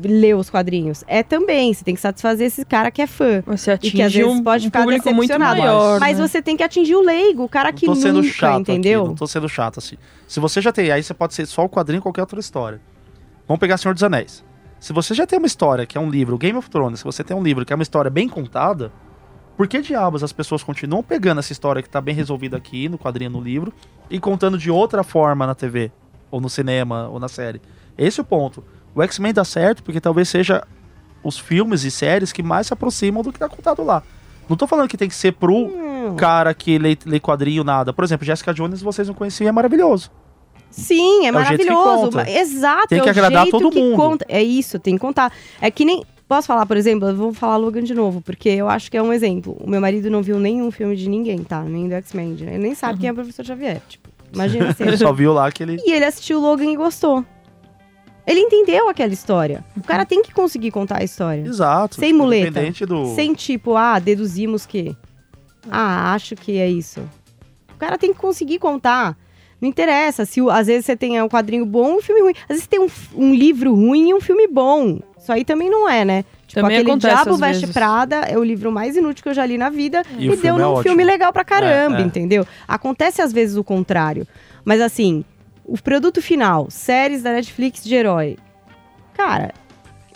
lê 0.02 0.34
os 0.34 0.48
quadrinhos. 0.48 1.02
É 1.06 1.22
também. 1.22 1.74
Você 1.74 1.84
tem 1.84 1.94
que 1.94 2.00
satisfazer 2.00 2.46
esse 2.46 2.64
cara 2.64 2.90
que 2.90 3.02
é 3.02 3.06
fã. 3.06 3.42
Você 3.46 3.72
E 3.82 3.90
que 3.90 4.02
às 4.02 4.08
atinge 4.08 4.22
vezes 4.24 4.40
pode 4.40 4.64
um 4.64 4.68
ficar 4.68 4.82
público 4.82 5.04
muito 5.12 5.28
decepcionado. 5.28 5.60
maior. 5.60 6.00
Mas 6.00 6.18
né? 6.18 6.28
você 6.28 6.40
tem 6.40 6.56
que 6.56 6.62
atingir 6.62 6.94
o 6.94 7.02
leigo, 7.02 7.44
o 7.44 7.48
cara 7.48 7.72
que 7.72 7.86
não 7.86 7.94
tô 7.94 8.00
sendo 8.00 8.22
nunca, 8.22 8.32
chato 8.32 8.60
entendeu? 8.60 9.00
aqui, 9.00 9.08
não 9.08 9.16
tô 9.16 9.26
sendo 9.26 9.48
chato 9.48 9.78
assim. 9.78 9.96
Se 10.28 10.38
você 10.38 10.60
já 10.60 10.72
tem, 10.72 10.90
aí 10.90 11.02
você 11.02 11.12
pode 11.12 11.34
ser 11.34 11.46
só 11.46 11.64
o 11.64 11.68
quadrinho 11.68 12.00
qualquer 12.00 12.20
outra 12.20 12.38
história. 12.38 12.80
Vamos 13.48 13.58
pegar 13.58 13.76
Senhor 13.76 13.94
dos 13.94 14.02
Anéis. 14.02 14.44
Se 14.80 14.94
você 14.94 15.12
já 15.12 15.26
tem 15.26 15.38
uma 15.38 15.46
história 15.46 15.84
que 15.84 15.98
é 15.98 16.00
um 16.00 16.08
livro, 16.08 16.38
Game 16.38 16.56
of 16.58 16.70
Thrones, 16.70 17.00
se 17.00 17.04
você 17.04 17.22
tem 17.22 17.36
um 17.36 17.42
livro 17.42 17.66
que 17.66 17.72
é 17.72 17.76
uma 17.76 17.82
história 17.82 18.10
bem 18.10 18.26
contada, 18.26 18.90
por 19.54 19.68
que 19.68 19.82
diabos 19.82 20.24
as 20.24 20.32
pessoas 20.32 20.62
continuam 20.62 21.02
pegando 21.02 21.38
essa 21.38 21.52
história 21.52 21.82
que 21.82 21.88
tá 21.88 22.00
bem 22.00 22.14
resolvida 22.14 22.56
aqui 22.56 22.88
no 22.88 22.98
quadrinho, 22.98 23.30
no 23.30 23.42
livro, 23.42 23.74
e 24.08 24.18
contando 24.18 24.56
de 24.56 24.70
outra 24.70 25.04
forma 25.04 25.46
na 25.46 25.54
TV, 25.54 25.92
ou 26.30 26.40
no 26.40 26.48
cinema, 26.48 27.08
ou 27.08 27.20
na 27.20 27.28
série? 27.28 27.60
Esse 27.98 28.20
é 28.20 28.22
o 28.22 28.24
ponto. 28.24 28.64
O 28.94 29.02
X-Men 29.02 29.34
dá 29.34 29.44
certo 29.44 29.82
porque 29.82 30.00
talvez 30.00 30.30
seja 30.30 30.66
os 31.22 31.38
filmes 31.38 31.84
e 31.84 31.90
séries 31.90 32.32
que 32.32 32.42
mais 32.42 32.68
se 32.68 32.72
aproximam 32.72 33.22
do 33.22 33.30
que 33.30 33.38
tá 33.38 33.50
contado 33.50 33.84
lá. 33.84 34.02
Não 34.48 34.56
tô 34.56 34.66
falando 34.66 34.88
que 34.88 34.96
tem 34.96 35.10
que 35.10 35.14
ser 35.14 35.32
pro 35.32 35.68
não. 35.68 36.16
cara 36.16 36.54
que 36.54 36.78
lê, 36.78 36.96
lê 37.04 37.20
quadrinho, 37.20 37.62
nada. 37.62 37.92
Por 37.92 38.02
exemplo, 38.02 38.24
Jessica 38.24 38.54
Jones, 38.54 38.80
vocês 38.80 39.06
não 39.06 39.14
conheciam, 39.14 39.46
é 39.50 39.52
maravilhoso. 39.52 40.10
Sim, 40.70 41.20
é, 41.20 41.26
que 41.26 41.32
maravilhoso. 41.32 42.10
Exato, 42.28 42.88
Tem 42.88 42.98
é 42.98 43.02
que 43.02 43.08
o 43.08 43.10
agradar 43.10 43.42
jeito 43.42 43.58
todo 43.58 43.70
que 43.70 43.82
mundo. 43.82 43.96
conta. 43.96 44.24
É 44.28 44.42
isso, 44.42 44.78
tem 44.78 44.94
que 44.94 45.00
contar. 45.00 45.32
É 45.60 45.70
que 45.70 45.84
nem. 45.84 46.04
Posso 46.28 46.46
falar, 46.46 46.64
por 46.64 46.76
exemplo, 46.76 47.08
eu 47.08 47.16
vou 47.16 47.34
falar 47.34 47.56
Logan 47.56 47.82
de 47.82 47.92
novo, 47.92 48.20
porque 48.20 48.48
eu 48.48 48.68
acho 48.68 48.88
que 48.88 48.96
é 48.96 49.02
um 49.02 49.12
exemplo. 49.12 49.56
O 49.60 49.68
meu 49.68 49.80
marido 49.80 50.08
não 50.08 50.22
viu 50.22 50.38
nenhum 50.38 50.70
filme 50.70 50.94
de 50.94 51.08
ninguém, 51.08 51.42
tá? 51.42 51.60
Nem 51.64 51.88
do 51.88 51.94
X-Men. 51.94 52.36
Ele 52.40 52.58
nem 52.58 52.74
sabe 52.74 53.00
quem 53.00 53.08
é 53.08 53.12
o 53.12 53.14
professor 53.16 53.44
Xavier. 53.44 53.80
Tipo, 53.88 54.08
imagina 54.32 54.70
se 54.74 54.80
Ele 54.80 54.96
só 54.96 55.12
viu 55.12 55.32
lá 55.32 55.50
que 55.50 55.64
ele. 55.64 55.82
E 55.84 55.92
ele 55.92 56.04
assistiu 56.04 56.38
Logan 56.40 56.70
e 56.70 56.76
gostou. 56.76 57.24
Ele 58.24 58.38
entendeu 58.38 58.88
aquela 58.88 59.12
história. 59.12 59.64
O 59.76 59.82
cara 59.82 60.06
tem 60.06 60.22
que 60.22 60.32
conseguir 60.32 60.70
contar 60.70 60.98
a 61.00 61.02
história. 61.04 61.42
Exato. 61.42 61.96
Sem 61.96 62.10
tipo, 62.12 62.22
muleta. 62.22 62.46
Independente 62.46 62.86
do. 62.86 63.12
Sem 63.16 63.34
tipo, 63.34 63.74
ah, 63.74 63.98
deduzimos 63.98 64.64
que. 64.64 64.96
Ah, 65.68 66.14
acho 66.14 66.36
que 66.36 66.58
é 66.58 66.68
isso. 66.68 67.00
O 67.74 67.76
cara 67.76 67.98
tem 67.98 68.12
que 68.12 68.20
conseguir 68.20 68.60
contar. 68.60 69.16
Não 69.60 69.68
interessa 69.68 70.24
se 70.24 70.40
o- 70.40 70.48
às 70.50 70.66
vezes 70.66 70.86
você 70.86 70.96
tem 70.96 71.20
um 71.20 71.28
quadrinho 71.28 71.66
bom 71.66 71.90
e 71.90 71.94
um 71.98 72.02
filme 72.02 72.20
ruim. 72.22 72.34
Às 72.44 72.48
vezes 72.56 72.66
tem 72.66 72.80
um, 72.80 72.88
um 73.14 73.34
livro 73.34 73.74
ruim 73.74 74.08
e 74.10 74.14
um 74.14 74.20
filme 74.20 74.46
bom. 74.48 74.98
Isso 75.18 75.30
aí 75.30 75.44
também 75.44 75.68
não 75.68 75.88
é, 75.88 76.04
né? 76.04 76.24
Tipo, 76.46 76.62
Também 76.62 76.78
aquele 76.78 76.96
Diabo 76.96 77.36
Veste 77.36 77.60
vezes. 77.60 77.74
Prada 77.74 78.16
é 78.22 78.36
o 78.38 78.42
livro 78.42 78.72
mais 78.72 78.96
inútil 78.96 79.22
que 79.22 79.28
eu 79.28 79.34
já 79.34 79.44
li 79.46 79.56
na 79.58 79.68
vida 79.68 80.02
E 80.18 80.24
e, 80.24 80.28
deu 80.28 80.36
filme 80.38 80.60
é 80.60 80.64
num 80.64 80.82
filme 80.82 81.04
legal 81.04 81.32
pra 81.32 81.44
caramba, 81.44 81.98
É, 81.98 82.00
é. 82.00 82.04
entendeu? 82.04 82.46
Acontece 82.66 83.20
às 83.22 83.32
vezes 83.32 83.56
o 83.56 83.62
contrário. 83.62 84.26
Mas 84.64 84.80
assim, 84.80 85.24
o 85.64 85.80
produto 85.80 86.20
final, 86.22 86.68
séries 86.70 87.22
da 87.22 87.32
Netflix 87.32 87.84
de 87.84 87.94
herói. 87.94 88.36
Cara, 89.14 89.52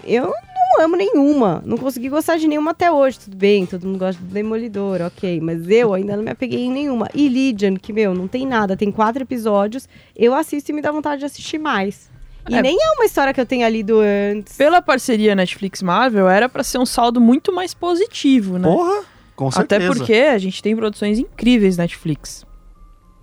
eu 0.02 0.32
não 0.78 0.84
amo 0.84 0.96
nenhuma. 0.96 1.62
Não 1.64 1.76
consegui 1.76 2.08
gostar 2.08 2.36
de 2.36 2.46
nenhuma 2.48 2.72
até 2.72 2.90
hoje. 2.90 3.20
Tudo 3.20 3.36
bem, 3.36 3.66
todo 3.66 3.86
mundo 3.86 3.98
gosta 3.98 4.20
do 4.22 4.28
Demolidor, 4.32 5.00
ok. 5.02 5.40
Mas 5.40 5.68
eu 5.70 5.94
ainda 5.94 6.16
não 6.16 6.22
me 6.24 6.30
apeguei 6.30 6.60
em 6.64 6.72
nenhuma. 6.72 7.08
E 7.14 7.28
Legion, 7.28 7.76
que, 7.76 7.92
meu, 7.92 8.14
não 8.14 8.26
tem 8.28 8.46
nada, 8.46 8.76
tem 8.76 8.90
quatro 8.90 9.22
episódios. 9.22 9.88
Eu 10.16 10.34
assisto 10.34 10.70
e 10.70 10.74
me 10.74 10.82
dá 10.82 10.90
vontade 10.90 11.20
de 11.20 11.24
assistir 11.26 11.58
mais. 11.58 12.10
E 12.48 12.54
É. 12.54 12.60
nem 12.62 12.76
é 12.78 12.90
uma 12.96 13.04
história 13.06 13.32
que 13.32 13.40
eu 13.40 13.46
tenha 13.46 13.68
lido 13.68 14.00
antes. 14.00 14.56
Pela 14.56 14.82
parceria 14.82 15.34
Netflix-Marvel, 15.34 16.28
era 16.28 16.48
pra 16.48 16.62
ser 16.62 16.78
um 16.78 16.84
saldo 16.86 17.20
muito 17.20 17.52
mais 17.52 17.72
positivo, 17.72 18.58
né? 18.58 18.68
Porra! 18.68 19.04
Com 19.34 19.50
certeza. 19.50 19.84
Até 19.86 19.94
porque 19.98 20.12
a 20.14 20.38
gente 20.38 20.62
tem 20.62 20.76
produções 20.76 21.18
incríveis 21.18 21.76
Netflix. 21.76 22.44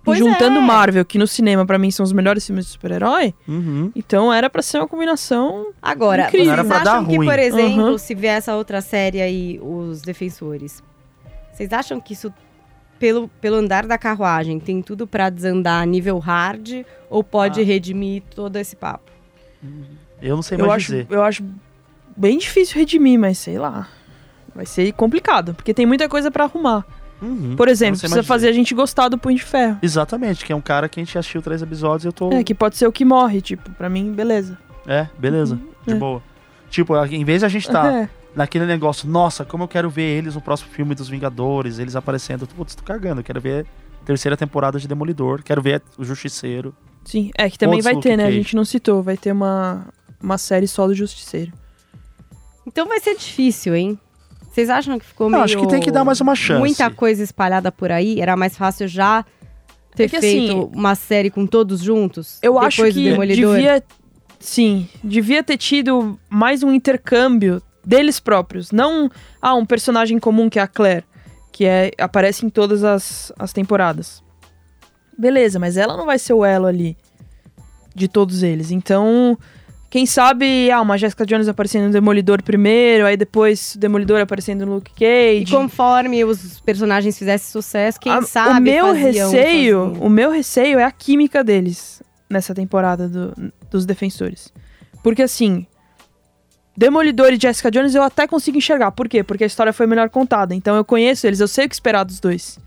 Pois 0.04 0.18
Juntando 0.18 0.58
é. 0.58 0.60
Marvel, 0.60 1.04
que 1.04 1.16
no 1.16 1.26
cinema 1.28 1.64
pra 1.64 1.78
mim 1.78 1.90
são 1.90 2.02
os 2.02 2.12
melhores 2.12 2.44
filmes 2.44 2.64
de 2.66 2.72
super-herói, 2.72 3.32
Uhum. 3.46 3.92
então 3.94 4.32
era 4.32 4.50
pra 4.50 4.60
ser 4.60 4.78
uma 4.78 4.88
combinação. 4.88 5.68
Agora, 5.80 6.24
Incrível. 6.26 6.46
vocês 6.46 6.58
Era 6.58 6.64
pra 6.68 6.76
acham 6.92 7.02
dar 7.04 7.08
que, 7.08 7.16
ruim. 7.16 7.26
por 7.28 7.38
exemplo, 7.38 7.84
Uhum. 7.92 7.98
se 7.98 8.14
vier 8.14 8.36
essa 8.38 8.56
outra 8.56 8.80
série 8.80 9.20
aí, 9.20 9.60
Os 9.62 10.02
Defensores, 10.02 10.82
vocês 11.52 11.72
acham 11.72 12.00
que 12.00 12.14
isso, 12.14 12.32
pelo, 12.98 13.28
pelo 13.40 13.56
andar 13.56 13.86
da 13.86 13.96
carruagem, 13.96 14.58
tem 14.58 14.82
tudo 14.82 15.06
pra 15.06 15.30
desandar 15.30 15.80
a 15.82 15.86
nível 15.86 16.18
hard 16.18 16.84
ou 17.08 17.22
pode 17.22 17.60
Ah. 17.60 17.64
redimir 17.64 18.22
todo 18.34 18.56
esse 18.56 18.74
papo? 18.74 19.10
Eu 20.20 20.34
não 20.34 20.42
sei 20.42 20.56
Eu 20.58 20.66
mais 20.66 20.82
acho, 20.82 20.86
dizer. 20.92 21.06
eu 21.10 21.22
acho 21.22 21.44
bem 22.16 22.38
difícil 22.38 22.76
redimir, 22.76 23.18
mas 23.20 23.38
sei 23.38 23.56
lá. 23.58 23.88
Vai 24.54 24.66
ser 24.66 24.92
complicado, 24.92 25.54
porque 25.54 25.72
tem 25.72 25.86
muita 25.86 26.08
coisa 26.08 26.30
pra 26.30 26.44
arrumar. 26.44 26.84
Uhum. 27.22 27.54
Por 27.56 27.68
exemplo, 27.68 27.98
precisa 28.00 28.16
mais 28.16 28.26
fazer 28.26 28.48
a 28.48 28.52
gente 28.52 28.74
gostar 28.74 29.08
do 29.08 29.16
Punho 29.16 29.36
de 29.36 29.44
Ferro. 29.44 29.78
Exatamente, 29.80 30.44
que 30.44 30.52
é 30.52 30.56
um 30.56 30.60
cara 30.60 30.88
que 30.88 30.98
a 30.98 31.04
gente 31.04 31.16
assistiu 31.16 31.40
três 31.40 31.62
episódios 31.62 32.04
e 32.04 32.08
eu 32.08 32.12
tô. 32.12 32.32
É, 32.32 32.42
que 32.42 32.54
pode 32.54 32.76
ser 32.76 32.86
o 32.86 32.92
que 32.92 33.04
morre, 33.04 33.40
tipo, 33.40 33.70
pra 33.70 33.88
mim, 33.88 34.12
beleza. 34.12 34.58
É, 34.86 35.06
beleza. 35.16 35.58
De 35.86 35.94
é. 35.94 35.96
boa. 35.96 36.22
Tipo, 36.68 36.96
em 37.06 37.24
vez 37.24 37.40
de 37.40 37.46
a 37.46 37.48
gente 37.48 37.68
tá 37.70 37.86
É. 37.92 38.08
naquele 38.34 38.66
negócio, 38.66 39.08
nossa, 39.08 39.44
como 39.44 39.64
eu 39.64 39.68
quero 39.68 39.88
ver 39.88 40.18
eles 40.18 40.34
no 40.34 40.40
próximo 40.40 40.70
filme 40.70 40.94
dos 40.94 41.08
Vingadores, 41.08 41.78
eles 41.78 41.94
aparecendo. 41.94 42.46
Putz, 42.46 42.74
tô 42.74 42.82
cagando. 42.82 43.20
Eu 43.20 43.24
quero 43.24 43.40
ver 43.40 43.66
a 44.02 44.04
terceira 44.04 44.36
temporada 44.36 44.78
de 44.80 44.88
Demolidor. 44.88 45.42
Quero 45.42 45.62
ver 45.62 45.80
o 45.96 46.04
Justiceiro. 46.04 46.74
Sim, 47.04 47.30
é 47.36 47.48
que 47.48 47.58
também 47.58 47.80
vai 47.80 47.94
Luke 47.94 48.08
ter, 48.08 48.16
né? 48.16 48.24
A 48.24 48.26
Cage. 48.26 48.38
gente 48.38 48.56
não 48.56 48.64
citou, 48.64 49.02
vai 49.02 49.16
ter 49.16 49.32
uma, 49.32 49.86
uma 50.20 50.38
série 50.38 50.66
só 50.66 50.86
do 50.86 50.94
Justiceiro. 50.94 51.52
Então 52.66 52.86
vai 52.86 53.00
ser 53.00 53.16
difícil, 53.16 53.74
hein? 53.74 53.98
Vocês 54.52 54.68
acham 54.68 54.98
que 54.98 55.06
ficou 55.06 55.30
Não, 55.30 55.38
meio... 55.38 55.44
acho 55.44 55.58
que 55.58 55.66
tem 55.66 55.80
que 55.80 55.90
dar 55.90 56.04
mais 56.04 56.20
uma 56.20 56.34
chance. 56.34 56.60
Muita 56.60 56.90
coisa 56.90 57.22
espalhada 57.22 57.72
por 57.72 57.90
aí? 57.90 58.20
Era 58.20 58.36
mais 58.36 58.54
fácil 58.54 58.86
já 58.86 59.24
ter 59.96 60.04
É 60.04 60.08
que, 60.08 60.20
feito 60.20 60.52
assim, 60.52 60.70
uma 60.74 60.94
série 60.94 61.30
com 61.30 61.46
todos 61.46 61.80
juntos? 61.80 62.38
Eu 62.42 62.52
depois 62.52 62.66
acho 62.68 62.82
do 62.84 62.92
que 62.92 63.10
Demolidor? 63.10 63.54
devia. 63.56 63.82
Sim, 64.38 64.86
devia 65.02 65.42
ter 65.42 65.56
tido 65.56 66.18
mais 66.28 66.62
um 66.62 66.70
intercâmbio 66.70 67.62
deles 67.82 68.20
próprios. 68.20 68.72
Não 68.72 69.10
ah, 69.40 69.54
um 69.54 69.64
personagem 69.64 70.18
comum 70.18 70.50
que 70.50 70.58
é 70.58 70.62
a 70.62 70.66
Claire, 70.66 71.04
que 71.50 71.64
é, 71.64 71.90
aparece 71.96 72.44
em 72.44 72.50
todas 72.50 72.84
as, 72.84 73.32
as 73.38 73.54
temporadas. 73.54 74.22
Beleza, 75.16 75.58
mas 75.58 75.78
ela 75.78 75.96
não 75.96 76.04
vai 76.04 76.18
ser 76.18 76.34
o 76.34 76.44
elo 76.44 76.66
ali 76.66 76.94
de 77.94 78.06
todos 78.06 78.42
eles. 78.42 78.70
Então, 78.70 79.38
quem 79.92 80.06
sabe, 80.06 80.70
ah, 80.70 80.80
uma 80.80 80.96
Jessica 80.96 81.26
Jones 81.26 81.46
aparecendo 81.48 81.84
no 81.84 81.90
Demolidor 81.90 82.42
primeiro, 82.42 83.04
aí 83.04 83.14
depois 83.14 83.74
o 83.74 83.78
Demolidor 83.78 84.22
aparecendo 84.22 84.64
no 84.64 84.76
Luke 84.76 84.90
E 84.96 85.40
Cage. 85.44 85.52
conforme 85.54 86.24
os 86.24 86.58
personagens 86.60 87.18
fizessem 87.18 87.52
sucesso, 87.52 88.00
quem 88.00 88.10
A- 88.10 88.22
sabe 88.22 88.58
o 88.58 88.62
meu 88.62 88.92
receio, 88.94 89.26
sozinho. 89.28 89.92
o 90.02 90.08
meu 90.08 90.30
receio 90.30 90.78
é 90.78 90.84
a 90.84 90.90
química 90.90 91.44
deles 91.44 92.02
nessa 92.30 92.54
temporada 92.54 93.06
do- 93.06 93.52
dos 93.70 93.84
defensores. 93.84 94.50
Porque 95.02 95.20
assim, 95.20 95.66
Demolidor 96.74 97.30
e 97.34 97.38
Jessica 97.38 97.70
Jones 97.70 97.94
eu 97.94 98.02
até 98.02 98.26
consigo 98.26 98.56
enxergar. 98.56 98.92
Por 98.92 99.06
quê? 99.10 99.22
Porque 99.22 99.44
a 99.44 99.46
história 99.46 99.74
foi 99.74 99.86
melhor 99.86 100.08
contada. 100.08 100.54
Então 100.54 100.74
eu 100.74 100.86
conheço 100.86 101.26
eles, 101.26 101.38
eu 101.38 101.46
sei 101.48 101.66
o 101.66 101.68
que 101.68 101.74
esperar 101.74 102.02
dos 102.04 102.18
dois. 102.18 102.58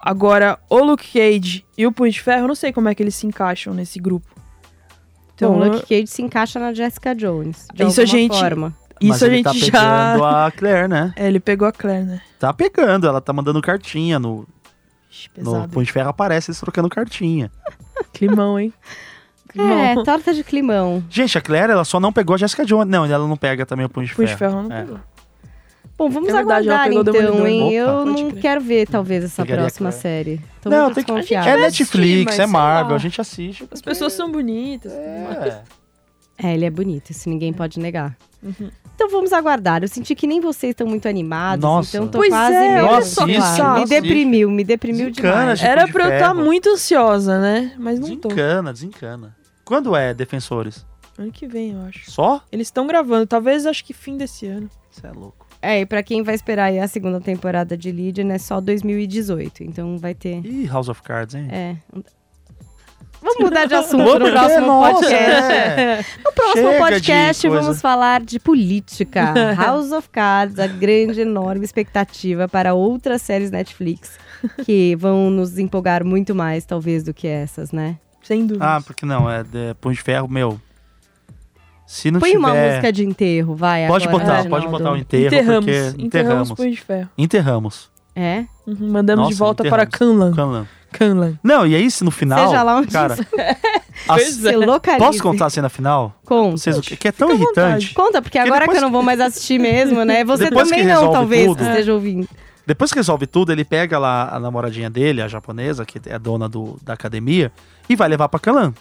Agora, 0.00 0.58
o 0.70 0.78
Luke 0.78 1.06
Cage 1.12 1.66
e 1.76 1.86
o 1.86 1.92
Punho 1.92 2.10
de 2.10 2.22
Ferro, 2.22 2.44
eu 2.44 2.48
não 2.48 2.54
sei 2.54 2.72
como 2.72 2.88
é 2.88 2.94
que 2.94 3.02
eles 3.02 3.14
se 3.14 3.26
encaixam 3.26 3.74
nesse 3.74 3.98
grupo. 4.00 4.26
Então, 5.50 5.58
o 5.58 5.64
Luke 5.64 5.86
Cage 5.86 6.06
se 6.06 6.22
encaixa 6.22 6.58
na 6.60 6.72
Jessica 6.72 7.14
Jones, 7.14 7.66
de 7.74 7.84
Isso 7.84 8.00
a 8.00 8.04
gente- 8.04 8.36
forma. 8.38 8.74
isso 9.00 9.10
Mas 9.10 9.22
a 9.22 9.26
ele 9.26 9.36
gente 9.36 9.44
tá 9.44 9.52
já. 9.80 10.12
pegando 10.12 10.24
a 10.24 10.50
Claire, 10.50 10.88
né? 10.88 11.12
É, 11.16 11.26
ele 11.26 11.40
pegou 11.40 11.66
a 11.68 11.72
Claire, 11.72 12.04
né? 12.04 12.20
Tá 12.38 12.52
pegando, 12.52 13.06
ela 13.06 13.20
tá 13.20 13.32
mandando 13.32 13.60
cartinha 13.60 14.18
no, 14.18 14.46
Ixi, 15.10 15.28
no. 15.38 15.68
Punho 15.68 15.84
de 15.86 15.92
Ferro, 15.92 16.08
aparece 16.10 16.50
eles 16.50 16.60
trocando 16.60 16.88
cartinha. 16.88 17.50
Climão, 18.12 18.58
hein? 18.58 18.72
É, 19.50 19.52
Climão. 19.52 20.04
torta 20.04 20.32
de 20.32 20.42
climão. 20.42 21.04
Gente, 21.10 21.36
a 21.36 21.40
Claire, 21.40 21.72
ela 21.72 21.84
só 21.84 22.00
não 22.00 22.10
pegou 22.12 22.34
a 22.34 22.38
Jessica 22.38 22.64
Jones. 22.64 22.88
Não, 22.88 23.04
ela 23.04 23.28
não 23.28 23.36
pega 23.36 23.66
também 23.66 23.84
o 23.84 23.88
Punho 23.88 24.06
de 24.06 24.14
Punho 24.14 24.26
Ferro. 24.28 24.38
de 24.38 24.38
Ferro 24.56 24.62
não 24.68 24.74
É. 24.74 24.80
pegou. 24.82 25.00
Bom, 25.96 26.08
vamos 26.10 26.28
É 26.30 26.32
verdade, 26.32 26.68
aguardar 26.68 26.92
então, 26.92 27.46
hein? 27.46 27.62
Opa, 27.62 27.72
Eu 27.92 28.06
não 28.06 28.30
crer. 28.30 28.40
quero 28.42 28.60
ver, 28.60 28.88
talvez, 28.88 29.24
essa 29.24 29.42
Pegaria 29.42 29.64
próxima 29.64 29.92
série. 29.92 30.40
Tô 30.60 30.68
Não, 30.70 30.84
muito 30.84 30.94
tem 30.96 31.04
que... 31.04 31.12
desconfiada. 31.12 31.50
É 31.50 31.56
Netflix, 31.58 32.38
é 32.38 32.46
Marvel, 32.46 32.96
a 32.96 32.98
gente 32.98 33.20
assiste. 33.20 33.64
As 33.70 33.80
pessoas 33.80 34.12
são 34.12 34.30
bonitas. 34.32 34.90
É. 34.92 35.62
É, 36.42 36.54
ele 36.54 36.64
é 36.64 36.70
bonito, 36.70 37.10
isso 37.10 37.28
ninguém 37.28 37.52
pode 37.52 37.78
negar. 37.78 38.16
Uhum. 38.42 38.70
Então 38.94 39.08
vamos 39.08 39.32
aguardar. 39.32 39.82
Eu 39.82 39.88
senti 39.88 40.14
que 40.14 40.26
nem 40.26 40.40
vocês 40.40 40.70
estão 40.70 40.86
muito 40.86 41.06
animados, 41.06 41.62
Nossa. 41.62 41.96
então 41.96 42.08
tô 42.08 42.18
Pois 42.18 42.30
quase 42.30 42.54
é, 42.56 42.74
meio 42.74 42.86
olha 42.86 43.02
só 43.04 43.24
que 43.26 43.32
desanimada. 43.32 43.56
saco. 43.56 43.80
Me 43.80 43.86
deprimiu, 43.86 44.50
me 44.50 44.64
deprimiu 44.64 45.10
Desencana, 45.10 45.38
demais. 45.40 45.58
gente. 45.60 45.68
Era 45.70 45.84
de 45.84 45.92
pra 45.92 46.04
eu 46.04 46.12
estar 46.14 46.32
ferro. 46.34 46.44
muito 46.44 46.68
ansiosa, 46.70 47.38
né? 47.40 47.72
Mas 47.78 48.00
não 48.00 48.16
tô. 48.16 48.28
Desencana, 48.28 48.72
desencana. 48.72 49.36
Quando 49.64 49.94
é 49.94 50.12
Defensores? 50.12 50.84
Ano 51.16 51.30
que 51.30 51.46
vem, 51.46 51.72
eu 51.72 51.82
acho. 51.82 52.10
Só? 52.10 52.42
Eles 52.50 52.66
estão 52.66 52.86
gravando, 52.86 53.26
talvez 53.26 53.64
acho 53.66 53.84
que 53.84 53.92
fim 53.92 54.16
desse 54.16 54.46
ano. 54.46 54.68
Você 54.90 55.06
é 55.06 55.12
louco. 55.12 55.41
É, 55.62 55.80
e 55.80 55.86
pra 55.86 56.02
quem 56.02 56.22
vai 56.24 56.34
esperar 56.34 56.64
aí 56.64 56.80
a 56.80 56.88
segunda 56.88 57.20
temporada 57.20 57.76
de 57.76 57.92
Legion 57.92 58.28
é 58.32 58.38
só 58.38 58.60
2018, 58.60 59.62
então 59.62 59.96
vai 59.96 60.12
ter... 60.12 60.44
Ih, 60.44 60.66
House 60.66 60.88
of 60.88 61.00
Cards, 61.02 61.36
hein? 61.36 61.46
É. 61.52 61.76
Vamos 63.22 63.38
mudar 63.38 63.66
de 63.66 63.74
assunto 63.74 64.02
Por 64.02 64.18
no 64.18 64.26
quê? 64.26 64.32
próximo 64.32 64.66
Nossa, 64.66 64.94
podcast. 64.94 65.52
é. 65.52 66.04
No 66.24 66.32
próximo 66.32 66.66
Chega 66.72 66.78
podcast 66.78 67.48
vamos 67.48 67.80
falar 67.80 68.20
de 68.20 68.40
política. 68.40 69.32
House 69.54 69.92
of 69.92 70.08
Cards, 70.08 70.58
a 70.58 70.66
grande, 70.66 71.20
enorme 71.20 71.64
expectativa 71.64 72.48
para 72.48 72.74
outras 72.74 73.22
séries 73.22 73.52
Netflix 73.52 74.18
que 74.64 74.96
vão 74.96 75.30
nos 75.30 75.56
empolgar 75.56 76.04
muito 76.04 76.34
mais, 76.34 76.64
talvez, 76.66 77.04
do 77.04 77.14
que 77.14 77.28
essas, 77.28 77.70
né? 77.70 77.96
Sem 78.24 78.44
dúvida. 78.44 78.76
Ah, 78.76 78.80
porque 78.80 79.06
não, 79.06 79.30
é 79.30 79.44
de 79.44 79.74
Punho 79.80 79.94
de 79.94 80.02
Ferro, 80.02 80.28
meu. 80.28 80.60
Se 81.86 82.10
não 82.10 82.20
Põe 82.20 82.30
tiver... 82.30 82.38
uma 82.38 82.54
música 82.54 82.92
de 82.92 83.04
enterro, 83.04 83.54
vai. 83.54 83.86
Pode 83.86 84.08
agora, 84.08 84.18
botar, 84.24 84.36
Reginaldo. 84.38 84.48
pode 84.66 84.68
botar 84.72 84.92
o 84.92 84.96
enterro, 84.96 85.26
enterramos. 85.26 85.64
porque 85.64 86.02
Enterramos 86.02 86.50
enterramos. 86.50 86.76
De 86.76 86.80
Ferro. 86.82 87.08
Enterramos. 87.18 87.90
É? 88.14 88.44
Uhum, 88.66 88.90
mandamos 88.90 89.26
de 89.28 89.32
Nossa, 89.34 89.44
volta 89.44 89.64
para. 89.68 89.86
Canlan. 89.86 90.32
Canlan. 90.34 90.66
Canlan. 90.92 91.38
Não, 91.42 91.66
e 91.66 91.74
aí 91.74 91.90
se 91.90 92.04
no 92.04 92.10
final... 92.10 92.46
Seja 92.48 92.62
lá 92.62 92.76
onde 92.76 92.88
cara, 92.88 93.14
isso- 93.18 93.26
a- 94.08 94.20
é. 94.20 94.24
Se 94.24 94.56
localize. 94.56 95.04
Posso 95.06 95.22
contar 95.22 95.46
a 95.46 95.50
cena 95.50 95.68
final? 95.70 96.14
Conta. 96.24 96.58
Vocês, 96.58 96.78
que 96.80 97.08
é 97.08 97.12
tão 97.12 97.30
fica 97.30 97.42
irritante. 97.42 97.94
Conta, 97.94 98.20
porque 98.20 98.38
agora 98.38 98.68
que 98.68 98.76
eu 98.76 98.80
não 98.82 98.92
vou 98.92 99.02
mais 99.02 99.18
assistir 99.20 99.58
mesmo, 99.58 100.04
né? 100.04 100.22
Você 100.26 100.44
Depois 100.44 100.68
também 100.68 100.84
não, 100.86 101.10
talvez, 101.10 101.46
tudo. 101.46 101.56
que 101.58 101.64
esteja 101.64 101.94
ouvindo. 101.94 102.28
Depois 102.66 102.92
que 102.92 102.98
resolve 102.98 103.26
tudo, 103.26 103.50
ele 103.50 103.64
pega 103.64 103.98
lá 103.98 104.28
a 104.30 104.38
namoradinha 104.38 104.88
dele, 104.90 105.20
a 105.22 105.26
japonesa, 105.28 105.84
que 105.86 105.98
é 106.08 106.14
a 106.14 106.18
dona 106.18 106.48
do, 106.48 106.78
da 106.82 106.92
academia, 106.92 107.50
e 107.88 107.96
vai 107.96 108.08
levar 108.08 108.28
pra 108.28 108.38
Canlan. 108.38 108.72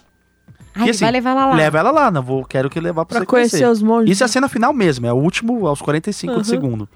Ai, 0.76 0.90
assim, 0.90 1.00
vai 1.06 1.12
levar 1.12 1.32
ela 1.32 1.46
lá. 1.48 1.56
Leva 1.56 1.80
ela 1.80 1.92
lá, 1.92 2.12
não 2.12 2.22
vou, 2.22 2.46
quero 2.46 2.70
que 2.70 2.80
levar 2.80 3.06
pra, 3.06 3.18
Pra 3.18 3.20
você 3.22 3.26
conhecer 3.26 3.58
conhecer. 3.60 3.72
os 3.72 3.82
monges. 3.82 4.12
Isso 4.12 4.24
é 4.24 4.26
a 4.26 4.28
cena 4.30 4.48
final 4.48 4.72
mesmo, 4.74 5.06
é 5.06 5.14
o 5.14 5.18
último 5.18 5.68
aos 5.68 5.82
45 5.82 6.34
Uhum. 6.34 6.42
de 6.42 6.48
segundo. 6.48 6.90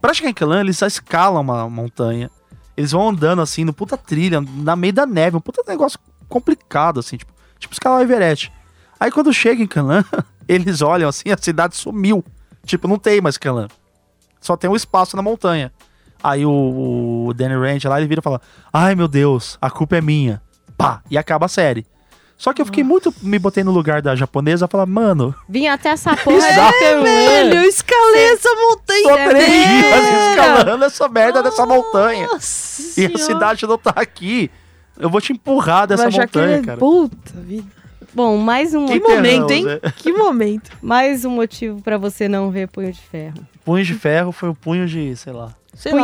Pra 0.00 0.12
chegar 0.14 0.30
em 0.30 0.34
Canlan, 0.34 0.60
eles 0.60 0.78
só 0.78 0.86
escalam 0.86 1.40
uma 1.40 1.68
montanha 1.68 2.30
Eles 2.76 2.90
vão 2.92 3.08
andando 3.08 3.40
assim, 3.40 3.64
no 3.64 3.72
puta 3.72 3.96
trilha, 3.96 4.40
na 4.40 4.74
meio 4.74 4.92
da 4.92 5.06
neve, 5.06 5.36
um 5.36 5.40
puta 5.40 5.62
negócio 5.66 5.98
complicado, 6.28 6.98
assim, 7.00 7.16
tipo, 7.16 7.32
tipo 7.58 7.72
escalar 7.72 8.00
o 8.00 8.02
Everest. 8.02 8.50
Aí 8.98 9.10
quando 9.10 9.32
chega 9.32 9.62
em 9.62 9.66
Canlan, 9.66 10.04
eles 10.48 10.82
olham 10.82 11.08
assim, 11.08 11.30
a 11.30 11.36
cidade 11.40 11.76
sumiu. 11.76 12.24
Tipo, 12.66 12.88
não 12.88 12.98
tem 12.98 13.20
mais 13.20 13.36
Canlan. 13.38 13.68
Só 14.40 14.56
tem 14.56 14.68
um 14.68 14.74
espaço 14.76 15.14
na 15.16 15.22
montanha. 15.22 15.72
Aí 16.22 16.44
o, 16.46 17.26
o 17.28 17.34
Danny 17.34 17.54
Rand 17.54 17.88
lá, 17.88 17.98
ele 17.98 18.08
vira 18.08 18.20
e 18.20 18.22
fala: 18.22 18.40
Ai 18.72 18.94
meu 18.94 19.06
Deus, 19.06 19.58
a 19.60 19.70
culpa 19.70 19.96
é 19.96 20.00
minha. 20.00 20.40
Pá, 20.76 21.02
e 21.10 21.16
acaba 21.18 21.46
a 21.46 21.48
série. 21.48 21.86
Só 22.36 22.52
que 22.52 22.60
eu 22.60 22.66
fiquei 22.66 22.82
muito. 22.84 23.14
Me 23.22 23.38
botei 23.38 23.62
no 23.64 23.70
lugar 23.70 24.02
da 24.02 24.14
japonesa 24.16 24.66
e 24.66 24.68
falar, 24.68 24.86
mano, 24.86 25.34
Vim 25.48 25.66
até 25.66 25.90
essa 25.90 26.16
porra. 26.16 26.36
Exato. 26.36 26.72
desse 26.78 27.02
Velho, 27.02 27.54
eu 27.54 27.62
escalei 27.64 28.32
essa 28.32 28.48
montanha. 28.54 29.02
tô 29.24 29.30
três 29.30 29.46
dias 29.52 30.30
escalando 30.30 30.84
essa 30.84 31.08
merda 31.08 31.42
dessa 31.42 31.64
montanha. 31.64 32.26
Nossa 32.26 32.82
E 33.00 33.04
a 33.06 33.08
Senhora. 33.08 33.18
cidade 33.18 33.66
não 33.66 33.78
tá 33.78 33.92
aqui. 33.96 34.50
Eu 34.98 35.08
vou 35.08 35.20
te 35.20 35.32
empurrar 35.32 35.86
dessa 35.86 36.06
ele 36.08 36.18
montanha, 36.18 36.56
é 36.56 36.62
cara. 36.62 36.78
Puta 36.78 37.40
vida. 37.40 37.66
Bom, 38.12 38.36
mais 38.36 38.74
um, 38.74 38.86
Que 38.86 39.00
momento, 39.00 39.50
hein? 39.50 39.64
né? 39.64 39.80
Que 39.96 40.12
momento. 40.12 40.70
mais 40.80 41.24
um 41.24 41.30
motivo 41.30 41.82
pra 41.82 41.98
você 41.98 42.28
não 42.28 42.50
ver 42.50 42.68
Punho 42.68 42.92
de 42.92 43.00
Ferro. 43.00 43.34
Punho 43.64 43.84
de 43.84 43.94
ferro 43.94 44.30
foi 44.30 44.48
o 44.50 44.54
punho 44.54 44.86
de, 44.86 45.16
sei 45.16 45.32
lá. 45.32 45.52
Sei 45.74 45.92
lá. 45.92 45.98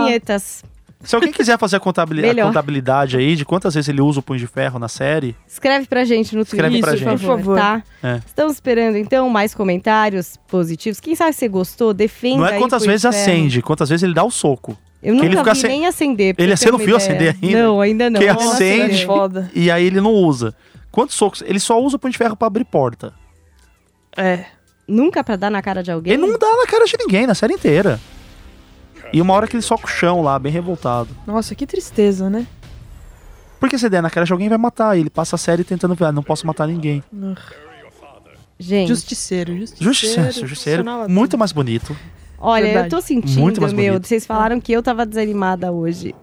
Se 1.02 1.14
alguém 1.14 1.32
quiser 1.32 1.58
fazer 1.58 1.76
a, 1.76 1.80
contabilidade, 1.80 2.40
a 2.40 2.44
contabilidade 2.44 3.16
aí 3.16 3.34
de 3.34 3.44
quantas 3.44 3.74
vezes 3.74 3.88
ele 3.88 4.02
usa 4.02 4.20
o 4.20 4.22
punho 4.22 4.38
de 4.38 4.46
ferro 4.46 4.78
na 4.78 4.86
série, 4.88 5.34
Escreve 5.48 5.86
pra 5.86 6.04
gente 6.04 6.36
no 6.36 6.44
Twitter, 6.44 6.66
Escreve 6.72 6.80
pra 6.80 6.90
por 6.90 6.98
gente. 6.98 7.26
favor, 7.26 7.36
Por 7.38 7.56
favor. 7.56 7.58
tá? 7.58 7.82
É. 8.02 8.20
Estamos 8.26 8.52
esperando, 8.54 8.96
então, 8.98 9.28
mais 9.30 9.54
comentários 9.54 10.36
positivos. 10.48 11.00
Quem 11.00 11.14
sabe 11.14 11.32
você 11.32 11.48
gostou, 11.48 11.94
defenda 11.94 12.36
não 12.38 12.46
é 12.46 12.58
quantas 12.58 12.84
vezes 12.84 13.02
Ferro. 13.02 13.14
acende, 13.14 13.62
quantas 13.62 13.88
vezes 13.88 14.02
ele 14.02 14.12
dá 14.14 14.22
o 14.24 14.30
soco. 14.30 14.76
Eu 15.02 15.14
ele 15.14 15.30
nunca 15.30 15.38
fica 15.38 15.44
vi 15.54 15.58
acen- 15.58 15.70
nem 15.70 15.86
acender. 15.86 16.34
Ele- 16.36 16.50
ter 16.52 16.56
você 16.58 16.70
não 16.70 16.78
uma 16.78 16.84
viu 16.84 16.96
ideia. 16.98 17.08
acender 17.30 17.36
ainda? 17.42 17.62
Não, 17.62 17.80
ainda 17.80 18.10
não. 18.10 18.20
Que 18.20 18.28
acende. 18.28 19.06
Foda. 19.06 19.50
E 19.54 19.70
aí 19.70 19.86
ele 19.86 20.00
não 20.02 20.12
usa. 20.12 20.54
Quantos 20.90 21.14
socos? 21.16 21.42
Ele 21.46 21.58
só 21.58 21.80
usa 21.80 21.96
o 21.96 21.98
punho 21.98 22.12
de 22.12 22.18
ferro 22.18 22.36
pra 22.36 22.46
abrir 22.48 22.64
porta. 22.66 23.14
É. 24.14 24.44
Nunca 24.86 25.24
pra 25.24 25.36
dar 25.36 25.50
na 25.50 25.62
cara 25.62 25.82
de 25.82 25.90
alguém? 25.90 26.12
Ele 26.12 26.20
não 26.26 26.38
dá 26.38 26.46
na 26.56 26.66
cara 26.66 26.84
de 26.84 26.94
ninguém, 26.98 27.26
na 27.26 27.34
série 27.34 27.54
inteira. 27.54 27.98
E 29.12 29.20
uma 29.20 29.34
hora 29.34 29.46
que 29.46 29.56
ele 29.56 29.62
soca 29.62 29.86
o 29.86 29.88
chão 29.88 30.22
lá, 30.22 30.38
bem 30.38 30.52
revoltado. 30.52 31.08
Nossa, 31.26 31.54
que 31.54 31.66
tristeza, 31.66 32.30
né? 32.30 32.46
Porque 33.58 33.76
se 33.76 33.88
der 33.88 34.00
na 34.02 34.08
cara 34.10 34.24
de 34.24 34.32
alguém, 34.32 34.48
vai 34.48 34.56
matar. 34.58 34.96
E 34.96 35.00
ele 35.00 35.10
passa 35.10 35.36
a 35.36 35.38
série 35.38 35.64
tentando 35.64 35.94
ver, 35.94 36.06
ah, 36.06 36.12
não 36.12 36.22
posso 36.22 36.46
matar 36.46 36.66
ninguém. 36.68 37.02
Gente, 38.58 38.88
Justiceiro, 38.88 39.56
justiceiro. 39.56 39.84
Justiceiro, 39.92 40.32
justiceiro. 40.48 40.84
Muito 41.08 41.36
mais 41.38 41.50
bonito. 41.52 41.96
olha, 42.38 42.62
eu 42.64 42.72
Verdade. 42.72 42.90
tô 42.90 43.00
sentindo, 43.00 43.40
Muito 43.40 43.60
mais 43.60 43.72
meu, 43.72 43.94
bonito. 43.94 44.06
vocês 44.06 44.26
falaram 44.26 44.60
que 44.60 44.72
eu 44.72 44.82
tava 44.82 45.04
desanimada 45.06 45.72
hoje. 45.72 46.14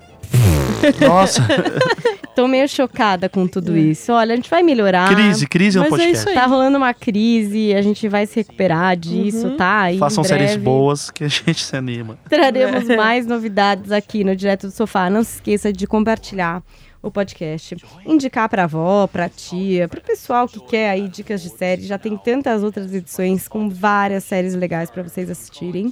Nossa, 1.05 1.41
Tô 2.35 2.47
meio 2.47 2.67
chocada 2.69 3.27
com 3.27 3.47
tudo 3.47 3.75
isso. 3.75 4.11
Olha, 4.13 4.33
a 4.33 4.35
gente 4.35 4.47
vai 4.49 4.61
melhorar. 4.61 5.09
crise, 5.13 5.47
crise 5.47 5.77
no 5.77 5.85
Mas 5.85 5.93
é 5.93 5.95
podcast. 5.97 6.17
isso 6.19 6.29
aí. 6.29 6.35
Tá 6.35 6.45
rolando 6.45 6.77
uma 6.77 6.93
crise, 6.93 7.73
a 7.73 7.81
gente 7.81 8.07
vai 8.07 8.27
se 8.27 8.35
recuperar 8.35 8.95
disso, 8.95 9.47
Uhum. 9.47 9.57
tá? 9.57 9.91
E 9.91 9.97
Façam 9.97 10.23
em 10.23 10.27
breve 10.27 10.43
séries 10.47 10.63
boas 10.63 11.09
que 11.09 11.23
a 11.23 11.27
gente 11.27 11.63
se 11.65 11.75
anima. 11.75 12.17
Traremos 12.29 12.87
É. 12.87 12.95
mais 12.95 13.25
novidades 13.25 13.91
aqui 13.91 14.23
no 14.23 14.35
Direto 14.35 14.67
do 14.67 14.71
Sofá. 14.71 15.09
Não 15.09 15.23
se 15.23 15.35
esqueça 15.37 15.73
de 15.73 15.87
compartilhar 15.87 16.61
o 17.01 17.09
podcast, 17.09 17.75
indicar 18.05 18.47
pra 18.49 18.65
avó, 18.65 19.07
pra 19.07 19.29
tia, 19.29 19.87
pro 19.87 20.01
pessoal 20.01 20.47
que 20.47 20.59
quer 20.59 20.91
aí 20.91 21.07
dicas 21.07 21.41
de 21.41 21.49
série. 21.49 21.83
Já 21.87 21.97
tem 21.97 22.15
tantas 22.17 22.61
outras 22.63 22.93
edições 22.93 23.47
com 23.47 23.67
várias 23.67 24.23
séries 24.23 24.53
legais 24.53 24.91
pra 24.91 25.01
vocês 25.01 25.27
assistirem. 25.29 25.91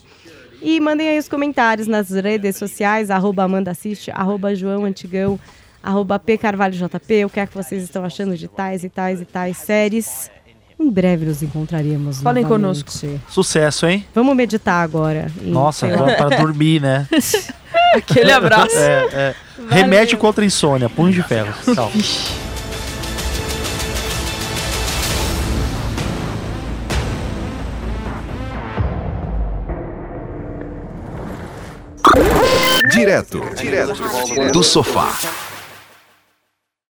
E 0.62 0.80
mandem 0.80 1.10
aí 1.10 1.20
os 1.20 1.28
comentários 1.30 1.88
nas 1.88 2.10
redes 2.10 2.56
sociais, 2.58 3.10
arroba 3.12 3.44
Amanda 3.44 3.72
Assiste, 3.72 4.12
arroba 4.12 4.56
João 4.56 4.86
Antigão, 4.86 5.40
arroba 5.84 6.18
P 6.18 6.38
Carvalho 6.38 6.74
JP, 6.74 7.26
o 7.26 7.30
que 7.30 7.40
é 7.40 7.46
que 7.46 7.54
vocês 7.54 7.84
estão 7.84 8.04
achando 8.04 8.36
de 8.36 8.48
tais 8.48 8.84
e 8.84 8.90
tais 8.90 9.22
e 9.22 9.26
tais 9.26 9.58
séries. 9.58 10.32
Em 10.78 10.90
breve 10.90 11.26
nos 11.26 11.42
encontraremos 11.42 12.22
Falem 12.22 12.44
novamente. 12.44 12.84
conosco. 12.84 13.20
Sucesso, 13.30 13.88
hein? 13.88 14.06
Vamos 14.14 14.36
meditar 14.36 14.84
agora. 14.84 15.32
Nossa, 15.42 15.88
pra, 15.88 16.28
pra 16.28 16.38
dormir, 16.38 16.82
né? 16.82 17.08
Aquele 17.96 18.32
abraço. 18.32 18.76
É, 18.76 19.08
é. 19.14 19.36
Remédio 19.70 20.18
contra 20.18 20.44
a 20.44 20.48
insônia, 20.48 20.90
punho 20.90 21.14
de 21.14 21.24
ferro. 21.24 21.54
Tchau. 21.74 21.92
Direto, 32.90 33.42
direto 33.56 34.52
do 34.52 34.64
sofá. 34.64 35.18